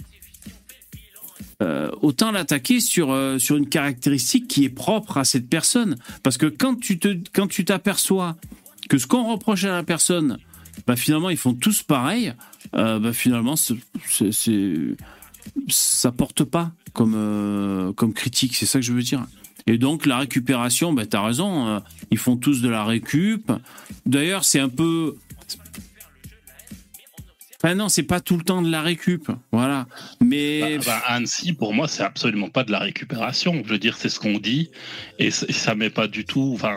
[1.62, 5.96] euh, autant l'attaquer sur, euh, sur une caractéristique qui est propre à cette personne.
[6.22, 8.36] Parce que quand tu t'aperçois
[8.88, 10.38] que ce qu'on reproche à la personne,
[10.86, 12.32] bah finalement ils font tous pareil,
[12.72, 13.76] bah finalement c'est,
[15.68, 19.26] ça porte pas comme, comme critique, c'est ça que je veux dire.
[19.68, 21.80] Et donc la récupération, bah, tu as raison, euh,
[22.10, 23.52] ils font tous de la récup.
[24.06, 25.14] D'ailleurs, c'est un peu...
[27.60, 29.86] Enfin non, c'est pas tout le temps de la récup, voilà.
[30.22, 33.62] Mais bah, bah, Annecy, pour moi, c'est absolument pas de la récupération.
[33.64, 34.70] Je veux dire, c'est ce qu'on dit
[35.18, 36.52] et ça met pas du tout.
[36.54, 36.76] Enfin,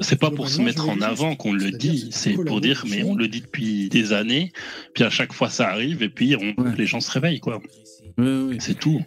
[0.00, 3.14] c'est pas pour se mettre en avant qu'on le dit, c'est pour dire, mais on
[3.14, 4.52] le dit depuis des années.
[4.94, 6.36] Puis à chaque fois, ça arrive et puis
[6.76, 7.62] les gens se réveillent, quoi.
[8.58, 9.00] C'est tout.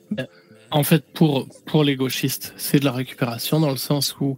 [0.72, 4.38] En fait, pour pour les gauchistes, c'est de la récupération dans le sens où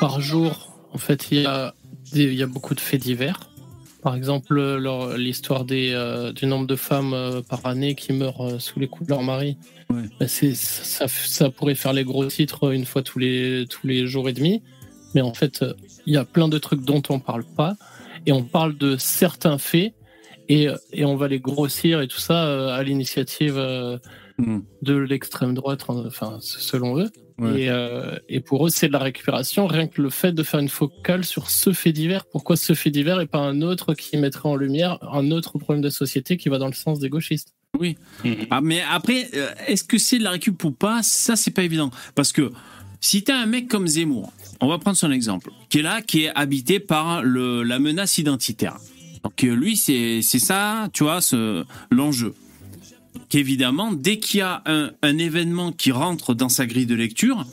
[0.00, 1.74] par jour, en fait, il y a
[2.12, 3.40] il y a beaucoup de faits divers
[4.06, 4.56] par exemple,
[5.16, 9.08] l'histoire euh, du nombre de femmes euh, par année qui meurent euh, sous les coups
[9.08, 9.56] de leur mari,
[9.90, 14.32] bah, ça, pourrait faire les gros titres une fois tous les, tous les jours et
[14.32, 14.62] demi.
[15.16, 15.64] Mais en fait,
[16.06, 17.74] il y a plein de trucs dont on parle pas.
[18.26, 19.92] Et on parle de certains faits
[20.48, 20.68] et,
[21.00, 23.58] on va les grossir et tout ça à l'initiative
[24.38, 24.60] hmm.
[24.82, 27.10] de l'extrême droite, enfin, selon eux.
[27.42, 29.66] Euh, et, pour eux, c'est de la récupération.
[29.66, 32.90] Rien que le fait de faire une focale sur ce fait divers, pourquoi ce fait
[32.90, 36.48] divers et pas un autre qui mettrait en lumière un autre problème de société qui
[36.48, 37.54] va dans le sens des gauchistes?
[37.78, 37.96] Oui.
[38.24, 38.46] Mhm.
[38.50, 41.02] Ah, mais après, euh, est-ce que c'est de la récup ou pas?
[41.02, 41.90] Ça, c'est pas évident.
[42.14, 42.52] Parce que
[43.00, 46.00] si tu as un mec comme Zemmour, on va prendre son exemple, qui est là,
[46.00, 48.78] qui est habité par le, la menace identitaire.
[49.22, 51.18] Donc euh, lui, c'est ça, tu vois,
[51.90, 52.34] l'enjeu
[53.28, 57.44] qu'évidemment, dès qu'il y a un, événement qui rentre dans sa grille de lecture,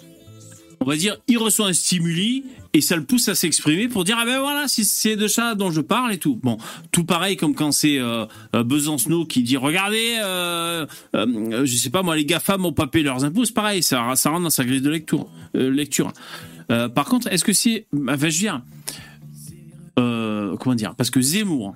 [0.80, 4.18] on va dire, il reçoit un stimuli et ça le pousse à s'exprimer pour dire
[4.20, 6.40] ah ben voilà c'est de ça dont je parle et tout.
[6.44, 6.58] Bon,
[6.92, 8.26] tout pareil comme quand c'est euh,
[8.56, 10.86] euh Besancenot qui dit regardez, euh,
[11.16, 14.02] euh, je sais pas moi les GAFAM ont pas payé leurs impôts, c'est pareil, ça,
[14.02, 15.28] rentre dans sa grille de lecture.
[15.54, 16.12] lecture.
[16.68, 18.62] par contre, est-ce que c'est, enfin je veux dire,
[19.96, 21.76] comment dire, parce que Zemmour,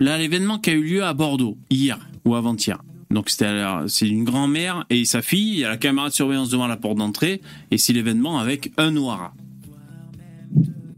[0.00, 2.82] là l'événement qui a eu lieu à Bordeaux hier ou avant-hier.
[3.10, 6.66] Donc c'est une grand-mère et sa fille, il y a la caméra de surveillance devant
[6.66, 7.40] la porte d'entrée
[7.70, 9.34] et c'est l'événement avec un noir.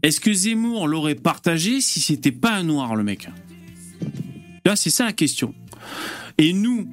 [0.03, 3.29] Est-ce que Zemmour l'aurait partagé si c'était pas un noir le mec?
[4.65, 5.53] Là c'est ça la question.
[6.37, 6.87] Et nous,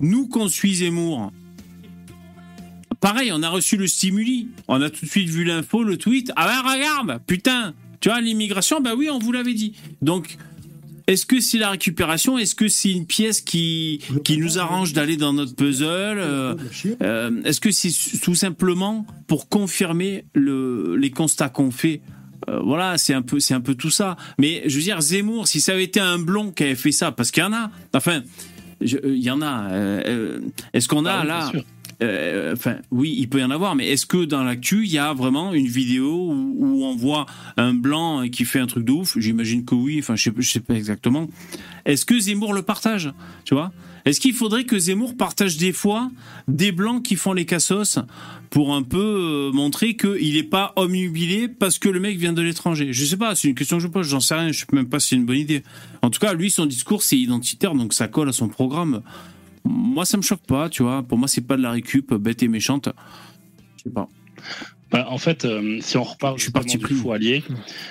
[0.00, 1.32] nous qu'on suit Zemmour,
[3.00, 6.32] pareil, on a reçu le stimuli, on a tout de suite vu l'info, le tweet.
[6.36, 9.74] Ah ben regarde, putain, tu vois l'immigration, bah oui on vous l'avait dit.
[10.00, 10.36] Donc
[11.06, 15.16] est-ce que c'est la récupération Est-ce que c'est une pièce qui, qui nous arrange d'aller
[15.16, 16.54] dans notre puzzle euh,
[17.02, 22.00] euh, Est-ce que c'est tout simplement pour confirmer le, les constats qu'on fait?
[22.48, 24.16] Euh, voilà, c'est un peu, c'est un peu tout ça.
[24.38, 27.12] Mais je veux dire, Zemmour, si ça avait été un blond qui avait fait ça,
[27.12, 27.70] parce qu'il y en a.
[27.92, 28.22] Enfin,
[28.80, 29.68] il y en a.
[30.72, 31.52] Est-ce qu'on a bah là
[32.02, 34.98] euh, enfin, oui, il peut y en avoir, mais est-ce que dans l'actu, il y
[34.98, 37.26] a vraiment une vidéo où, on voit
[37.56, 39.18] un blanc qui fait un truc de ouf?
[39.18, 41.28] J'imagine que oui, enfin, je sais, sais pas exactement.
[41.84, 43.12] Est-ce que Zemmour le partage?
[43.44, 43.72] Tu vois?
[44.04, 46.10] Est-ce qu'il faudrait que Zemmour partage des fois
[46.46, 47.98] des blancs qui font les cassos
[48.50, 52.42] pour un peu euh, montrer qu'il n'est pas omnubilé parce que le mec vient de
[52.42, 52.92] l'étranger?
[52.92, 54.88] Je sais pas, c'est une question que je pose, j'en sais rien, je sais même
[54.88, 55.62] pas si c'est une bonne idée.
[56.02, 59.02] En tout cas, lui, son discours, c'est identitaire, donc ça colle à son programme
[59.64, 61.02] moi, ça me choque pas, tu vois.
[61.02, 62.88] Pour moi, c'est pas de la récup bête et méchante.
[63.76, 64.08] Je sais pas.
[64.94, 67.42] Bah, en fait, euh, si on reparle je suis parti du fou allié,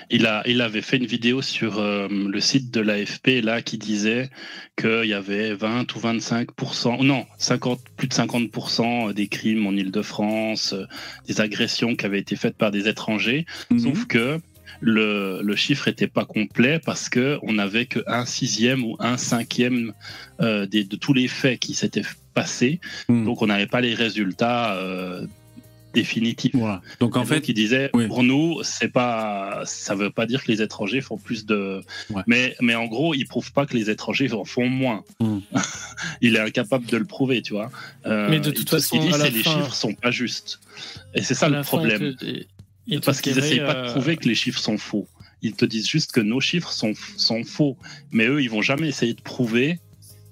[0.10, 3.78] il, a, il avait fait une vidéo sur euh, le site de l'AFP là qui
[3.78, 4.30] disait
[4.78, 10.72] qu'il y avait 20 ou 25% non, 50, plus de 50% des crimes en Île-de-France,
[10.72, 10.86] euh,
[11.28, 13.46] des agressions qui avaient été faites par des étrangers.
[13.70, 13.80] Mhm.
[13.80, 14.40] Sauf que
[14.82, 19.94] le, le chiffre n'était pas complet parce que on n'avait qu'un sixième ou un cinquième
[20.42, 22.80] euh, de tous les faits qui s'étaient passés.
[23.08, 23.26] Hmm.
[23.26, 25.26] Donc on n'avait pas les résultats euh,
[25.94, 26.56] définitifs.
[27.00, 30.62] Donc en fait, il disait pour nous, c'est pas, ça veut pas dire que les
[30.62, 31.82] étrangers font plus de,
[32.28, 35.04] mais mais en gros, il prouve pas que les étrangers en font moins.
[35.20, 35.40] Hmm.
[36.22, 37.72] il est incapable de le prouver, tu vois.
[38.06, 40.60] Euh, mais de toute façon, il dit, les chiffres sont pas justes.
[41.14, 42.16] Et c'est ça le problème.
[43.06, 45.08] Parce qu'ils n'essayent pas de prouver que les chiffres sont faux.
[45.42, 47.78] Ils te disent juste que nos chiffres sont, sont faux.
[48.12, 49.80] Mais eux, ils vont jamais essayer de prouver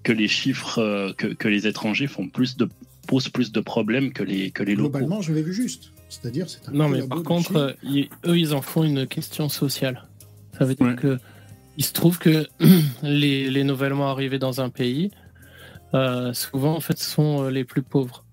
[0.03, 2.68] que les chiffres, euh, que, que, les étrangers font plus de,
[3.07, 4.90] posent plus de problès que les, que les locaux.
[4.90, 5.91] Globalement, je l'ai vu juste.
[6.10, 10.07] C'est-à-dire, c'est Non, mais par contre, euh, eux, ils en font une question sociale.
[10.57, 11.19] Ça veut dire que
[11.78, 12.48] il se trouve que
[13.03, 15.11] les, les, nouvellement arrivés dans un pays,
[15.94, 18.26] euh, souvent, en fait, sont les plus pauvres.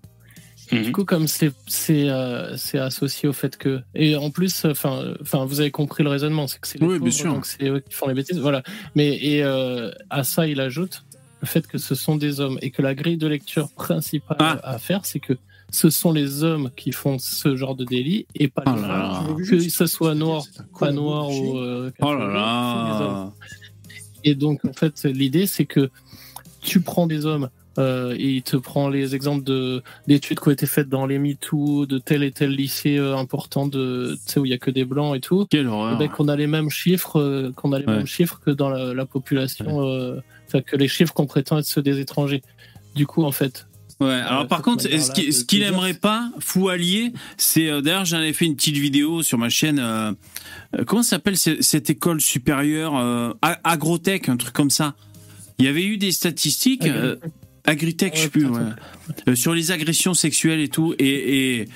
[0.71, 0.91] Du mhm.
[0.91, 1.51] coup, comme c'est
[1.89, 6.09] euh, c'est associé au fait que et en plus, enfin enfin vous avez compris le
[6.09, 8.61] raisonnement, c'est que c'est les oui, pauvres, donc c'est eux qui font les bêtises, voilà.
[8.93, 11.03] Mais et euh, à ça, il ajoute
[11.41, 14.59] le fait que ce sont des hommes et que la grille de lecture principale ah.
[14.63, 15.33] à faire, c'est que
[15.71, 19.35] ce sont les hommes qui font ce genre de délit et pas les oh femmes.
[19.37, 20.43] Que ce soit noir,
[20.79, 21.57] pas noir ou.
[21.57, 23.31] Euh, oh là là.
[24.23, 25.89] Et donc en fait, l'idée c'est que
[26.61, 30.65] tu prends des hommes euh, il te prend les exemples de d'études qui ont été
[30.65, 34.45] faites dans les MeToo, de tel et tel lycée euh, important de, tu sais, où
[34.45, 35.47] il y a que des blancs et tout.
[35.49, 35.97] Quelle horreur.
[35.97, 39.05] Ben, qu'on a les mêmes chiffres, euh, qu'on a les mêmes chiffres que dans la,
[39.05, 39.65] population
[40.47, 42.41] C'est-à-dire que les chiffres qu'on prétend être ceux des étrangers.
[42.95, 43.65] Du coup, en fait,
[43.99, 48.21] Ouais, alors par contre, ce qu'il ce aimerait pas, fou allié, c'est euh, d'ailleurs j'en
[48.21, 49.77] ai fait une petite vidéo sur ma chaîne.
[49.79, 50.13] euh,
[50.77, 52.93] euh, comment s'appelle ce- cette école supérieure
[53.41, 54.95] Agrotech, un truc comme ça.
[55.57, 56.87] Il y avait eu des statistiques.
[57.65, 58.61] Agritech, je sais plus, ouais.
[59.27, 61.69] Euh, sur les agressions sexuelles et tout, et et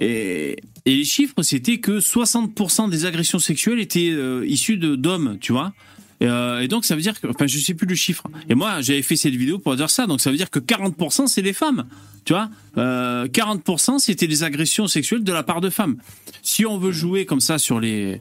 [0.00, 5.52] et, et les chiffres, c'était que 60% des agressions sexuelles étaient euh, issues d'hommes, tu
[5.52, 5.72] vois.
[6.20, 8.24] Et, euh, et donc ça veut dire que, enfin je sais plus le chiffre.
[8.48, 11.28] Et moi j'avais fait cette vidéo pour dire ça, donc ça veut dire que 40%
[11.28, 11.86] c'est des femmes,
[12.24, 12.50] tu vois.
[12.76, 15.96] Euh, 40% c'était des agressions sexuelles de la part de femmes.
[16.42, 18.20] Si on veut jouer comme ça sur les,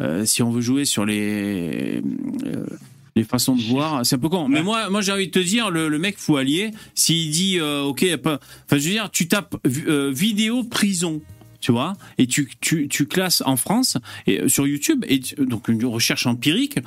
[0.00, 2.02] euh, si on veut jouer sur les,
[3.16, 4.46] les façons de voir, c'est un peu con.
[4.46, 7.58] Mais moi, moi j'ai envie de te dire, le, le mec fou allié, s'il dit,
[7.58, 8.38] euh, ok, enfin
[8.70, 9.56] je veux dire, tu tapes
[9.88, 11.20] euh, vidéo prison
[11.58, 13.96] tu vois, et tu, tu, tu classes en France
[14.28, 16.78] et euh, sur YouTube et donc une recherche empirique.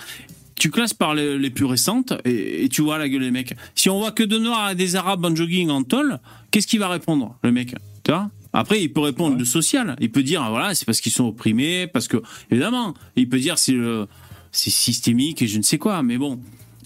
[0.56, 3.56] Tu classes par les, les plus récentes et, et tu vois la gueule des mecs.
[3.76, 6.20] Si on voit que de noirs et des arabes en jogging en tôle,
[6.52, 8.30] qu'est-ce qu'il va répondre le mec Tu vois?
[8.54, 9.96] Après, il peut répondre de social.
[10.00, 12.18] Il peut dire voilà, c'est parce qu'ils sont opprimés, parce que
[12.52, 14.08] évidemment, il peut dire c'est le-
[14.52, 16.02] c'est systémique et je ne sais quoi.
[16.04, 16.40] Mais bon,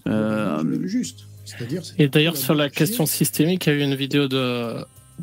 [0.06, 1.26] euh, juste.
[1.44, 4.76] C'est-à-dire, Et d'ailleurs, sur la question systémique, il y a eu une vidéo de,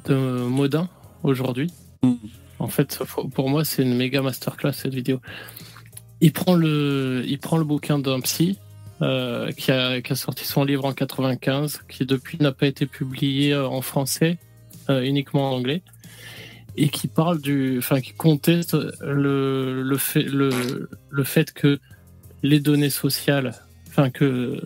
[0.05, 0.87] de Modin
[1.23, 1.71] aujourd'hui.
[2.03, 2.13] Mm.
[2.59, 2.99] En fait,
[3.33, 5.19] pour moi, c'est une méga masterclass cette vidéo.
[6.21, 8.59] Il prend le, il prend le bouquin d'un psy
[9.01, 12.85] euh, qui, a, qui a sorti son livre en 95, qui depuis n'a pas été
[12.85, 14.37] publié euh, en français,
[14.91, 15.81] euh, uniquement en anglais,
[16.77, 21.79] et qui parle du, enfin, qui conteste le, le fait, le, le fait que
[22.43, 23.53] les données sociales,
[23.89, 24.61] enfin que,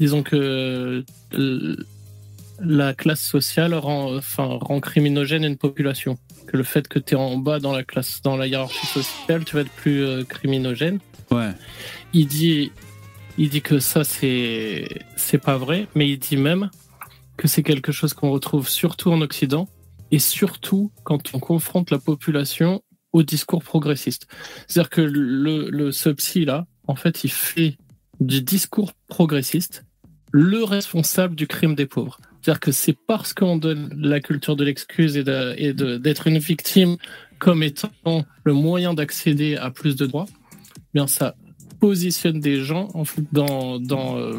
[0.00, 1.04] disons que
[1.34, 1.76] euh,
[2.60, 6.16] la classe sociale rend, enfin, rend criminogène une population.
[6.46, 9.44] Que le fait que tu es en bas dans la classe, dans la hiérarchie sociale,
[9.44, 10.98] tu vas être plus euh, criminogène.
[11.30, 11.52] ouais.
[12.12, 12.72] Il dit,
[13.38, 16.70] il dit que ça c'est c'est pas vrai, mais il dit même
[17.38, 19.66] que c'est quelque chose qu'on retrouve surtout en Occident
[20.10, 24.26] et surtout quand on confronte la population au discours progressiste.
[24.68, 27.76] C'est-à-dire que le, le ce psy là, en fait, il fait
[28.20, 29.84] du discours progressiste
[30.32, 32.18] le responsable du crime des pauvres.
[32.40, 36.26] C'est-à-dire que c'est parce qu'on donne la culture de l'excuse et de- et de- d'être
[36.26, 36.96] une victime
[37.38, 37.90] comme étant
[38.44, 40.26] le moyen d'accéder à plus de droits,
[40.94, 41.34] bien ça
[41.80, 44.38] positionne des gens en fait dans dans euh,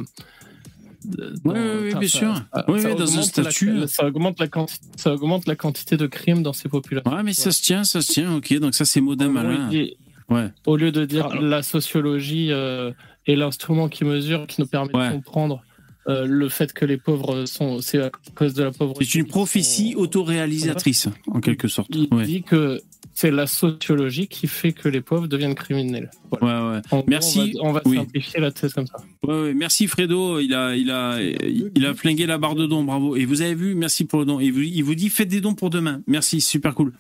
[1.06, 2.34] Oui, oui, oui, bien sûr.
[2.70, 3.88] Oui, oui, dans un augmente la- statut.
[3.88, 7.12] ça augmente la quantité ça augmente la quantité de crimes dans ces populations.
[7.14, 8.36] Ouais, mais ça se tient, ça se tient.
[8.36, 9.70] Ok, donc ça c'est gros, malin.
[9.72, 9.96] il
[10.30, 10.48] Ouais.
[10.66, 12.92] Au lieu de dire la sociologie euh,
[13.28, 15.64] est l'instrument qui mesure, qui nous permet de comprendre
[16.10, 19.06] euh, le fait que les pauvres sont, c'est à cause de la pauvreté.
[19.06, 21.90] C'est une prophétie autoréalisatrice, en quelque sorte.
[21.94, 22.26] Il Ouais.
[22.26, 22.82] dit que
[23.16, 26.10] c'est la sociologie qui fait que les pauvres deviennent criminels.
[26.32, 26.66] Voilà.
[26.66, 26.82] Ouais, ouais.
[26.92, 27.56] En gros, Merci.
[27.62, 27.98] On va, on va Oui.
[27.98, 28.98] simplifier la thèse comme ça.
[29.24, 32.84] Ouais, ouais, merci Fredo, il a, il a, il a flingué la barre de dons,
[32.84, 33.16] bravo.
[33.16, 34.40] Et vous avez vu, merci pour le don.
[34.40, 36.02] Et vous, il vous dit faites des dons pour demain.
[36.08, 36.92] Merci, super cool.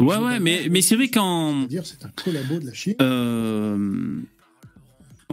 [0.00, 2.94] Ouais, ouais, mais, mais c'est vrai qu'en, c'est un collabo de la Chine.
[3.00, 4.20] euh,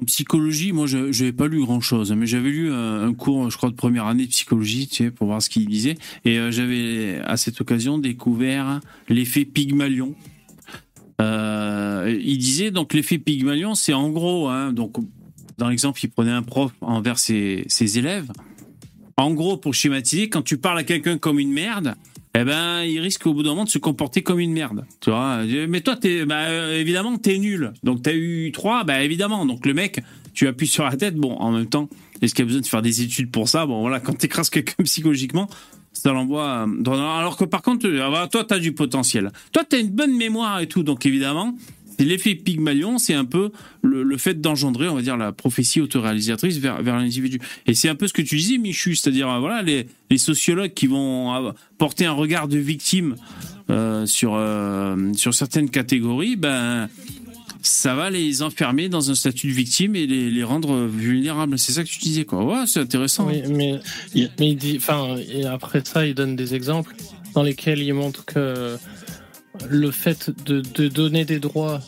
[0.02, 3.56] en psychologie, moi, je n'avais pas lu grand-chose, mais j'avais lu un, un cours, je
[3.56, 5.96] crois, de première année de psychologie, tu sais, pour voir ce qu'il disait.
[6.26, 10.14] Et euh, j'avais, à cette occasion, découvert l'effet Pygmalion.
[11.22, 14.98] Euh, il disait donc l'effet Pygmalion, c'est en gros, hein, donc
[15.58, 17.66] dans l'exemple, il prenait un prof envers ses
[17.98, 18.30] élèves.
[19.16, 21.96] En gros, pour schématiser, quand tu parles à quelqu'un comme une merde,
[22.38, 24.86] eh ben, il risque au bout d'un moment de se comporter comme une merde.
[25.00, 27.72] Tu vois Mais toi, t'es, bah, euh, évidemment, t'es nul.
[27.84, 29.46] Donc, t'as eu trois, bah, évidemment.
[29.46, 30.02] Donc, le mec,
[30.34, 31.16] tu appuies sur la tête.
[31.16, 31.88] Bon, en même temps,
[32.22, 33.66] est-ce qu'il y a besoin de faire des études pour ça?
[33.66, 35.48] Bon, voilà, quand t'écrases quelqu'un psychologiquement,
[35.94, 36.68] ça l'envoie.
[36.68, 39.32] euh, Alors que par contre, euh, bah, toi, t'as du potentiel.
[39.54, 40.84] Toi, t'as une bonne mémoire et tout.
[40.84, 41.56] Donc, évidemment,
[42.04, 43.52] l'effet Pygmalion, c'est un peu
[43.82, 47.40] le, fait d'engendrer, on va dire, la prophétie autoréalisatrice vers, vers l'individu.
[47.68, 50.88] Et c'est un peu ce que tu disais, Michu, c'est-à-dire, euh, voilà, les, sociologues qui
[50.88, 53.16] vont euh, porter un regard de victime
[53.70, 54.40] euh, sur,
[55.18, 56.88] sur certaines catégories, ben,
[57.62, 61.60] ça va les enfermer dans un statut de victime et les, rendre vulnérables.
[61.60, 62.44] C'est ça que tu disais, quoi.
[62.44, 63.26] Ouais, c'est intéressant.
[63.26, 63.80] Mais,
[64.14, 65.18] mais il dit, enfin,
[65.52, 66.96] après ça, il donne des exemples
[67.34, 68.78] dans lesquels il montre que
[69.70, 71.82] le fait de, de donner des droits,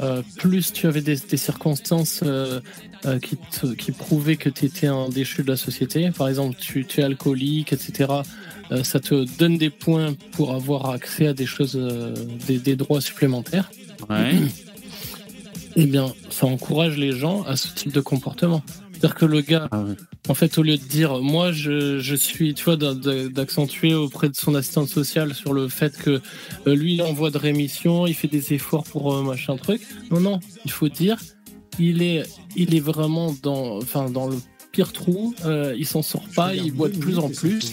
[0.00, 2.60] euh, plus tu avais des, des circonstances euh,
[3.06, 6.56] euh, qui, te- qui prouvaient que tu étais un déchu de la société, par exemple,
[6.58, 8.12] tu, tu es alcoolique, etc.,
[8.82, 11.78] ça te donne des points pour avoir accès à des choses,
[12.46, 13.70] des, des droits supplémentaires.
[14.08, 14.32] Ouais.
[15.76, 18.62] Eh bien, ça encourage les gens à ce type de comportement.
[19.04, 19.84] C'est-à-dire que le gars, Ah
[20.28, 23.92] en fait, au lieu de dire, moi, je, je suis, tu vois, d'a- d'a- d'accentuer
[23.94, 26.22] auprès de son assistante sociale sur le fait que
[26.66, 29.56] euh, lui, il est en voie de rémission, il fait des efforts pour euh, machin
[29.56, 29.82] truc.
[30.10, 31.18] Non, non, il faut dire,
[31.78, 32.22] il est,
[32.56, 34.36] il est vraiment dans, enfin, dans le
[34.72, 35.34] pire trou.
[35.44, 37.72] Euh, il s'en sort pas, il boit de plus en plus.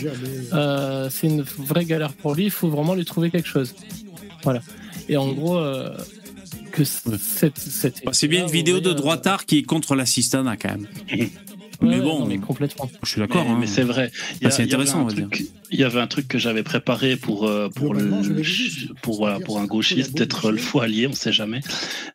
[0.52, 2.44] Euh, c'est une vraie galère pour lui.
[2.44, 3.74] Il faut vraiment lui trouver quelque chose.
[4.44, 4.62] Voilà.
[5.08, 5.96] Et en gros, euh,
[6.72, 10.88] que cette, cette c'est bien une vidéo de droitard qui est contre l'assistanat quand même.
[11.82, 12.90] Ouais, mais bon, non, mais complètement.
[13.04, 13.44] je suis d'accord.
[13.46, 13.58] Mais, hein.
[13.60, 14.12] mais c'est vrai.
[14.40, 15.08] Il y a- Ah, c'est intéressant,
[15.74, 18.04] Il y avait un truc que j'avais préparé pour euh, pour le
[19.02, 21.62] pour voilà, pour un gauchiste, peut-être le foie allié, on sait jamais,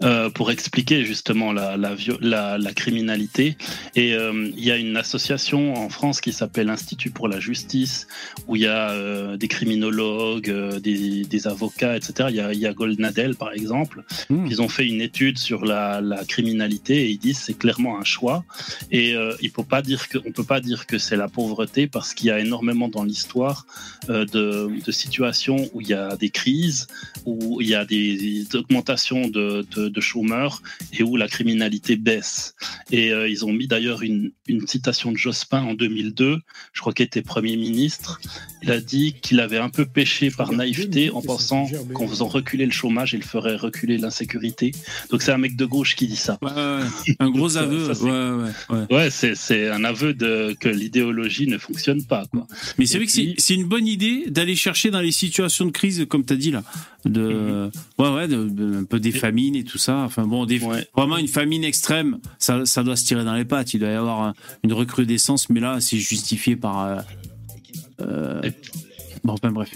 [0.03, 3.57] euh, pour expliquer justement la la, vio- la, la criminalité.
[3.95, 8.07] Et euh, il y a une association en France qui s'appelle Institut pour la justice,
[8.47, 12.29] où il y a euh, des criminologues, euh, des, des avocats, etc.
[12.31, 14.05] Il y a, il y a Goldnadel par exemple.
[14.29, 14.47] Hmm.
[14.47, 18.05] Ils ont fait une étude sur la, la criminalité et ils disent c'est clairement un
[18.05, 18.45] choix.
[18.91, 21.87] Et euh, il faut pas dire que, on peut pas dire que c'est la pauvreté
[21.87, 23.65] parce qu'il y a énormément dans l'histoire
[24.11, 26.89] euh, de, de situations où il y a des crises,
[27.25, 30.61] où il y a des, des augmentations de, de, de chômeurs
[30.93, 32.55] et où la criminalité baisse.
[32.91, 36.39] Et euh, ils ont mis d'ailleurs une, une citation de Jospin en 2002,
[36.75, 38.21] je crois qu'il était Premier ministre.
[38.63, 42.67] Il a dit qu'il avait un peu péché par naïveté en pensant qu'en faisant reculer
[42.67, 44.73] le chômage, il ferait reculer l'insécurité.
[45.11, 46.37] Donc c'est un mec de gauche qui dit ça.
[46.43, 47.17] Ouais, ouais.
[47.21, 47.87] Un gros aveu.
[47.87, 48.51] ça, c'est- ouais, ouais,
[48.91, 48.95] ouais.
[48.95, 52.25] Ouais, c'est c'est un aveu de que l'idéologie ne fonctionne pas.
[52.33, 52.47] Quoi.
[52.79, 56.05] Mais c'est vrai que c'est- une bonne idée d'aller chercher dans les situations de crise,
[56.09, 56.65] comme tu as dit là,
[57.05, 59.17] de, ouais, ouais, de- de- un peu des Mhm.
[59.19, 59.99] Famines et tout ça.
[59.99, 60.87] Enfin bon, des, Ouais.
[60.97, 63.73] vraiment une famine extrême, ça, ça doit se tirer dans les pattes.
[63.75, 66.85] Il doit y avoir un- une recrudescence, mais là, c'est justifié par.
[66.85, 66.97] euh,
[68.03, 68.51] euh,
[69.25, 69.71] bon, enfin bref.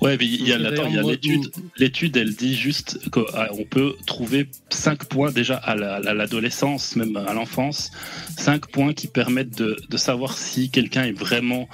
[0.00, 1.50] Ouais, mais il y a, l'étude.
[1.76, 7.16] L'étude, elle dit juste qu'on peut trouver cinq points déjà à la- à l'adolescence, même
[7.16, 7.90] à l'enfance,
[8.38, 11.68] cinq points qui permettent de, de savoir si quelqu'un est vraiment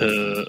[0.00, 0.44] euh,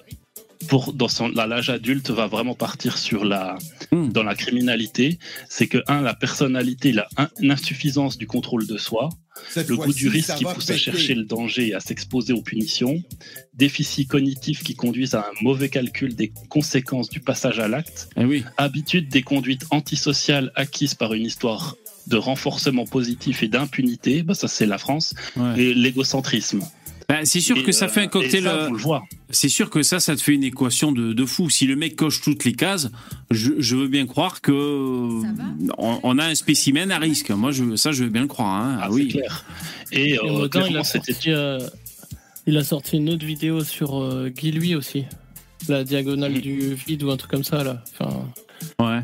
[0.70, 3.58] pour dans son à l'âge adulte va vraiment partir sur la
[3.92, 4.10] Hmm.
[4.12, 5.20] dans la criminalité.
[5.50, 9.10] C'est que un, la personnalité, il a un- une insuffisance du contrôle de soi.
[9.56, 13.02] le goût du risque qui pousse à chercher le danger et à s'exposer aux punitions,
[13.56, 18.26] déficits cognitifs qui conduisent à un mauvais calcul des conséquences du passage à l'acte, Eh
[18.26, 18.44] oui.
[18.58, 21.76] habitude des conduites antisociales acquises par une histoire
[22.08, 25.60] de renforcement positif et d'impunité, bah ça c'est la France, Ouais.
[25.62, 26.62] et l'égocentrisme.
[27.14, 28.48] Ben, c'est sûr Et, que ça fait un euh, cocktail.
[28.48, 28.70] euh.
[29.30, 31.50] C'est sûr que ça, ça te fait une équation de, de fou.
[31.50, 32.90] Si le mec coche toutes les cases,
[33.30, 34.52] je, je veux bien croire que
[35.78, 37.30] on, on a un spécimen à risque.
[37.30, 38.50] Moi, je, ça, je veux bien le croire.
[38.56, 38.78] hein.
[38.80, 39.10] Ah, Ah, oui.
[39.12, 39.46] c'est clair.
[39.92, 41.60] Et, Et euh, il clairement, a, sorti, euh,
[42.48, 45.06] il a sorti une autre vidéo sur euh, Guy Lui aussi.
[45.70, 46.42] La diagonale Mhm.
[46.42, 47.84] du vide ou un truc comme ça, là.
[48.00, 48.26] Enfin,
[48.80, 49.02] Ouais.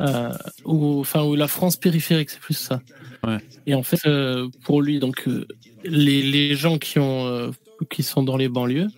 [0.00, 0.32] euh,
[0.64, 2.80] ou, enfin, ou la France périphérique, c'est plus ça.
[3.26, 3.36] Ouais.
[3.66, 5.46] Et en fait, euh, pour lui, donc, euh,
[5.84, 7.50] les, les gens qui, ont, euh,
[7.90, 8.88] qui sont dans les banlieues,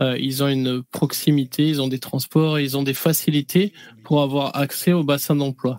[0.00, 3.72] euh, ils ont une proximité, ils ont des transports, ils ont des facilités
[4.04, 5.78] pour avoir accès au bassin d'emploi.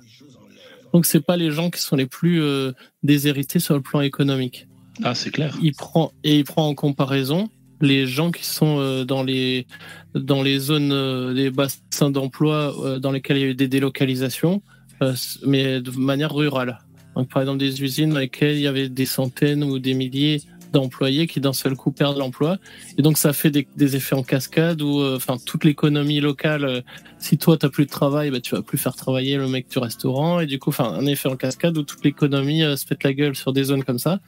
[0.94, 2.72] Donc, c'est pas les gens qui sont les plus euh,
[3.02, 4.68] déshérités sur le plan économique
[5.04, 5.58] Ah, c'est clair.
[5.62, 7.50] il prend et il prend en comparaison
[7.82, 9.66] les gens qui sont euh, dans les
[10.14, 13.68] dans les zones euh, des bassins d'emploi euh, dans lesquels il y a eu des
[13.68, 14.62] délocalisations
[15.02, 15.14] euh,
[15.46, 16.80] mais de manière rurale
[17.16, 20.42] donc par exemple des usines dans lesquelles il y avait des centaines ou des milliers
[20.74, 22.58] d'employés qui d'un seul coup perdent l'emploi.
[22.98, 26.66] Et donc ça fait des, des effets en cascade où euh, enfin toute l'économie locale
[26.66, 26.82] euh,
[27.20, 29.78] si toi t'as plus de travail bah, tu vas plus faire travailler le mec du
[29.78, 30.40] restaurant.
[30.40, 33.14] Et du coup enfin un effet en cascade où toute l'économie euh, se pète la
[33.14, 34.20] gueule sur des zones comme ça.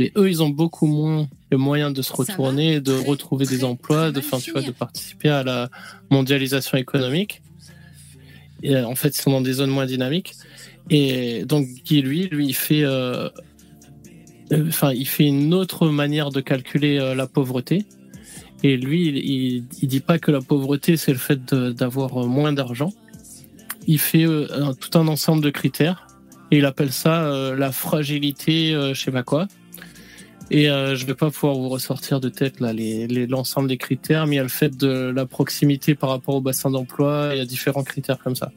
[0.00, 4.12] Et eux, ils ont beaucoup moins le moyen de se retourner, de retrouver des emplois,
[4.12, 5.70] de, enfin, tu vois, de participer à la
[6.08, 7.42] mondialisation économique.
[8.64, 10.34] Euh, en fait, ils sont dans des zones moins dynamiques.
[10.90, 13.28] Et donc, Guy, lui, lui, il fait, euh,
[14.52, 17.84] euh, enfin, il fait une autre manière de calculer la pauvreté.
[18.64, 22.92] Et lui, il, il, dit pas que la pauvreté, c'est le fait d'avoir moins d'argent.
[23.86, 24.26] Il fait
[24.80, 26.08] tout un ensemble de critères.
[26.50, 29.48] Et il appelle ça la fragilité, euh, je sais pas quoi.
[30.50, 33.76] Et euh, je vais pas pouvoir vous ressortir de tête là les- les- l'ensemble des
[33.76, 37.30] critères, mais il y a le fait de la proximité par rapport au bassin d'emploi,
[37.34, 38.50] il y a différents critères comme ça.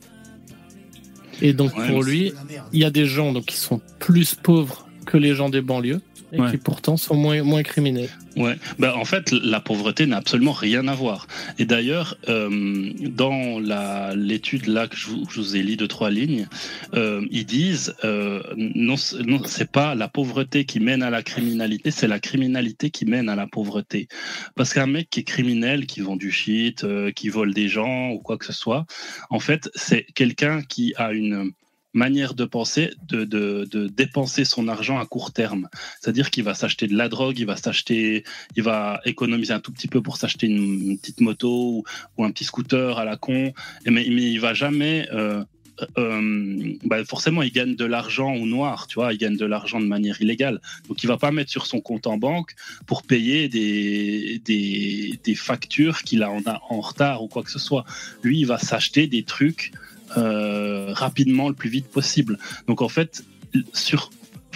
[1.41, 2.33] Et donc Ouais, pour lui,
[2.71, 6.01] il y a des gens donc qui sont plus pauvres que les gens des banlieues
[6.31, 6.51] et Ouais.
[6.51, 8.09] qui pourtant sont moins moins criminels.
[8.37, 11.27] Ouais, bah en fait, la pauvreté n'a absolument rien à voir.
[11.59, 15.85] Et d'ailleurs, euh, dans la l'étude là que je vous, je vous ai lu de
[15.85, 16.47] trois lignes,
[16.93, 18.95] euh, ils disent euh, non,
[19.25, 23.27] non, c'est pas la pauvreté qui mène à la criminalité, c'est la criminalité qui mène
[23.27, 24.07] à la pauvreté.
[24.55, 28.11] Parce qu'un mec qui est criminel, qui vend du shit, euh, qui vole des gens
[28.11, 28.85] ou quoi que ce soit,
[29.29, 31.51] en fait, c'est quelqu'un qui a une
[31.93, 35.67] manière de penser, de, de, dépenser son argent à court terme.
[35.99, 38.23] C'est-à-dire qu'il va s'acheter de la drogue, il va s'acheter,
[38.55, 41.83] il va économiser un tout petit peu pour s'acheter une, petite moto
[42.17, 43.53] ou, un petit scooter à la con,
[43.85, 45.43] mais, mais il va jamais euh,
[45.97, 49.79] euh, bah, forcément, il gagne de l'argent au noir, tu vois, il gagne de l'argent
[49.79, 50.61] de manière illégale.
[50.87, 52.55] Donc, il va pas mettre sur son compte en banque
[52.85, 57.59] pour payer des, des, des factures qu'il a en, en, retard ou quoi que ce
[57.59, 57.85] soit.
[58.23, 62.37] Lui, il va s'acheter des trucs euh, rapidement, le plus vite possible.
[62.67, 63.23] Donc, en fait,
[63.73, 64.09] sur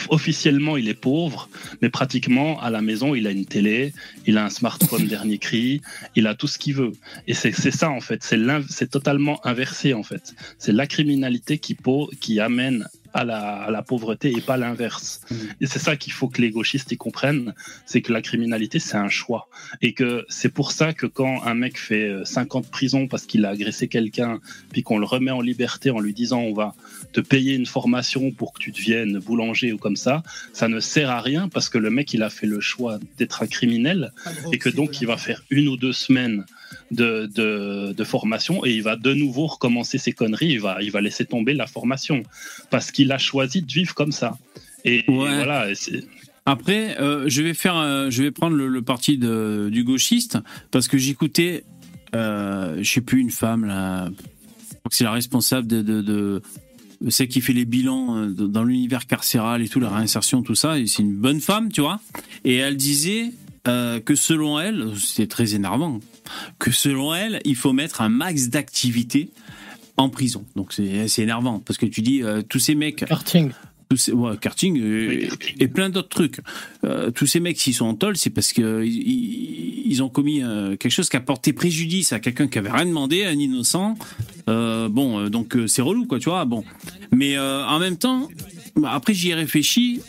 [0.09, 1.49] officiellement il est pauvre,
[1.81, 3.93] mais pratiquement à la maison il a une télé,
[4.25, 5.81] il a un smartphone dernier cri,
[6.15, 6.91] il a tout ce qu'il veut.
[7.27, 10.33] Et c'est ça en fait, c'est totalement inversé en fait.
[10.57, 11.77] C'est la criminalité qui,
[12.19, 15.21] qui amène à la, pauvreté et pas l'inverse.
[15.29, 15.35] Mm.
[15.61, 17.53] Et c'est ça qu'il faut que les gauchistes y comprennent,
[17.85, 19.47] c'est que la criminalité, c'est un choix.
[19.81, 23.45] Et que c'est pour ça que quand un mec fait 50 euh, prisons parce qu'il
[23.45, 24.39] a agressé quelqu'un,
[24.71, 26.75] puis qu'on le remet en liberté en lui disant on va
[27.13, 30.21] te payer une formation pour que tu deviennes boulanger ou comme ça,
[30.51, 33.43] ça ne sert à rien parce que le mec, il a fait le choix d'être
[33.43, 34.11] un criminel
[34.51, 36.45] et que donc il va faire une ou deux semaines
[36.91, 37.25] de,
[37.93, 41.25] de, formation et il va de nouveau recommencer ses conneries, il va, il va laisser
[41.25, 42.23] tomber la formation
[42.69, 44.37] parce qu'il a choisi de vivre comme ça.
[44.83, 45.67] Et, voilà.
[46.45, 50.37] Après, euh, je vais faire, euh, je vais prendre le, parti de, du gauchiste
[50.69, 51.63] parce que j'écoutais,
[52.13, 54.09] euh, je sais plus une femme là,
[54.91, 56.41] c'est la responsable de, de,
[57.25, 60.79] qui fait les bilans euh, dans l'univers carcéral et tout, la réinsertion, tout ça.
[60.79, 61.99] Et c'est une bonne femme, tu vois.
[62.43, 63.31] Et elle disait
[63.65, 65.99] que selon elle, c'est très énervant,
[66.59, 69.31] que selon elle, il faut mettre un max d'activité
[69.97, 70.45] en prison.
[70.55, 73.05] Donc c'est énervant parce que tu dis euh, tous ces mecs.
[73.05, 73.51] Karting.
[73.87, 74.81] Tous ces, ouais, karting,
[75.59, 76.39] et, plein d'autres trucs.
[76.83, 80.75] Euh, tous ces mecs, s'ils sont en tôle, c'est parce qu'ils ils, ont commis euh,
[80.75, 83.95] quelque chose qui a porté préjudice à quelqu'un qui avait rien demandé, un innocent.
[84.47, 86.45] bon, donc c'est relou, quoi, tu vois.
[86.45, 86.63] Bon,
[87.11, 88.27] mais en même temps,
[88.75, 90.01] bah, après j'y ai réfléchi.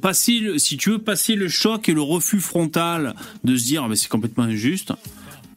[0.00, 3.14] Passer si tu veux passer le choc et le refus frontal
[3.44, 4.92] de se dire, ah, mais c'est complètement injuste.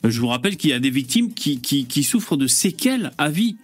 [0.03, 3.55] Je vous rappelle qu'il y a des victimes qui, qui, souffrent de séquelles à vie.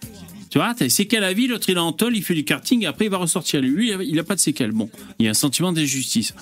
[0.48, 2.86] Tu vois, as des séquelles à vie, l'autre il est en il fait du karting,
[2.86, 3.60] après il va ressortir.
[3.60, 4.72] Lui, il n'a pas de séquelles.
[4.72, 6.34] Bon, il y a un sentiment d'injustice.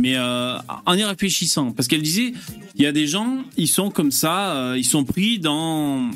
[0.00, 2.34] Mais euh, en y réfléchissant, parce qu'elle disait,
[2.74, 6.10] il y a des gens, ils sont comme ça, euh, ils sont pris dans euh,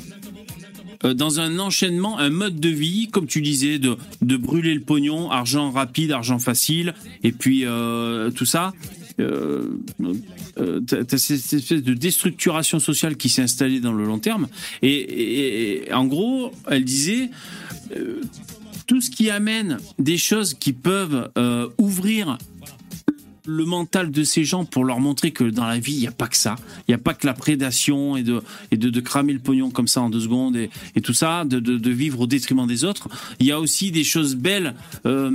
[1.03, 5.31] dans un enchaînement, un mode de vie, comme tu disais, de, de brûler le pognon,
[5.31, 7.65] argent rapide, argent facile, et puis
[8.35, 8.73] tout ça
[9.21, 9.79] euh,
[10.59, 14.49] euh cette espèce de déstructuration sociale qui s'est installée dans le long terme.
[14.83, 17.31] Et, en gros, elle disait
[17.97, 18.21] euh,
[18.87, 22.39] tout ce qui amène des choses qui peuvent euh, ouvrir
[23.51, 26.13] le mental de ces gens pour leur montrer que dans la vie, il n'y a
[26.13, 26.57] pas que ça.
[26.87, 28.41] Il n'y a pas que la prédation et de,
[28.71, 30.71] et de, cramer le pognon comme ça en deux secondes et,
[31.03, 33.09] tout ça, de, vivre au détriment des autres.
[33.41, 34.75] Il y a aussi des choses belles
[35.07, 35.31] euh,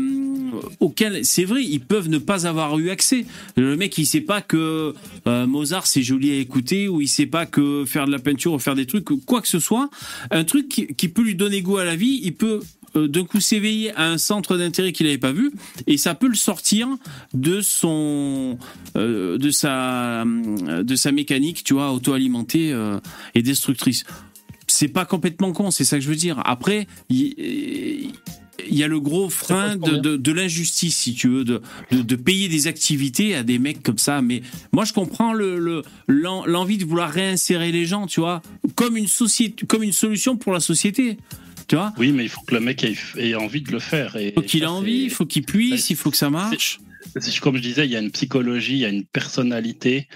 [0.80, 3.26] auxquelles, c'est vrai, ils peuvent ne pas avoir eu accès.
[3.58, 4.94] Le mec, il sait pas que
[5.28, 8.54] euh, Mozart, c'est joli à écouter ou il sait pas que faire de la peinture
[8.54, 9.90] ou faire des trucs, quoi que ce soit.
[10.32, 12.62] Un truc qui peut lui donner goût à la vie, il peut
[12.96, 15.52] euh, d'un coup s'éveiller à un centre d'intérêt qu'il n'avait pas vu
[15.88, 16.88] et ça peut le sortir
[17.34, 18.58] de son
[18.96, 23.00] euh, de sa de sa mécanique tu vois auto-alimentée euh,
[23.34, 24.04] et destructrice
[24.68, 26.88] c'est pas complètement con c'est ça que je veux dire après
[28.68, 31.62] il y a le gros frein de, de, l'injustice, si tu veux, de,
[31.92, 34.22] de, payer des activités à des mecs comme ça.
[34.22, 34.42] Mais
[34.72, 38.42] moi, je comprends le, l'envie de vouloir réinsérer les gens, tu vois,
[38.76, 41.18] comme une, société, comme une solution pour la société.
[41.68, 44.16] Tu vois Oui, mais il faut que le mec ait, envie de le faire.
[44.20, 46.80] Il faut qu'il ait envie, il faut qu'il puisse, il faut que ça marche.
[47.42, 50.08] Comme je disais, il y a une psychologie, il y a une personnalité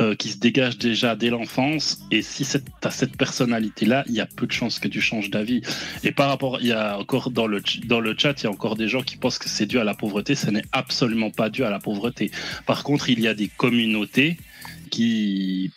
[0.00, 2.00] euh, qui se dégage déjà dès l'enfance.
[2.10, 5.30] Et si tu as cette personnalité-là, il y a peu de chances que tu changes
[5.30, 5.62] d'avis.
[6.04, 8.50] Et par rapport, il y a encore dans le, dans le chat, il y a
[8.50, 10.34] encore des gens qui pensent que c'est dû à la pauvreté.
[10.34, 12.30] Ce n'est absolument pas dû à la pauvreté.
[12.66, 14.36] Par contre, il y a des communautés
[14.90, 15.70] qui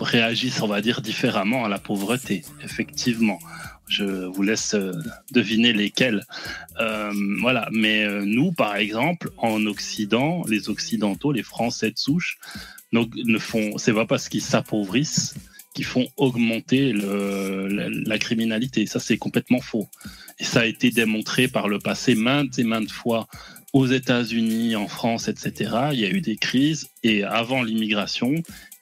[0.00, 3.38] réagissent, on va dire, différemment à la pauvreté, effectivement.
[3.88, 4.92] Je vous laisse euh,
[5.32, 6.24] deviner lesquels.
[6.80, 7.68] Euh, voilà.
[7.72, 12.38] Mais euh, nous, par exemple, en Occident, les Occidentaux, les Français de souche,
[12.92, 13.78] ne font.
[13.78, 15.34] C'est pas parce qu'ils s'appauvrissent
[15.74, 18.86] qu'ils font augmenter le, la, criminalité.
[18.86, 19.88] Ça, c'est complètement faux.
[20.40, 23.28] Et ça a été démontré par le passé maintes et maintes fois
[23.72, 25.70] aux États-Unis, en France, etc.
[25.92, 28.34] Il y a eu des crises et avant l'immigration,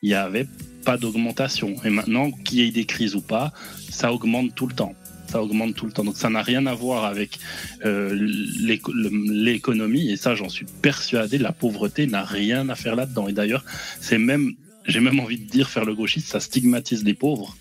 [0.03, 0.47] il y avait
[0.85, 1.74] pas d'augmentation.
[1.85, 3.53] Et maintenant, qu'il y ait des crises ou pas,
[3.97, 4.94] ça augmente tout le temps.
[5.27, 6.05] Ça augmente tout le temps.
[6.05, 7.39] Donc ça n'a rien à voir avec
[7.85, 10.10] euh, l'économie.
[10.10, 13.27] Et ça, j'en suis persuadé, la pauvreté n'a rien à faire là-dedans.
[13.27, 13.64] Et d'ailleurs,
[14.01, 14.55] c'est même
[14.86, 17.56] j'ai même envie de dire faire le gauchiste, ça stigmatise les pauvres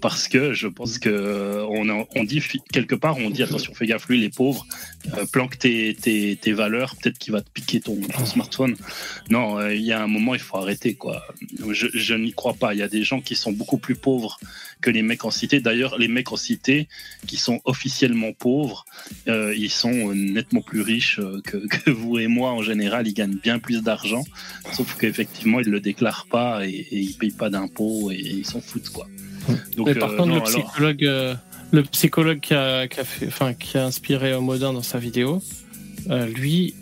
[0.00, 2.42] parce que je pense que on, dit
[2.72, 4.66] quelque part, on dit attention, fais gaffe, lui, les pauvres,
[5.14, 8.76] euh, planque tes, tes, tes valeurs, peut-être qu'il va te piquer ton, smartphone.
[9.30, 11.22] Non, euh, il y a un moment, il faut arrêter quoi.
[11.68, 12.74] Je, je n'y crois pas.
[12.74, 14.38] Il y a des gens qui sont beaucoup plus pauvres
[14.80, 15.60] que les mecs en cité.
[15.60, 16.88] D'ailleurs, les mecs en cité
[17.26, 18.84] qui sont officiellement pauvres,
[19.28, 23.06] euh, ils sont nettement plus riches que, vous et moi en général.
[23.06, 24.24] Ils gagnent bien plus d'argent,
[24.72, 28.90] sauf qu'effectivement, ils le déclarent pas et ils payent pas d'impôts et, ils s'en foutent
[28.90, 29.06] quoi.
[29.76, 31.04] Donc, Mais par contre, le psychologue.
[31.04, 31.36] Alors
[31.70, 35.42] le psychologue qui a, qui a, fait, enfin, qui a inspiré Modin dans sa vidéo,
[36.10, 36.74] euh, lui,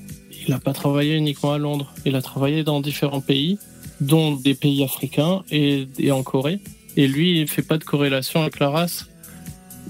[0.47, 1.93] il n'a pas travaillé uniquement à Londres.
[2.05, 3.59] Il a travaillé dans différents pays,
[4.01, 6.61] dont des pays africains et, et en Corée.
[6.97, 9.07] Et lui, il fait pas de corrélation avec la race.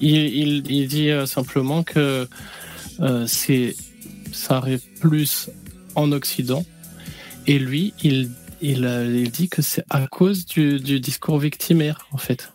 [0.01, 2.29] Il, il, il dit euh, simplement que
[3.01, 3.77] euh, c'est
[4.33, 5.51] ça arrive plus
[5.95, 6.65] en Occident.
[7.47, 12.18] Et lui, il, il, il dit que c'est à cause du, du discours victimaire, en
[12.18, 12.52] fait.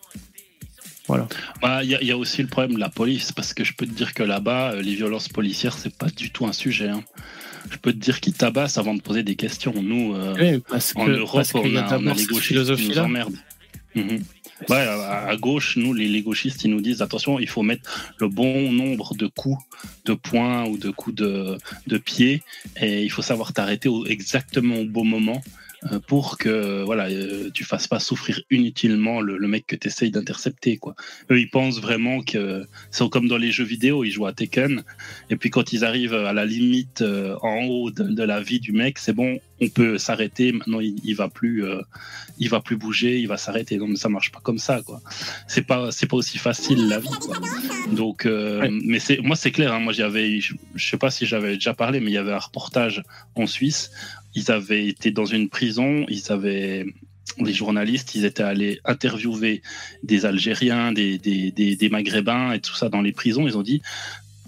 [1.08, 1.28] Voilà.
[1.62, 3.86] Bah, il y, y, a aussi le problème de la police, parce que je peux
[3.86, 6.90] te dire que là-bas, euh, les violences policières, c'est pas du tout un sujet.
[6.90, 7.04] Hein.
[7.70, 9.74] Je peux te dire qu'ils tabassent avant de poser des questions.
[9.76, 12.76] Nous, euh, oui, parce en que, Europe, parce on, y a, on a les gauchistes
[12.76, 13.36] qui nous emmerdent.
[13.96, 14.18] Mmh.
[14.70, 18.14] Ouais, à, à, gauche, nous, les, les, gauchistes, ils nous disent attention, il faut mettre
[18.18, 19.62] le bon nombre de coups
[20.06, 21.58] de poing ou de coups de,
[21.88, 22.44] de pied,
[22.80, 25.63] et il faut savoir t'arrêter exactement au bon moment euh,
[26.08, 30.12] pour que voilà euh, tu fasses pas souffrir inutilement le, le mec que tu essayes
[30.12, 30.96] d'intercepter quoi.
[31.32, 34.84] Eux ils pensent vraiment que c'est comme dans les jeux vidéo, ils jouent à Tekken
[35.30, 38.60] et puis quand ils arrivent à la limite euh, en haut de, de, la vie
[38.60, 41.82] du mec, c'est bon, on peut s'arrêter, maintenant il, il, va plus euh,
[42.40, 43.78] il va plus bouger, il va s'arrêter.
[43.78, 45.02] Donc ça marche pas comme ça quoi.
[45.48, 47.38] C'est pas c'est pas aussi facile la vie quoi.
[47.92, 48.70] Donc euh, ouais.
[48.72, 51.74] mais c'est moi c'est clair hein, moi j'avais je, je sais pas si j'avais déjà
[51.74, 53.04] parlé mais il y avait un reportage
[53.36, 53.92] en Suisse
[54.36, 56.86] ils avaient été dans une prison, ils avaient
[57.40, 59.62] les journalistes, ils étaient allés interviewer
[60.04, 63.48] des Algériens, des, des, des, des Maghrébins et tout ça dans les prisons.
[63.48, 63.82] Ils ont dit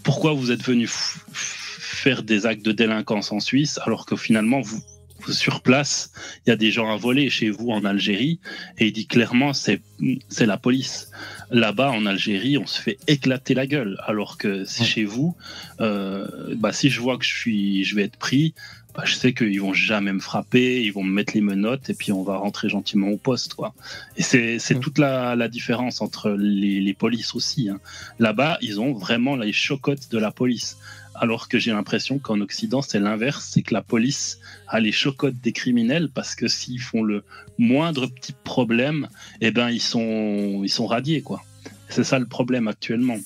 [0.04, 0.92] pourquoi vous êtes venus
[1.32, 4.82] faire des actes de délinquance en Suisse alors que finalement vous
[5.30, 6.12] sur place,
[6.46, 8.40] il y a des gens à voler chez vous en Algérie,
[8.78, 9.82] et il dit clairement c'est
[10.30, 11.10] c'est la police.
[11.52, 15.36] Là-bas en Algérie, on se fait éclater la gueule, alors que chez vous,
[15.80, 18.54] euh, bah si je vois que je suis, je vais être pris,
[18.96, 21.94] bah, je sais qu'ils vont jamais me frapper, ils vont me mettre les menottes et
[21.94, 23.74] puis on va rentrer gentiment au poste, quoi.
[24.16, 27.70] Et c'est c'est toute la, la différence entre les, les polices aussi.
[27.70, 27.80] Hein.
[28.20, 30.78] Là-bas, ils ont vraiment les chocottes de la police
[31.16, 35.40] alors que j'ai l'impression qu'en Occident, c'est l'inverse, c'est que la police a les chocottes
[35.42, 37.24] des criminels parce que s'ils font le
[37.58, 39.08] moindre petit problème,
[39.42, 41.42] eh ben ils sont ils sont radiés quoi.
[41.90, 43.18] C'est ça le problème actuellement.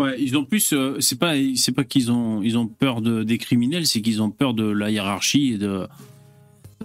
[0.00, 3.22] Ouais, ils ont plus euh, c'est pas c'est pas qu'ils ont ils ont peur de
[3.22, 5.86] des criminels, c'est qu'ils ont peur de la hiérarchie et de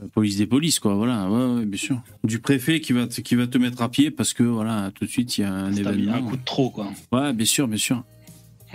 [0.01, 3.21] la police des polices quoi voilà ouais, ouais, bien sûr du préfet qui va te,
[3.21, 5.53] qui va te mettre à pied parce que voilà tout de suite il y a
[5.53, 8.03] un événement un coup de trop quoi ouais bien sûr bien sûr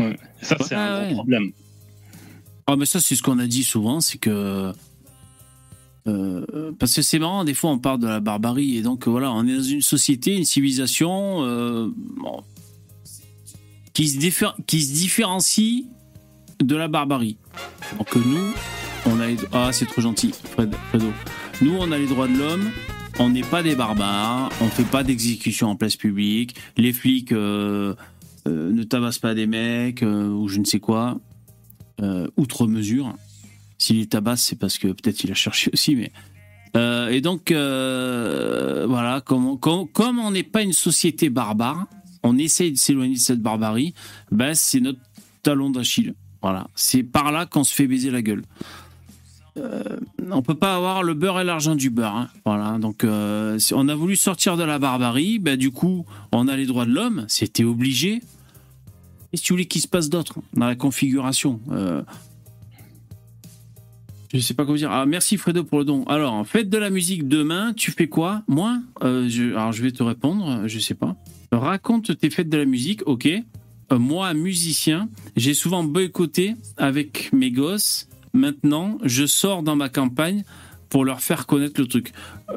[0.01, 0.17] Ouais.
[0.43, 1.15] Ça, c'est ouais, un ouais.
[1.15, 1.53] problème.
[2.67, 4.73] Ah, mais ça, c'est ce qu'on a dit souvent, c'est que.
[6.07, 9.31] Euh, parce que c'est marrant, des fois on parle de la barbarie, et donc voilà,
[9.33, 12.43] on est dans une société, une civilisation euh, bon,
[13.93, 15.85] qui, se qui se différencie
[16.63, 17.37] de la barbarie.
[17.99, 18.53] Donc nous,
[19.07, 19.37] on a les...
[19.53, 21.13] Ah, c'est trop gentil, Fred, Fredo.
[21.63, 22.71] Nous, on a les droits de l'homme,
[23.19, 27.33] on n'est pas des barbares, on fait pas d'exécution en place publique, les flics.
[27.33, 27.95] Euh,
[28.49, 31.21] euh, ne tabasse pas des mecs euh, ou je ne sais quoi,
[32.39, 33.15] outre mesure.
[33.77, 36.11] S'il est tabasse, c'est parce que peut-être il a cherché aussi, mais.
[37.13, 41.87] et donc, voilà, comme on n'est pas une société barbare,
[42.23, 43.95] on essaye de s'éloigner de cette barbarie,
[44.31, 45.01] ben, c'est notre
[45.43, 46.15] talon d'Achille.
[46.43, 48.43] Voilà, c'est par là qu'on se fait baiser la gueule.
[49.57, 49.83] Euh,
[50.31, 52.17] on peut pas avoir le beurre et l'argent du beurre.
[52.17, 52.29] Hein.
[52.47, 56.57] Voilà, donc euh, on a voulu sortir de la barbarie, ben, du coup, on a
[56.57, 58.21] les droits de l'homme, c'était obligé.
[59.31, 62.03] Qu'est-ce que tu voulais qu'il se passe d'autre dans la configuration euh,
[64.33, 64.91] Je sais pas comment dire.
[64.91, 66.05] Ah, merci Fredo pour le don.
[66.05, 68.43] Alors, faites de la musique demain, tu fais quoi?
[68.49, 68.81] Moi?
[69.03, 71.17] Euh, je, Alors, je vais te répondre, je sais pas.
[71.53, 73.29] Raconte tes fêtes de la musique, ok.
[73.93, 80.45] Euh, moi, musicien, j'ai souvent boycotté avec mes gosses Maintenant, je sors dans ma campagne
[80.89, 82.13] pour leur faire connaître le truc.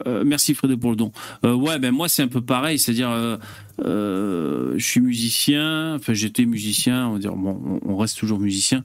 [0.05, 1.11] Euh, merci Fredo pour le don.
[1.45, 3.39] Euh, ouais, ben moi c'est un peu pareil, c'est-à-dire
[3.79, 8.83] je suis musicien, enfin j'étais musicien, on va dire bon, on reste toujours musicien.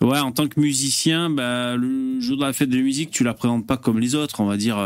[0.00, 3.24] Ouais, en tant que musicien, bah, le jour de la fête de la musique, tu
[3.24, 4.78] la présentes pas comme les autres, on va dire.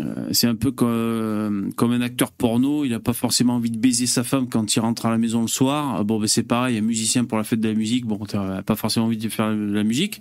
[0.00, 3.78] Euh, c'est un peu comme, comme, un acteur porno, il n'a pas forcément envie de
[3.78, 6.04] baiser sa femme quand il rentre à la maison le soir.
[6.04, 8.62] Bon, ben c'est pareil, un musicien pour la fête de la musique, bon, tu n'as
[8.62, 10.20] pas forcément envie de faire de la musique.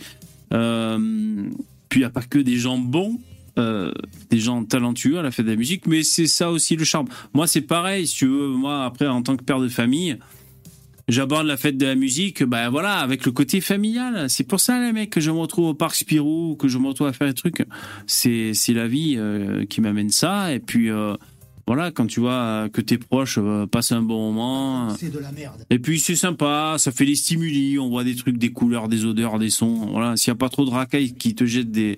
[0.53, 1.49] Euh,
[1.89, 3.19] puis il n'y a pas que des gens bons
[3.59, 3.91] euh,
[4.31, 7.07] des gens talentueux à la fête de la musique, mais c'est ça aussi le charme.
[7.35, 10.17] Moi, c'est pareil, si tu veux, moi, après, en tant que père de famille,
[11.07, 14.29] j'aborde la fête de la musique, ben voilà, avec le côté familial.
[14.29, 16.87] C'est pour ça, les mecs, que je me retrouve au parc Spirou, que je me
[16.87, 17.65] retrouve à faire des trucs.
[18.07, 20.53] C'est, c'est la vie euh, qui m'amène ça.
[20.53, 21.15] Et puis, euh,
[21.67, 24.95] voilà, quand tu vois que tes proches euh, passent un bon moment.
[24.97, 25.65] C'est de la merde.
[25.69, 29.05] Et puis, c'est sympa, ça fait des stimuli, on voit des trucs, des couleurs, des
[29.05, 29.87] odeurs, des sons.
[29.91, 31.97] Voilà, s'il n'y a pas trop de racailles qui te jettent des,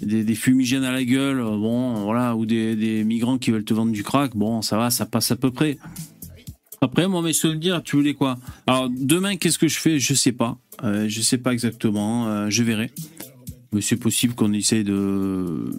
[0.00, 3.74] des, des fumigènes à la gueule, bon, voilà, ou des, des migrants qui veulent te
[3.74, 5.78] vendre du crack, bon, ça va, ça passe à peu près.
[6.84, 8.36] Après, moi, mes souvenirs, tu voulais quoi?
[8.66, 9.98] Alors, demain, qu'est-ce que je fais?
[9.98, 10.58] Je sais pas.
[10.82, 12.28] Euh, je sais pas exactement.
[12.28, 12.90] euh, je verrai.
[13.72, 15.70] Mais c'est possible qu'on essaye de...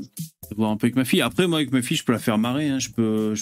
[0.58, 1.22] voir un peu avec ma fille.
[1.22, 2.70] Après, moi, avec ma fille, je peux la faire marrer.
[2.70, 2.80] hein.
[2.80, 3.36] Je, peux...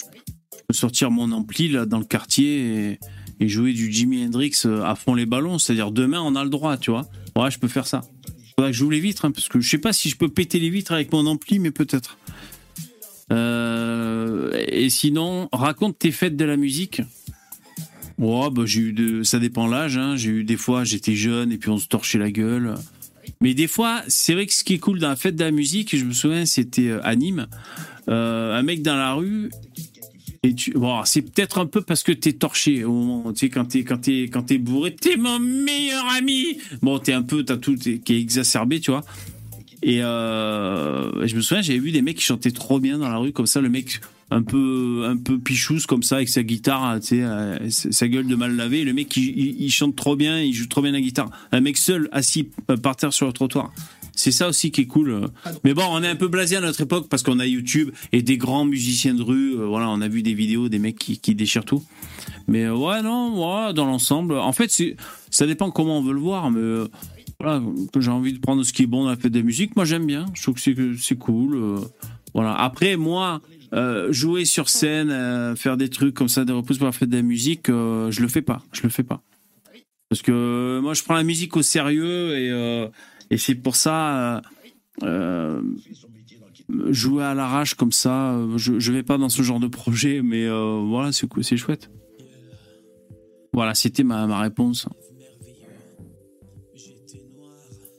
[0.72, 2.98] sortir mon ampli là dans le quartier
[3.40, 5.58] et, jouer du Jimi Hendrix euh, à fond les ballons.
[5.58, 7.08] C'est-à-dire, demain, on a le droit, tu vois.
[7.34, 8.02] Ouais, je peux faire ça.
[8.58, 10.68] Faudra que les vitres, hein, parce que je sais pas si je peux péter les
[10.68, 12.18] vitres avec mon ampli, mais peut-être.
[13.32, 17.00] Euh, et sinon, raconte tes fêtes de la musique.
[18.18, 19.96] Ouais, bah, j'ai eu de, ça dépend l'âge.
[19.96, 20.16] Hein.
[20.16, 22.74] J'ai eu des fois, j'étais jeune et puis on se torchait la gueule.
[23.40, 25.50] Mais des fois, c'est vrai que ce qui est cool dans la fête de la
[25.50, 27.46] musique, je me souviens, c'était euh, à Nîmes,
[28.08, 29.50] euh, un mec dans la rue.
[30.42, 33.48] Et tu, bon, c'est peut-être un peu parce que t'es torché au moment, tu sais,
[33.48, 36.58] quand t'es, quand t'es, quand t'es bourré, t'es mon meilleur ami.
[36.82, 39.02] Bon, t'es un peu, t'as tout t'es- qui est exacerbé, tu vois.
[39.82, 43.16] Et euh, je me souviens, j'avais vu des mecs qui chantaient trop bien dans la
[43.16, 46.98] rue, comme ça, le mec un peu, un peu pichousse comme ça avec sa guitare,
[47.00, 48.84] tu sais, euh, sa gueule de mal lavé.
[48.84, 51.30] Le mec, il, chante trop bien, il joue trop bien la guitare.
[51.52, 53.72] Un mec seul, assis euh, par terre sur le trottoir.
[54.16, 55.28] C'est ça aussi qui est cool.
[55.64, 58.22] Mais bon, on est un peu blasé à notre époque parce qu'on a YouTube et
[58.22, 59.54] des grands musiciens de rue.
[59.58, 61.82] euh, Voilà, on a vu des vidéos des mecs qui, déchirent tout.
[62.46, 64.70] Mais ouais, non, dans l'ensemble, en fait,
[65.30, 66.50] ça dépend comment on veut le voir.
[66.52, 66.86] Mais
[67.40, 67.60] voilà,
[67.98, 70.06] j'ai envie de prendre ce qui est bon dans la fête de musique, moi j'aime
[70.06, 70.26] bien.
[70.34, 71.80] Je trouve que c'est, cool.
[72.34, 72.54] voilà.
[72.54, 73.40] Après, moi,
[73.74, 77.16] euh, jouer sur scène, euh, faire des trucs comme ça, des repousses pour fête de
[77.16, 78.62] la musique, euh, je le fais pas.
[78.72, 79.20] Je le fais pas.
[80.08, 82.88] Parce que moi, je prends la musique au sérieux et,
[83.30, 84.42] et c'est pour ça.
[86.90, 91.10] jouer à l'arrache comme ça, je, vais pas dans ce genre de projet, mais voilà,
[91.10, 91.90] c'est chouette.
[93.52, 94.86] Voilà, c'était ma, ma réponse.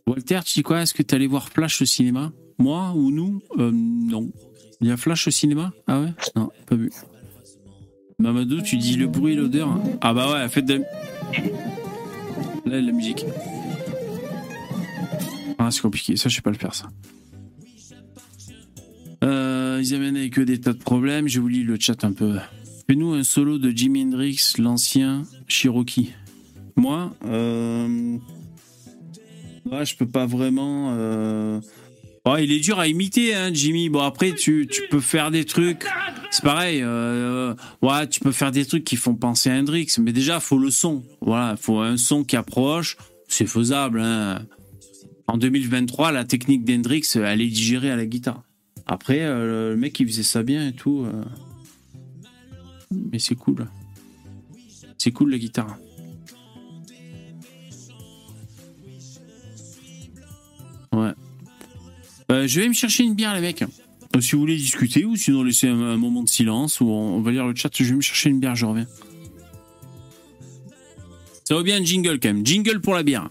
[0.07, 0.84] Walter, tu dis quoi?
[0.84, 2.31] Est-ce que tu allé voir Flash au cinéma?
[2.60, 3.41] Moi ou nous?
[3.57, 4.31] Non.
[4.81, 6.91] Il y a Flash au cinéma Ah ouais Non, pas vu.
[8.19, 10.81] Mamadou, tu dis le bruit, l'odeur Ah bah ouais, faites de...
[12.65, 13.26] Là, la musique.
[15.57, 16.88] Ah, c'est compliqué, ça, je sais pas le faire, ça.
[19.23, 21.27] Euh, ils amènent avec des tas de problèmes.
[21.27, 22.38] Je vous lis le chat un peu.
[22.88, 26.14] Fais-nous un solo de Jimi Hendrix, l'ancien Cherokee.
[26.76, 28.18] Moi, euh...
[29.72, 30.91] ouais, je peux pas vraiment.
[30.93, 31.60] euh,
[32.26, 33.89] ouais, il est dur à imiter, hein, Jimmy.
[33.89, 35.85] Bon, après, tu, tu peux faire des trucs.
[36.31, 36.81] C'est pareil.
[36.84, 39.88] euh, Ouais, tu peux faire des trucs qui font penser à Hendrix.
[39.99, 41.03] Mais déjà, faut le son.
[41.22, 42.97] Voilà, faut un son qui approche.
[43.27, 44.02] C'est faisable.
[44.02, 44.45] Hein.
[45.27, 48.43] En 2023, la technique d'Hendrix, elle est digérée à la guitare.
[48.85, 51.06] Après, euh, le mec, il faisait ça bien et tout.
[51.06, 51.23] euh.
[53.11, 53.65] Mais c'est cool.
[54.97, 55.77] C'est cool la guitare.
[60.93, 61.11] Ouais.
[62.31, 63.61] Euh, je vais me chercher une bière, les mecs.
[63.61, 67.15] Euh, si vous voulez discuter ou sinon laisser un, un moment de silence ou on,
[67.18, 68.88] on va lire le chat, je vais me chercher une bière, je reviens.
[71.43, 72.45] Ça va bien un jingle quand même.
[72.45, 73.30] Jingle pour la bière.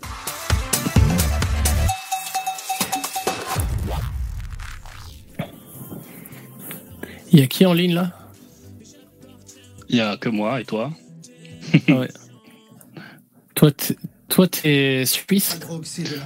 [7.33, 8.13] Il y a qui en ligne là?
[9.89, 10.93] Il y a que moi et toi.
[11.89, 12.09] Ouais.
[13.55, 13.97] Toi, t'es-
[14.29, 15.59] toi, t'es suisse?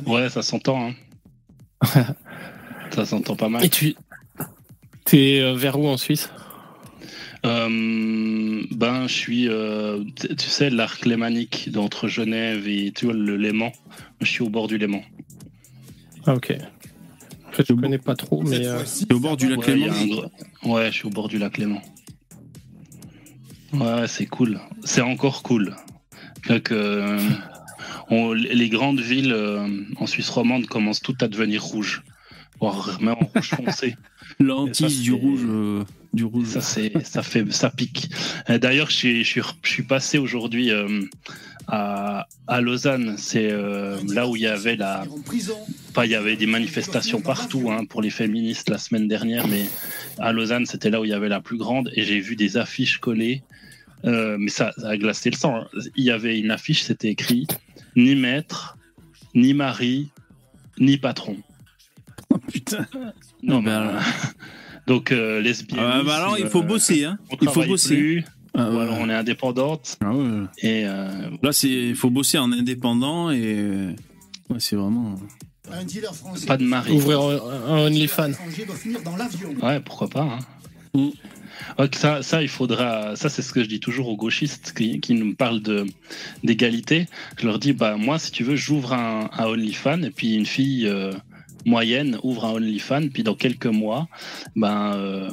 [0.06, 0.90] Ouais, ça s'entend.
[0.90, 0.94] Hein.
[2.94, 3.64] ça s'entend pas mal.
[3.64, 3.94] et tu
[5.04, 6.30] t'es euh, vers où en Suisse?
[7.46, 13.36] Euh, ben, je suis, euh, tu sais, l'arc lémanique d'entre Genève et tu vois, le
[13.36, 13.70] Léman.
[14.20, 15.02] Je suis au bord du Léman.
[16.26, 16.52] Ah ok.
[17.48, 18.82] En fait, je connais pas trop, mais euh,
[19.12, 19.94] au bord du lac Ouais, Léman
[20.64, 21.80] un ouais, je suis au bord du lac Léman.
[23.72, 24.60] Ouais, c'est cool.
[24.84, 25.76] C'est encore cool.
[26.48, 26.72] Donc,
[28.10, 29.66] on- les grandes villes euh,
[29.96, 32.02] en Suisse romande commencent toutes à devenir rouges.
[32.60, 33.96] Voire même en rouge foncé.
[34.40, 35.40] L'antise Ça, du rouge.
[35.44, 36.46] euh, du rouge.
[36.48, 38.10] Ça, c'est, ça fait, ça pique.
[38.50, 41.02] Euh, D'ailleurs, je suis, je suis, je suis passé aujourd'hui euh,
[41.68, 43.14] à, à Lausanne.
[43.16, 45.04] C'est euh, là où il y avait la.
[45.90, 49.64] Enfin, il y avait des manifestations partout hein, pour les féministes la semaine dernière, mais
[50.18, 51.90] à Lausanne, c'était là où il y avait la plus grande.
[51.94, 53.42] Et j'ai vu des affiches collées,
[54.04, 55.56] euh, mais ça, ça a glacé le sang.
[55.56, 55.66] hein.
[55.96, 57.46] Il y avait une affiche, c'était écrit
[57.96, 58.76] ni maître,
[59.34, 60.08] ni mari,
[60.78, 61.36] ni patron.
[63.42, 64.00] Non, ben, mais,
[64.86, 65.80] donc euh, lesbienne.
[65.82, 67.18] Ah, bah alors, il faut bosser, hein.
[67.30, 67.96] on Il faut bosser.
[67.96, 68.24] plus,
[68.54, 68.82] Ah, ou ouais.
[68.82, 69.96] alors on est indépendante.
[70.00, 70.42] Ah ouais.
[70.58, 73.94] Et euh, Là, c'est il faut bosser en indépendant et
[74.50, 75.14] ouais, c'est vraiment.
[75.70, 76.46] Un dealer français.
[76.46, 76.92] pas de mari.
[76.92, 78.32] Ouvrir un, OnlyFans.
[79.62, 80.22] Ouais, pourquoi pas.
[80.22, 80.38] Hein.
[80.94, 81.08] Mm.
[81.78, 83.16] Ouais, ça, ça, il faudra.
[83.16, 85.84] Ça, c'est ce que je dis toujours aux gauchistes qui, qui nous parlent de
[86.42, 87.06] d'égalité.
[87.38, 90.46] Je leur dis, bah moi, si tu veux, j'ouvre un, un OnlyFans et puis une
[90.46, 91.12] fille euh,
[91.68, 94.08] moyenne ouvre un OnlyFans, puis dans quelques mois,
[94.56, 95.30] ben euh,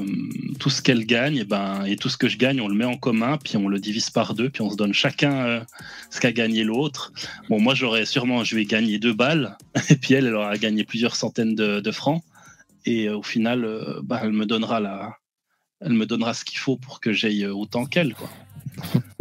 [0.60, 2.86] tout ce qu'elle gagne, et ben et tout ce que je gagne, on le met
[2.86, 5.60] en commun, puis on le divise par deux, puis on se donne chacun euh,
[6.12, 7.12] ce qu'a gagné l'autre.
[7.50, 9.58] Bon, moi, j'aurais sûrement, je vais gagner deux balles,
[9.90, 12.22] et puis elle, elle aura gagné plusieurs centaines de, de francs.
[12.86, 13.68] Et euh, au final,
[14.04, 15.16] bah, elle me donnera la,
[15.82, 18.30] elle me donnera ce qu'il faut pour que j'aille autant qu'elle, quoi.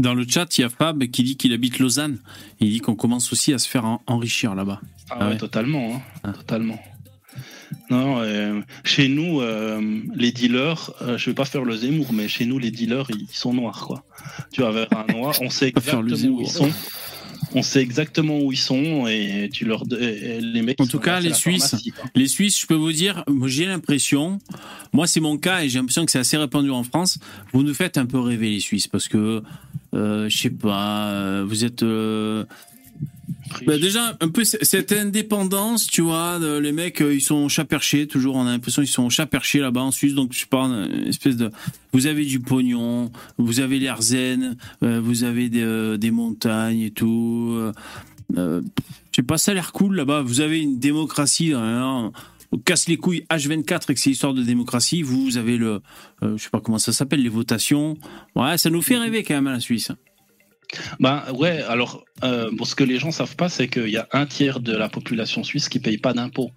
[0.01, 2.19] Dans le chat, il y a Fab qui dit qu'il habite Lausanne.
[2.61, 4.81] Il dit qu'on commence aussi à se faire en- enrichir là-bas.
[5.11, 5.39] Ah, Ah ouais, ouais.
[5.39, 6.33] totalement, hein, Ah.
[6.33, 6.79] totalement.
[7.91, 12.29] Non, euh, chez nous, euh, les dealers, euh, je vais pas faire le Zemmour, mais
[12.29, 14.05] chez nous, les dealers, ils sont noirs, quoi.
[14.53, 16.71] Tu vas vers un noir, on sait exactement où ils sont.
[17.57, 20.81] On sait exactement où ils sont et tu leur et les mecs.
[20.81, 21.77] En tout cas, les Suisses.
[22.15, 24.39] Les Suisses, je peux vous dire, j'ai l'impression,
[24.93, 27.19] moi c'est mon cas et j'ai l'impression que c'est assez répandu en France,
[27.53, 29.43] vous nous faites un peu rêver les Suisses parce que,
[29.95, 31.85] euh, je sais pas, vous êtes...
[33.67, 38.07] bah, déjà, un peu cette indépendance, tu vois, les mecs, euh, ils sont chat perché,
[38.07, 40.69] toujours, on a l'impression qu'ils sont chat perché là-bas en Suisse, donc je sais pas,
[41.07, 41.51] espèce de...
[41.93, 46.91] Vous avez du pognon, vous avez l'air euh, vous avez des, euh, des montagnes et
[46.91, 47.57] tout...
[48.37, 48.63] euh,
[49.13, 50.23] je sais pas, ça a l'air cool là-bas.
[50.23, 52.11] Vous avez une démocratie, hein,
[52.55, 55.03] on casse les couilles H24 avec ces histoires de démocratie.
[55.03, 55.81] Vous, avez le,
[56.23, 57.97] euh, je sais pas comment ça s'appelle, les votations.
[58.37, 59.91] Ouais, ça nous fait rêver quand même à la Suisse.
[61.01, 64.09] Bah ouais, alors euh, bon, ce que les gens savent pas, c'est qu'il y a
[64.13, 66.51] un tiers de la population suisse qui paye pas d'impôts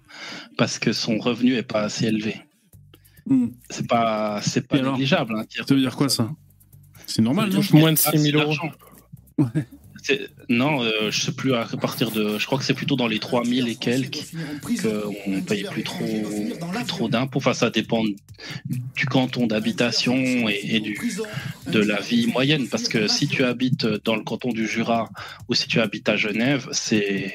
[0.56, 2.36] parce que son revenu est pas assez élevé.
[3.26, 3.48] Hmm.
[3.68, 5.34] C'est pas, c'est pas négligeable.
[5.36, 6.30] Un tiers Ça veut dire quoi ça?
[7.06, 7.62] C'est normal, Ça non?
[7.62, 9.48] touche moins de Ah, 6 000 c'est euros.
[10.48, 12.38] Non, euh, je sais plus à partir de.
[12.38, 14.18] Je crois que c'est plutôt dans les 3000 et quelques
[14.82, 16.04] qu'on paye plus trop,
[16.72, 17.38] plus trop d'impôts.
[17.38, 18.02] Enfin, ça dépend
[18.94, 20.14] du canton d'habitation
[20.48, 20.98] et, et du,
[21.66, 22.68] de la vie moyenne.
[22.68, 25.08] Parce que si tu habites dans le canton du Jura
[25.48, 27.34] ou si tu habites à Genève, c'est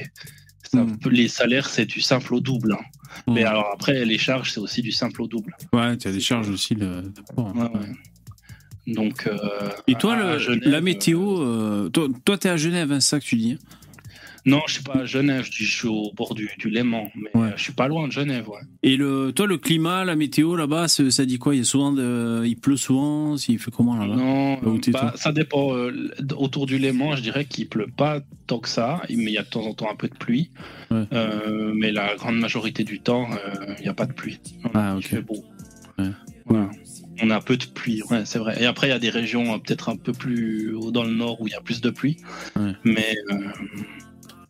[0.76, 0.98] Mm.
[0.98, 2.74] peut- les salaires, c'est du simple au double.
[2.74, 2.84] hein.
[3.28, 5.56] Mais alors après, les charges, c'est aussi du simple au double.
[5.72, 6.74] Ouais, tu as des charges aussi.
[6.74, 7.04] Le...
[7.04, 7.70] d'accord, Ouais, ouais.
[7.80, 7.86] ouais.
[8.88, 9.28] Donc.
[9.28, 9.38] euh,
[9.88, 13.10] Et toi, à le- Genève, la météo, euh, toi, toi, t'es à Genève, hein, c'est
[13.12, 13.58] ça que tu dis
[14.46, 17.48] Non, je suis pas à Genève, je suis au bord du, du Léman, mais Ouais.
[17.48, 18.50] euh, je suis pas loin de Genève.
[18.50, 18.60] Ouais.
[18.84, 21.56] Et le, toi, le climat, la météo là-bas, ça dit quoi?
[21.56, 22.44] Il y a souvent, de...
[22.46, 23.38] il pleut souvent.
[23.48, 24.16] Il fait comment là-bas?
[24.18, 25.74] Non, Là bah, ça dépend.
[25.78, 29.38] euh, autour du Léman, je dirais qu'il pleut pas tant que ça, mais il y
[29.38, 30.50] a de temps en temps un peu de pluie.
[30.92, 31.06] Ouais.
[31.14, 34.42] Euh, mais la grande majorité du temps, euh, il n'y a pas de pluie.
[34.74, 35.04] Ah, il ok.
[35.06, 35.46] fait beau.
[37.26, 38.62] On a un peu de pluie, ouais, c'est vrai.
[38.62, 41.14] Et après, il y a des régions euh, peut-être un peu plus haut dans le
[41.14, 42.18] nord où il y a plus de pluie.
[42.58, 42.74] Ouais.
[42.84, 43.36] Mais euh,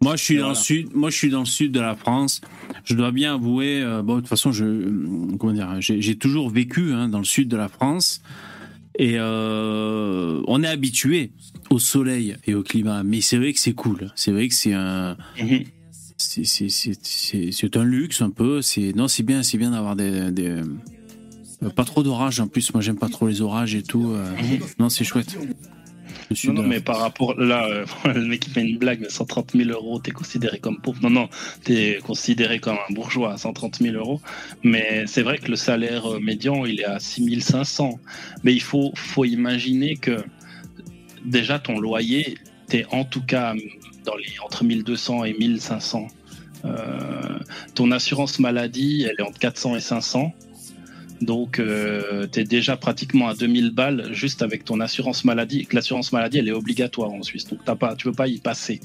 [0.02, 0.90] Moi, je suis dans le sud.
[0.96, 2.42] Moi, je suis dans le sud de la France.
[2.84, 3.82] Je dois bien avouer.
[3.82, 4.66] euh, bon, de toute façon, je,
[5.38, 8.22] comment dire, j'ai toujours vécu hein, dans le sud de la France.
[9.00, 11.32] Et euh, on est habitué
[11.70, 14.12] au soleil et au climat, mais c'est vrai que c'est cool.
[14.16, 15.64] C'est vrai que c'est un, mhm.
[16.18, 18.62] c'est- un luxe un peu.
[18.62, 20.62] C'est non, c'est bien, c'est bien d'avoir des, des
[21.70, 22.40] pas trop d'orages.
[22.40, 24.14] En plus, moi, j'aime pas trop les orages et tout.
[24.14, 24.34] euh.
[24.80, 25.38] Non, c'est chouette.
[26.46, 30.00] Non, mais par rapport là, euh, le mec qui fait une blague, 130 000 euros,
[30.00, 31.00] t'es considéré comme pauvre.
[31.04, 31.30] Non, non,
[31.64, 34.22] t'es considéré comme un bourgeois à 130 000 euros.
[34.64, 38.00] Mais c'est vrai que le salaire euh, médian, il est à 6 500.
[38.44, 40.24] Mais il faut, faut imaginer que
[41.26, 42.38] déjà ton loyer,
[42.68, 43.54] t'es en tout cas
[44.06, 46.08] dans les entre 1200 et 1500.
[46.66, 47.40] Euh,
[47.76, 50.34] ton assurance maladie, elle est entre 400 et 500.
[51.26, 55.62] Donc, euh, tu es déjà pratiquement à 2000 balles juste avec ton assurance maladie.
[55.62, 57.48] Et que L'assurance maladie, elle est obligatoire en Suisse.
[57.48, 58.80] Donc, t'as pas, tu peux pas y passer.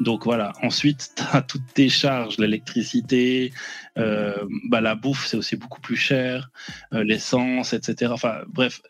[0.00, 0.52] Donc, voilà.
[0.62, 3.52] Ensuite, tu as toutes tes charges, l'électricité,
[3.98, 4.34] euh,
[4.68, 6.50] bah, la bouffe, c'est aussi beaucoup plus cher,
[6.92, 8.12] euh, l'essence, etc.
[8.14, 8.80] Enfin, bref,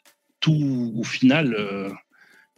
[0.40, 1.54] tout au final.
[1.54, 1.88] euh,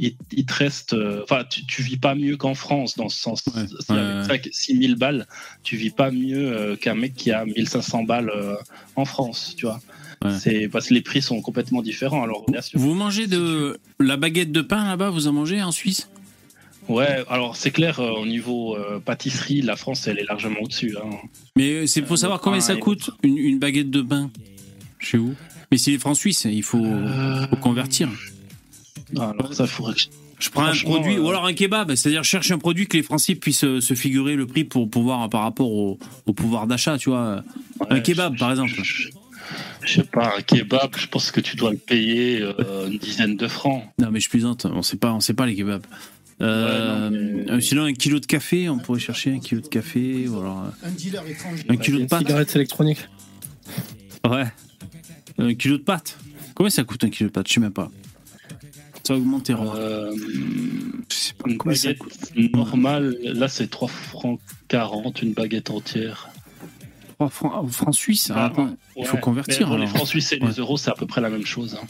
[0.01, 3.21] il, il te reste, euh, enfin, tu, tu vis pas mieux qu'en France dans ce
[3.21, 3.43] sens.
[3.55, 5.27] Ouais, ouais, avec 6000 balles,
[5.63, 8.57] tu vis pas mieux euh, qu'un mec qui a 1500 balles euh,
[8.97, 9.81] en France, tu vois.
[10.25, 10.39] Ouais.
[10.41, 12.23] C'est parce que les prix sont complètement différents.
[12.23, 12.79] Alors, bien sûr.
[12.79, 16.09] Vous mangez de la baguette de pain là-bas Vous en mangez en Suisse?
[16.89, 20.95] Ouais, alors c'est clair, euh, au niveau euh, pâtisserie, la France, elle est largement au-dessus.
[21.03, 21.17] hein.
[21.57, 24.31] Mais c'est faut Euh, savoir combien ça et coûte une, une baguette de pain?
[24.99, 25.35] Chez vous?
[25.71, 28.09] Mais c'est les francs suisses, il faut, Euh, faut convertir.
[29.19, 30.01] Alors, ça, faudrait que
[30.39, 32.97] je, prends un produit, euh, ou alors un kebab, c'est-à-dire je cherche un produit que
[32.97, 36.67] les Français puissent euh, se figurer le prix pour pouvoir par rapport au, au pouvoir
[36.67, 37.43] d'achat, tu vois.
[37.89, 38.73] un kebab, je- par exemple.
[38.83, 39.09] Je,
[39.83, 43.37] je sais pas, un kebab, je pense que tu dois le payer euh, une dizaine
[43.37, 43.85] de francs.
[43.99, 45.85] Non, mais je plaisante, on sait pas, on sait pas les kebabs.
[46.41, 47.11] Euh, Ouais, non,
[47.47, 50.39] mais- euh, Sinon, un kilo de café, on pourrait chercher un kilo de café, ou
[50.41, 51.65] alors Un dealer étranger.
[51.69, 52.21] un kilo de Une pâtes.
[52.21, 53.09] cigarette électronique.
[54.29, 54.47] Ouais.
[55.39, 56.17] Un kilo de pâtes.
[56.55, 57.49] Combien ça coûte un kilo de pâtes?
[57.49, 57.91] Je sais même pas.
[59.07, 59.75] Ça a augmenté, Romain.
[59.77, 60.13] Euh,
[61.11, 62.53] Je sais pas une combien ça baguette coûte.
[62.55, 66.29] normale, là c'est 3 francs 40, une baguette entière.
[67.15, 68.31] 3 francs, ah, francs suisses.
[68.31, 69.21] Ah, Ah, attends, il faut Ouais.
[69.21, 69.69] convertir.
[69.69, 69.97] Bon, les alors.
[69.97, 70.49] francs suisses et Ouais.
[70.49, 71.77] les euros, c'est à peu près la même chose.
[71.81, 71.87] hein.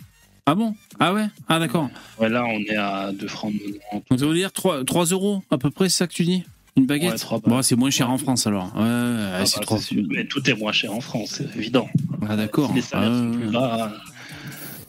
[0.47, 0.75] Ah bon?
[1.01, 1.27] Ah ouais?
[1.49, 1.89] Ah d'accord.
[2.19, 3.79] Ouais, là, on est à 2 francs 90.
[4.11, 6.45] Donc ça veut dire 3, 3 euros à peu près, c'est ça que tu dis?
[6.77, 7.25] Une baguette?
[7.31, 8.71] Ouais, Bon, c'est moins cher en France alors.
[8.75, 10.03] Ouais, ouais, ouais, Ah, c'est bah, 3 c'est sûr.
[10.11, 11.89] Mais tout est moins cher en France, c'est évident.
[12.29, 12.69] Ah d'accord.
[12.69, 13.53] Si les salaires Ah, sont ouais, plus ouais.
[13.53, 13.93] bas,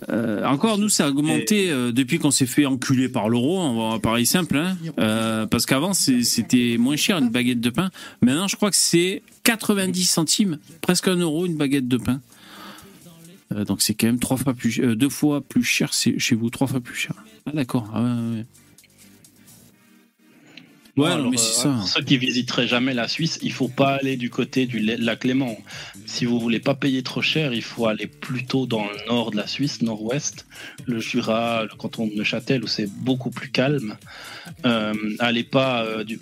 [0.09, 3.59] Euh, encore, nous, ça a augmenté euh, depuis qu'on s'est fait enculer par l'euro.
[3.59, 4.77] On va parler simple, hein.
[4.99, 7.89] Euh, parce qu'avant c'était moins cher une baguette de pain.
[8.21, 12.21] Maintenant, je crois que c'est 90 centimes, presque un euro une baguette de pain.
[13.53, 16.67] Euh, donc c'est quand même trois fois plus, deux fois plus cher chez vous, trois
[16.67, 17.15] fois plus cher.
[17.45, 17.89] Ah d'accord.
[17.93, 18.45] Ah, ouais, ouais.
[20.97, 21.77] Ouais, non, alors, mais c'est euh, ça.
[21.77, 24.95] Pour ceux qui visiteraient jamais la Suisse, il faut pas aller du côté du la-
[24.95, 25.57] lac Léman.
[26.05, 29.35] Si vous voulez pas payer trop cher, il faut aller plutôt dans le nord de
[29.35, 30.45] la Suisse, nord-ouest,
[30.85, 33.97] le Jura, le canton de Neuchâtel, où c'est beaucoup plus calme.
[34.65, 36.19] Euh, allez pas euh, du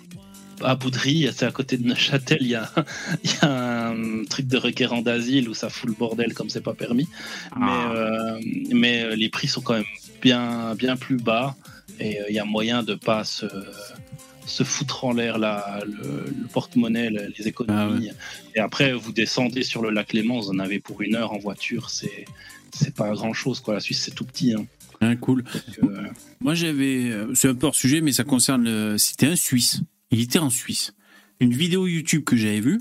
[0.62, 2.70] à Boudry, c'est à côté de Neuchâtel, il y a,
[3.24, 6.60] il y a un truc de requérant d'asile où ça fout le bordel comme c'est
[6.60, 7.08] pas permis.
[7.52, 7.58] Ah.
[7.58, 8.40] Mais, euh,
[8.72, 9.84] mais les prix sont quand même
[10.22, 11.56] bien, bien plus bas
[12.00, 13.46] et euh, il y a moyen de pas se,
[14.46, 18.10] se foutre en l'air la- le, le porte-monnaie, le- les économies.
[18.54, 21.38] Et après, vous descendez sur le lac Léman, vous en avez pour une heure en
[21.38, 22.24] voiture, c'est
[22.76, 23.74] c'est pas grand chose quoi.
[23.74, 24.52] La Suisse c'est tout petit.
[24.54, 24.66] Hein.
[25.00, 25.44] Hein, cool.
[25.44, 26.02] Donc, euh,
[26.40, 27.10] Moi, j'avais.
[27.10, 28.64] euh, C'est un peu hors sujet, mais ça concerne.
[28.64, 29.80] le- C'était un Suisse.
[30.10, 30.94] Il était en Suisse.
[31.40, 32.80] Une vidéo YouTube que j'avais vue,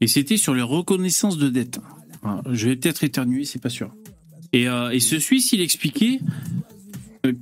[0.00, 1.78] et c'était sur les reconnaissances de dette.
[2.22, 3.94] Alors, je vais peut-être éternuer, c'est pas sûr.
[4.52, 6.20] Et, euh, et ce Suisse, il expliquait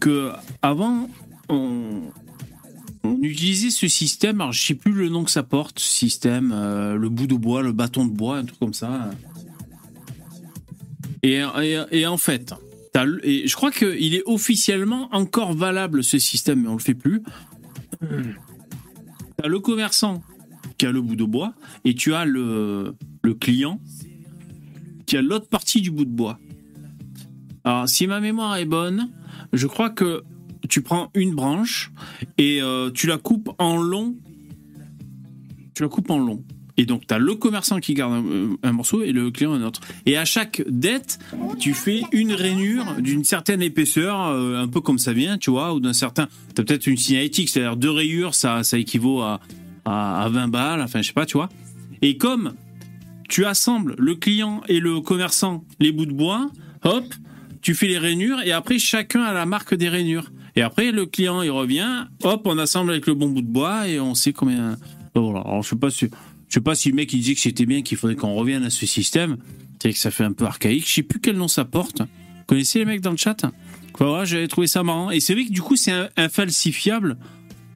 [0.01, 0.31] que
[0.63, 1.09] avant,
[1.49, 2.03] on,
[3.09, 4.41] on utilisait ce système.
[4.41, 7.63] Alors, je sais plus le nom que ça porte, système, euh, le bout de bois,
[7.63, 9.11] le bâton de bois, un truc comme ça.
[11.23, 12.55] Et, en fait,
[12.95, 17.23] je crois qu'il est officiellement encore valable ce système, mais on le fait plus.
[19.37, 20.23] T'as le commerçant
[20.79, 21.55] qui a le bout de bois
[21.85, 23.81] et tu as le, le client
[25.07, 26.39] qui a l'autre partie du bout de bois.
[27.65, 29.11] Alors, si ma mémoire est bonne,
[29.53, 30.23] je crois que
[30.69, 31.91] tu prends une branche
[32.37, 34.15] et euh, tu la coupes en long.
[35.75, 36.45] Tu la coupes en long.
[36.77, 39.63] Et donc, tu as le commerçant qui garde un, un morceau et le client un
[39.63, 39.81] autre.
[40.07, 41.19] Et à chaque dette,
[41.59, 45.75] tu fais une rainure d'une certaine épaisseur, euh, un peu comme ça vient, tu vois,
[45.75, 46.29] ou d'un certain.
[46.55, 49.41] Tu as peut-être une signalétique, c'est-à-dire deux rayures, ça, équivaut à,
[49.85, 51.49] à, à 20 balles, enfin, je sais pas, tu vois.
[52.01, 52.55] Et comme
[53.29, 56.49] tu assembles le client et le commerçant les bouts de bois,
[56.85, 57.05] hop,
[57.61, 60.31] tu fais les rainures et après chacun a la marque des rainures.
[60.59, 63.87] Et après le client il revient, hop, on assemble avec le bon bout de bois
[63.87, 64.77] et on sait combien.
[65.15, 65.39] Voilà.
[65.43, 66.11] Alors je sais si
[66.49, 68.71] sais pas si le mec il disait que c'était bien qu'il faudrait qu'on revienne à
[68.71, 69.37] ce système.
[69.81, 70.89] C'est que ça fait un peu archaïque.
[70.89, 72.01] Je sais plus quel nom ça porte.
[72.01, 73.37] Vous connaissez les mecs dans le chat?
[74.01, 75.13] Voilà, j'avais trouvé ça marrant.
[75.13, 77.19] Et c'est vrai que du coup c'est infalsifiable.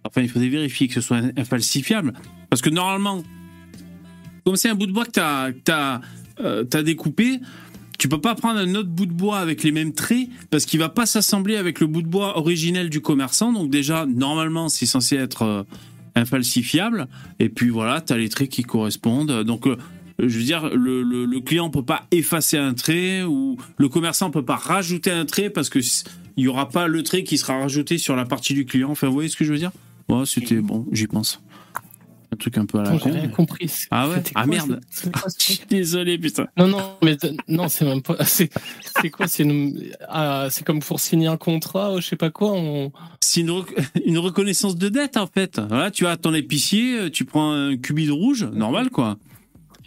[0.03, 2.15] Enfin il faudrait vérifier que ce soit infalsifiable
[2.51, 3.23] parce que normalement
[4.45, 6.01] comme c'est un bout de bois que t'as t'as
[6.41, 7.39] euh, t'as découpé,
[8.03, 10.81] tu peux pas prendre un autre bout de bois avec les mêmes traits parce qu'il
[10.81, 13.53] va pas s'assembler avec le bout de bois originel du commerçant.
[13.53, 15.63] Donc déjà normalement c'est censé être euh,
[16.17, 17.07] infalsifiable.
[17.39, 19.45] Et puis voilà, t'as les traits qui correspondent.
[19.45, 19.77] Donc euh,
[20.19, 24.33] je veux dire, le, le, le client peut pas effacer un trait ou le commerçant
[24.33, 25.79] peut pas rajouter un trait parce que
[26.37, 28.91] il y aura pas le trait qui sera rajouté sur la partie du client.
[28.91, 29.71] Enfin, vous voyez ce que je veux dire?
[30.09, 31.41] Ouais, c'était bon, j'y pense.
[32.33, 32.99] Un truc un peu à la con.
[33.05, 33.71] j'ai rien compris.
[33.91, 34.23] Ah ouais?
[34.35, 34.81] Ah quoi, merde
[35.13, 35.23] quoi
[35.69, 36.47] Désolé, putain.
[36.57, 38.17] Non, non, mais non, c'est même pas.
[38.25, 38.49] C'est
[39.11, 42.53] quoi C'est une- ah, comme pour signer un contrat, ou je sais pas quoi.
[42.53, 42.91] On...
[43.21, 43.77] C'est une, rec-
[44.07, 45.61] une reconnaissance de dette, en fait.
[45.69, 49.19] Voilà, tu as ton épicier, tu prends un cubit de rouge, normal, quoi.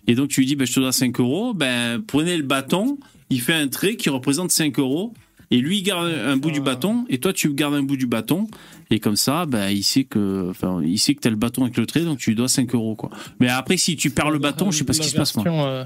[0.08, 3.00] Et donc, tu lui dis, ben, je te dois 5 euros, ben, prenez le bâton,
[3.32, 5.14] il fait un trait qui représente 5 euros,
[5.52, 8.08] et lui, il garde un bout du bâton, et toi, tu gardes un bout du
[8.08, 8.48] bâton,
[8.90, 11.78] et comme ça, ben, il sait que, enfin, il sait que t'as le bâton avec
[11.78, 13.10] le trait, donc tu lui dois 5 euros, quoi.
[13.40, 15.46] Mais après, si tu perds le bâton, je sais pas ce qui se passe, moi.
[15.68, 15.86] euh,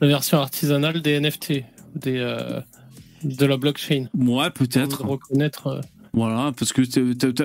[0.00, 1.64] la version artisanale des NFT,
[1.96, 2.60] des, euh,
[3.24, 4.06] de la blockchain.
[4.16, 5.04] Ouais, peut-être.
[5.04, 5.66] Reconnaître.
[5.66, 5.80] euh,
[6.12, 6.82] Voilà, parce que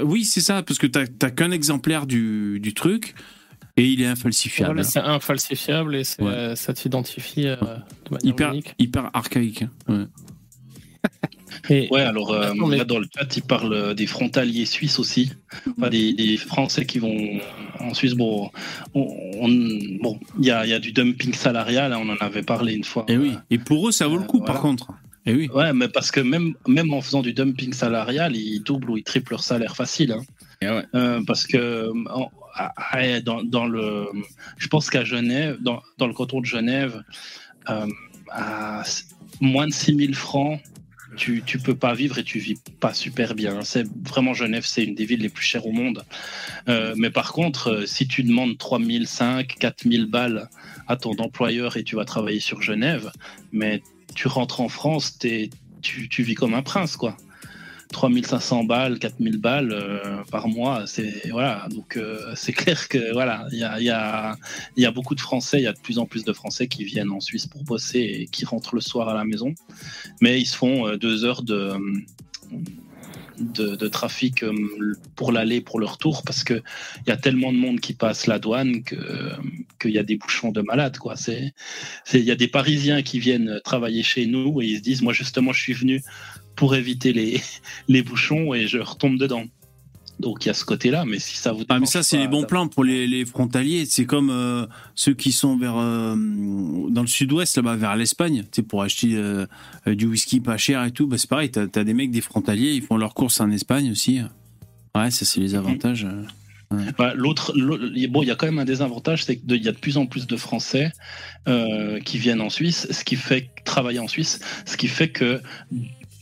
[0.04, 3.16] oui, c'est ça, parce que t'as qu'un exemplaire du, du truc
[3.76, 4.74] et il est infalsifiable.
[4.74, 6.56] voilà, c'est infalsifiable et Ouais.
[6.56, 8.76] ça t'identifie euh, de manière hyper, unique.
[8.78, 9.66] hyper archaïque.
[9.88, 10.08] hein.
[11.70, 11.88] Ouais.
[11.92, 15.32] Ouais, alors euh, là, dans le chat, il parle des frontaliers suisses aussi,
[15.78, 17.40] enfin, des, des Français qui vont
[17.80, 18.14] en Suisse.
[18.14, 18.50] Bon,
[18.94, 19.48] on,
[20.02, 22.84] bon, il y a, y a, du dumping salarial, hein, on en avait parlé une
[22.84, 23.06] fois.
[23.08, 23.34] Et oui.
[23.50, 24.88] Et pour eux, ça vaut le coup, par contre.
[25.26, 25.50] Et oui.
[25.54, 29.04] Ouais, mais parce que même, même en faisant du dumping salarial, ils doublent ou ils
[29.04, 30.12] triplent leur salaire facile.
[30.12, 30.22] Hein.
[30.62, 30.84] Ouais.
[30.96, 31.92] Euh, parce que
[33.22, 34.08] dans, dans, le,
[34.58, 37.04] je pense qu'à Genève, dans, dans, le canton de Genève,
[37.70, 37.88] euh,
[38.30, 38.84] à
[39.42, 40.62] moins de 6000 francs,
[41.15, 43.64] tu, tu peux pas vivre et tu vis pas super bien.
[43.64, 46.03] C'est vraiment Genève, c'est une des villes les plus chères au monde.
[46.68, 50.49] Euh, mais par contre, euh, si tu demandes 3005, 4000 balles
[50.88, 53.11] à ton employeur et tu vas travailler sur Genève,
[53.52, 53.81] mais
[54.15, 55.49] tu rentres en France, tu,
[55.81, 57.18] tu vis comme un prince, quoi.
[57.94, 61.68] 3500 balles, 4000 balles euh, par mois, c'est voilà.
[61.70, 65.74] Donc euh, c'est clair que voilà, il y a, beaucoup de Français, il y a
[65.74, 68.76] de plus en plus de Français qui viennent en Suisse pour bosser et qui rentrent
[68.76, 69.53] le soir à la maison,
[70.20, 71.78] mais ils se font euh, deux heures de
[73.88, 74.44] trafic
[75.15, 76.61] pour l'aller, pour le retour, parce que
[77.06, 78.98] il y a tellement de monde qui passe la douane que
[79.80, 81.15] qu'il y a des bouchons de malades, quoi.
[81.28, 85.14] Il y a des Parisiens qui viennent travailler chez nous et ils se disent, moi
[85.14, 86.02] justement, je suis venu
[86.64, 87.41] pour éviter les,
[87.90, 89.44] les bouchons et je retombe dedans.
[90.18, 92.30] Donc il y a ce côté-là, mais si ça vous ah mais ça c'est les
[92.30, 93.84] bons plans pour les, les frontaliers.
[93.85, 94.65] C'est comme euh,
[94.95, 96.15] ceux qui sont vers euh,
[96.90, 99.45] dans le sud-ouest là-bas vers l'Espagne, tu pour acheter euh,
[99.85, 101.06] du whisky pas cher et tout.
[101.06, 103.91] Bah, c'est pareil, t'as as des mecs des frontaliers, ils font leurs courses en Espagne
[103.91, 104.22] aussi.
[104.95, 106.07] Ouais, ça c'est les avantages.
[106.98, 107.53] Bah, l'autre,
[108.07, 110.06] bon, il y a quand même un désavantage, c'est qu'il y a de plus en
[110.06, 110.94] plus de Français
[112.06, 115.41] qui viennent en Suisse, ce qui fait travailler en Suisse, ce qui fait que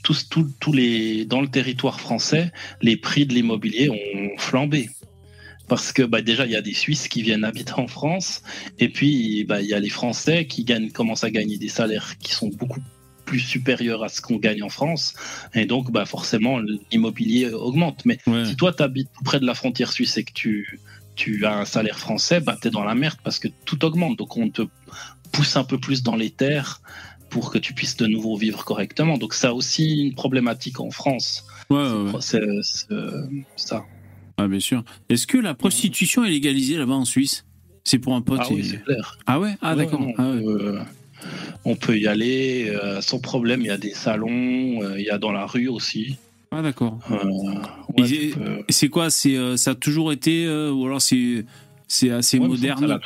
[0.04, 2.52] tous, tous, les, dans le territoire français,
[2.82, 4.90] les prix de l'immobilier ont flambé.
[5.68, 8.44] Parce que bah, déjà, il y a des Suisses qui viennent habiter en France,
[8.80, 12.18] et puis bah, il y a les Français qui gagnent, commencent à gagner des salaires
[12.18, 12.82] qui sont beaucoup
[13.26, 15.14] plus supérieurs à ce qu'on gagne en France,
[15.54, 16.60] et donc bah, forcément
[16.92, 18.06] l'immobilier augmente.
[18.06, 20.80] Mais si toi, tu habites près de la frontière suisse et que tu,
[21.16, 24.18] tu as un salaire français, bah, tu es dans la merde parce que tout augmente.
[24.18, 24.64] Donc on te
[25.32, 26.82] pousse un peu plus dans les terres
[27.32, 29.18] pour que tu puisses de nouveau vivre correctement.
[29.18, 31.46] Donc ça aussi une problématique en France.
[31.72, 32.12] Ouais, ouais.
[32.20, 32.42] C'est
[33.56, 33.86] ça.
[34.38, 34.84] Ah, bien sûr.
[35.10, 37.46] Est-ce que la prostitution est légalisée là-bas en Suisse?
[37.84, 38.40] C'est pour un pote.
[38.42, 39.18] Ah oui, c'est clair.
[39.26, 39.56] Ah ouais?
[39.62, 40.06] Ah d'accord.
[40.18, 40.80] Ah euh,
[41.66, 43.62] on peut y aller euh, sans problème.
[43.62, 46.18] Il y a des salons, euh, il y a dans la rue aussi.
[46.52, 47.00] Ah d'accord.
[48.70, 49.10] c'est quoi?
[49.10, 51.46] C'est ça a toujours été ou alors c'est
[51.92, 53.00] c'est assez moderne.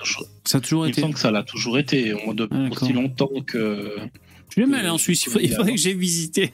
[0.43, 1.01] Ça a, toujours, été.
[1.01, 3.97] Il me semble que ça l'a toujours été, ah, aussi longtemps que.
[4.49, 5.27] Je vais même aller en Suisse.
[5.41, 6.53] Il faudrait que j'ai visité.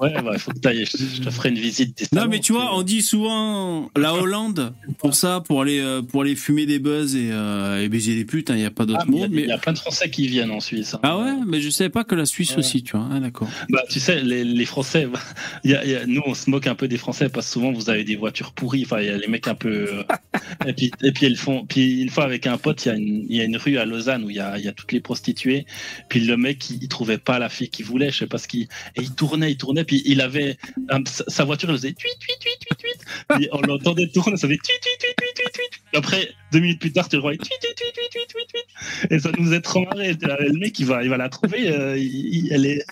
[0.00, 0.84] Ouais, il bah, faut que tu ailles.
[0.84, 2.08] Je te ferai une visite.
[2.12, 6.22] non, mais tu vois, on dit souvent la Hollande pour ça, pour aller, euh, pour
[6.22, 8.50] aller fumer des buzz et, euh, et baiser des putes.
[8.50, 9.26] Il n'y a pas d'autre ah, mot.
[9.30, 10.94] Mais il y, a plein de Français qui viennent en Suisse.
[10.94, 11.00] Hein.
[11.02, 13.08] Ah ouais, mais je savais pas que la Suisse aussi, tu vois.
[13.12, 13.48] Ah, d'accord.
[13.70, 15.08] Bah, tu sais, les, les Français,
[15.64, 17.72] y a, y a, nous, on se moque un peu des Français parce que souvent,
[17.72, 18.84] vous avez des voitures pourries.
[18.84, 19.68] Enfin, il y a les mecs un peu.
[19.68, 20.02] Euh,
[20.66, 21.66] et puis, et puis, ils font.
[21.66, 23.84] Puis, une fois, avec un pote, il y, a une, y a une rue à
[23.84, 25.66] Lausanne où il y a, y a toutes les prostituées.
[26.08, 28.10] Puis, le mec, il, il trouvait pas la fille qu'il voulait.
[28.10, 28.62] Je sais pas ce qu'il.
[28.96, 29.67] Et il tournait, il tournait.
[29.86, 30.56] Puis, il avait
[31.06, 33.44] sa voiture, elle faisait tuit, tuit, tuit, tuit, tuit.
[33.44, 35.98] Et on l'entendait tourner, ça faisait tuit, tuit, tuit, tuit, tuit, tuit.
[35.98, 39.14] Après, deux minutes plus tard, tu le voyais tuit, tuit, tuit, tuit, tuit, tuit.
[39.14, 40.14] Et ça nous est trop marré.
[40.20, 41.70] Le mec, il va, il va la trouver.
[41.70, 42.84] Euh, il, elle est,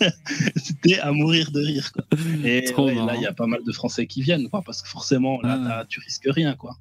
[0.56, 2.04] c'était à mourir de rire, quoi.
[2.44, 4.88] Et ouais, là, il y a pas mal de Français qui viennent, quoi, parce que
[4.88, 6.76] forcément, là, là tu risques rien, quoi.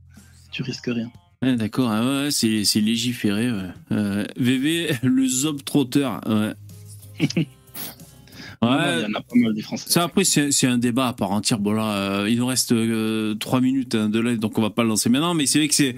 [0.51, 1.11] Tu risques rien.
[1.41, 3.51] Ouais, D'accord, ah ouais, c'est, c'est légiféré.
[3.51, 3.69] Ouais.
[3.91, 6.21] Euh, VV, le zob trotteur.
[6.27, 6.53] Ouais.
[8.65, 9.89] Ouais, il y en a pas mal des Français.
[9.89, 11.59] Ça, après, c'est un débat à part entière.
[11.59, 14.69] Bon, là, euh, il nous reste euh, 3 minutes hein, de là, donc on va
[14.69, 15.33] pas le lancer maintenant.
[15.33, 15.95] Mais c'est vrai que c'est.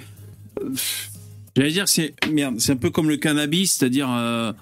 [0.62, 0.70] Euh,
[1.56, 2.14] j'allais dire, c'est.
[2.32, 4.10] Merde, c'est un peu comme le cannabis, c'est-à-dire.
[4.10, 4.54] Euh,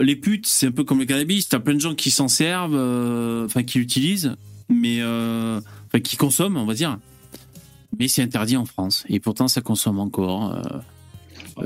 [0.00, 1.48] les putes, c'est un peu comme le cannabis.
[1.48, 2.76] T'as plein de gens qui s'en servent,
[3.44, 4.36] enfin, qui l'utilisent,
[4.68, 5.02] mais.
[5.02, 6.98] Enfin, qui consomment, on va dire.
[7.98, 9.04] Mais c'est interdit en France.
[9.08, 10.56] Et pourtant, ça consomme encore.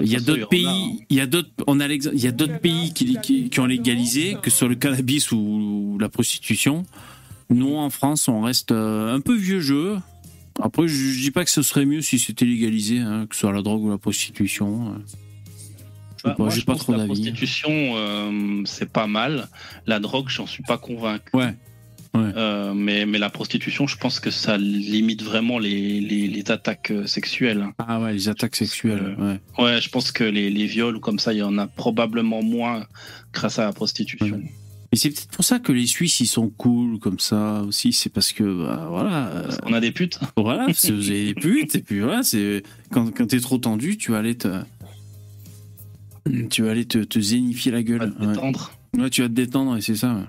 [0.01, 2.61] Il y a d'autres pays, il y a d'autres, on a il y a d'autres
[2.61, 6.85] pays qui, qui, ont légalisé, que ce soit le cannabis ou la prostitution.
[7.51, 9.97] Nous, en France, on reste euh, un peu vieux jeu.
[10.61, 13.53] Après, je, dis pas que ce serait mieux si c'était légalisé, hein, que ce soit
[13.53, 14.97] la drogue ou la prostitution.
[16.25, 17.09] Bah, moi, pas trop d'avis.
[17.09, 19.49] La prostitution, euh, c'est pas mal.
[19.87, 21.31] La drogue, j'en suis pas convaincu.
[21.33, 21.55] Ouais.
[22.17, 27.07] Euh, mais, mais la prostitution, je pense que ça limite vraiment les, les, attaques euh,
[27.07, 27.67] sexuelles.
[27.79, 29.17] Ah ouais, les attaques sexuelles.
[29.19, 29.65] ouais.
[29.65, 32.43] ouais, je pense que les, les viols ou comme ça, il y en a probablement
[32.43, 32.87] moins
[33.33, 34.43] grâce à la prostitution.
[34.91, 38.09] Et c'est peut-être pour ça que les Suisses ils sont cool comme ça aussi, c'est
[38.09, 39.31] parce que bah, voilà.
[39.45, 40.19] Parce on a des putes.
[40.37, 43.59] Voilà, parce que vous avez des putes et puis voilà, c'est quand quand t'es trop
[43.59, 44.49] tendu, tu vas aller te
[46.49, 48.15] tu vas aller te, te zénifier la gueule.
[48.19, 48.73] Tu vas te détendre.
[48.97, 49.11] Ouais.
[49.11, 50.27] tu vas te détendre et c'est ça.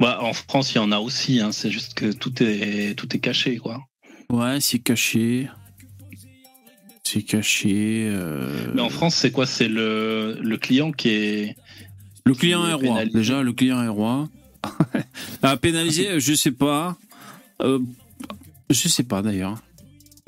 [0.00, 1.40] Bah, en France, il y en a aussi.
[1.40, 1.52] Hein.
[1.52, 3.84] C'est juste que tout est tout est caché, quoi.
[4.30, 5.48] Ouais, c'est caché.
[7.04, 8.06] C'est caché.
[8.08, 9.44] euh, Mais en France, c'est quoi?
[9.46, 11.56] C'est le, le client qui est.
[12.24, 13.04] Le client est roi.
[13.06, 14.28] Déjà, le client est roi.
[15.42, 16.96] à pénaliser, je sais pas.
[17.62, 17.78] Euh,
[18.70, 19.60] je sais pas d'ailleurs.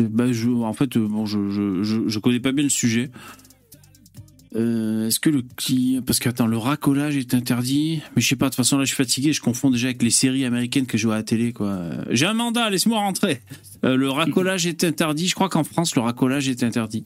[0.00, 3.10] Bah, je, en fait, euh, bon, je, je, je, je connais pas bien le sujet.
[4.54, 6.02] Euh, Est-ce que le client.
[6.02, 8.02] Parce que, attends, le racolage est interdit.
[8.14, 9.32] Mais je sais pas, de toute façon, là, je suis fatigué.
[9.32, 11.80] Je confonds déjà avec les séries américaines que je vois à la télé, quoi.
[12.10, 13.40] J'ai un mandat, laisse-moi rentrer.
[13.84, 15.28] Euh, le racolage est interdit.
[15.28, 17.04] Je crois qu'en France, le racolage est interdit.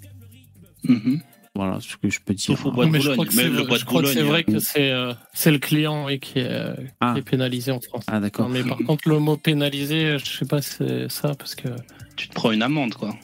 [0.84, 1.20] Mhm.
[1.54, 2.56] Voilà ce que je peux dire.
[2.58, 3.28] Sauf au bois de Mais je crois Boulogne.
[3.28, 4.28] que c'est de crois que c'est Boulogne.
[4.30, 7.12] vrai que c'est euh, c'est le client oui, qui, est, euh, Ah.
[7.14, 8.04] qui est pénalisé en France.
[8.08, 8.50] Ah, d'accord.
[8.50, 11.68] Mais par contre, le mot pénalisé, je sais pas si c'est ça, parce que.
[12.16, 13.16] Tu te prends une amende, quoi.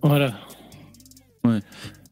[0.00, 0.32] Voilà.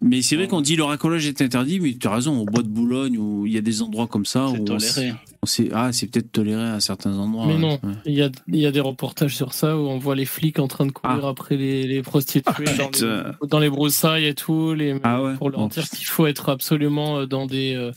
[0.02, 2.62] Mais c'est vrai qu'on dit le racolage est interdit, mais tu as raison, au bois
[2.62, 4.48] de Boulogne, où il y a des endroits comme ça.
[4.50, 5.06] C'est où on toléré.
[5.08, 7.46] s- on sait- ah, c'est peut-être toléré à certains endroits.
[7.46, 7.92] Mais non, Ouais.
[8.06, 10.58] il y a, il y a des reportages sur ça où on voit les flics
[10.58, 13.24] en train de courir après les, les prostituées dans, putain.
[13.42, 16.48] les, dans les broussailles et tout, les, Ah ouais pour leur dire qu'il faut être
[16.48, 17.92] absolument euh, dans des, euh,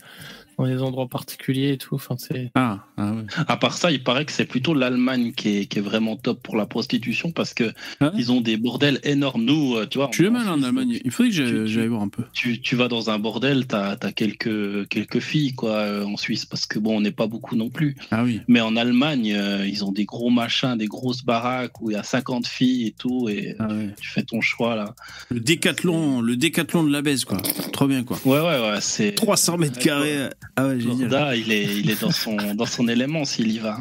[0.58, 1.94] dans des endroits particuliers et tout.
[1.96, 2.50] Enfin, c'est...
[2.54, 3.22] Ah, ah ouais.
[3.48, 6.42] À part ça, il paraît que c'est plutôt l'Allemagne qui est, qui est vraiment top
[6.42, 9.44] pour la prostitution parce que Ah ouais ils ont des bordels énormes.
[9.44, 10.98] Nous, euh, tu vois, Je suis jamais en Allemagne.
[11.04, 12.22] Il faudrait que tu- j'aille tu- voir un peu.
[12.32, 16.46] Tu, tu vas dans un bordel, t'as as quelques, quelques filles quoi euh, en Suisse
[16.46, 17.96] parce que bon, on n'est pas beaucoup non plus.
[18.10, 18.40] Ah oui.
[18.48, 21.96] Mais en Allemagne, euh, ils ont des gros machins, des grosses baraques où il y
[21.98, 23.94] a 50 filles et tout et Ah ouais.
[24.00, 24.94] tu fais ton choix là.
[25.28, 27.36] Le décathlon, le décathlon de la baise, quoi.
[27.72, 28.18] Trop bien, quoi.
[28.24, 29.12] Ouais, ouais, ouais, c'est.
[29.12, 30.28] 300 mètres carrés.
[30.54, 30.80] Ah ouais.
[30.80, 33.78] Jorda, il est, il est dans son, dans son élément s'il y va.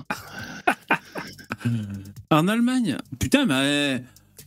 [2.31, 4.03] En Allemagne Putain, mais.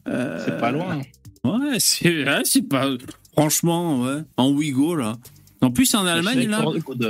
[0.08, 1.00] euh, C'est pas loin.
[1.44, 2.88] Ouais, c'est ouais, c'est pas.
[3.32, 4.22] Franchement, ouais.
[4.36, 5.16] En Ouigo, là.
[5.60, 6.64] En plus, en Allemagne, là.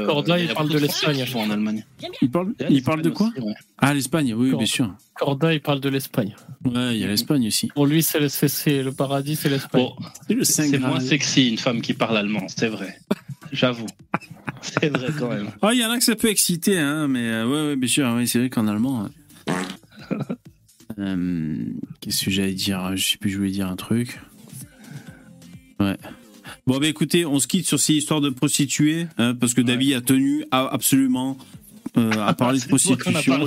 [0.07, 1.25] Corda, y il parle de l'Espagne.
[1.35, 1.85] en Allemagne.
[2.23, 3.53] Il parle, Il parle de quoi aussi, ouais.
[3.77, 4.65] Ah, l'Espagne, oui, Corda.
[4.65, 4.95] bien sûr.
[5.15, 6.35] Corda, il parle de l'Espagne.
[6.65, 7.69] Ouais, il y a l'Espagne aussi.
[7.69, 9.83] Pour lui, c'est le, paradis, c'est l'Espagne.
[9.83, 9.97] Bon,
[10.27, 12.99] C'est le c'est Saint moins sexy une femme qui parle allemand, c'est vrai.
[13.53, 13.87] J'avoue.
[14.63, 15.51] C'est vrai quand même.
[15.63, 17.89] Ah, il y en a que ça peut exciter, hein, mais euh, ouais, ouais, bien
[17.89, 19.09] sûr, oui, c'est vrai qu'en allemand.
[19.51, 20.19] euh,
[20.99, 21.57] euh,
[22.01, 22.97] Qu'est-ce que j'allais dire?
[22.97, 24.21] Je sais plus, je voulais dire un truc.
[25.81, 25.97] Ouais.
[26.69, 29.95] Bon, bah écoutez, on se quitte sur ces histoires de prostituées, hein, parce que David
[29.95, 31.39] a tenu à, absolument
[31.97, 33.47] euh, à parler de prostitution.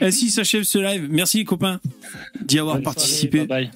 [0.00, 1.06] Ainsi s'achève ce live.
[1.10, 1.80] Merci les copains
[2.42, 3.44] d'y avoir Bonne participé.
[3.46, 3.70] soirée, bye bye.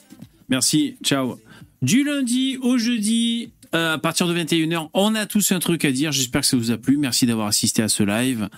[0.49, 1.39] Merci, ciao.
[1.83, 5.93] Du lundi au jeudi, euh, à partir de 21h, on a tous un truc à
[5.93, 6.11] dire.
[6.11, 6.97] J'espère que ça vous a plu.
[6.97, 8.49] Merci d'avoir assisté à ce live.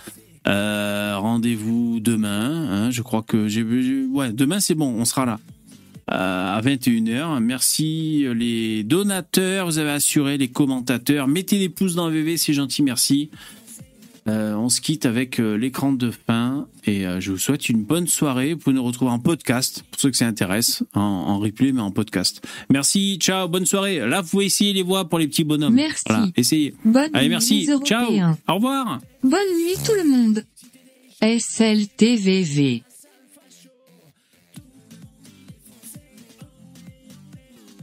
[0.46, 2.68] Euh, Rendez-vous demain.
[2.70, 2.90] hein.
[2.92, 5.40] je crois que j'ai- Ouais, demain c'est bon, on sera là.
[6.10, 7.40] Euh, à 21h.
[7.40, 11.28] Merci les donateurs, vous avez assuré, les commentateurs.
[11.28, 13.30] Mettez des pouces dans le VV, c'est gentil, merci.
[14.26, 17.82] Euh, on se quitte avec euh, l'écran de fin et euh, je vous souhaite une
[17.82, 18.54] bonne soirée.
[18.54, 21.82] Vous pouvez nous retrouver en podcast pour ceux que ça intéresse, en, en replay mais
[21.82, 22.40] en podcast.
[22.70, 23.98] Merci, ciao, bonne soirée.
[23.98, 25.74] Là, vous pouvez essayer les voix pour les petits bonhommes.
[25.74, 26.04] Merci.
[26.06, 26.74] Voilà, essayez.
[26.86, 27.66] Bonne Allez, nuit, merci.
[27.66, 28.10] les Ciao.
[28.48, 29.00] Au revoir.
[29.22, 30.44] Bonne nuit tout le monde.
[31.20, 32.82] SLTVV.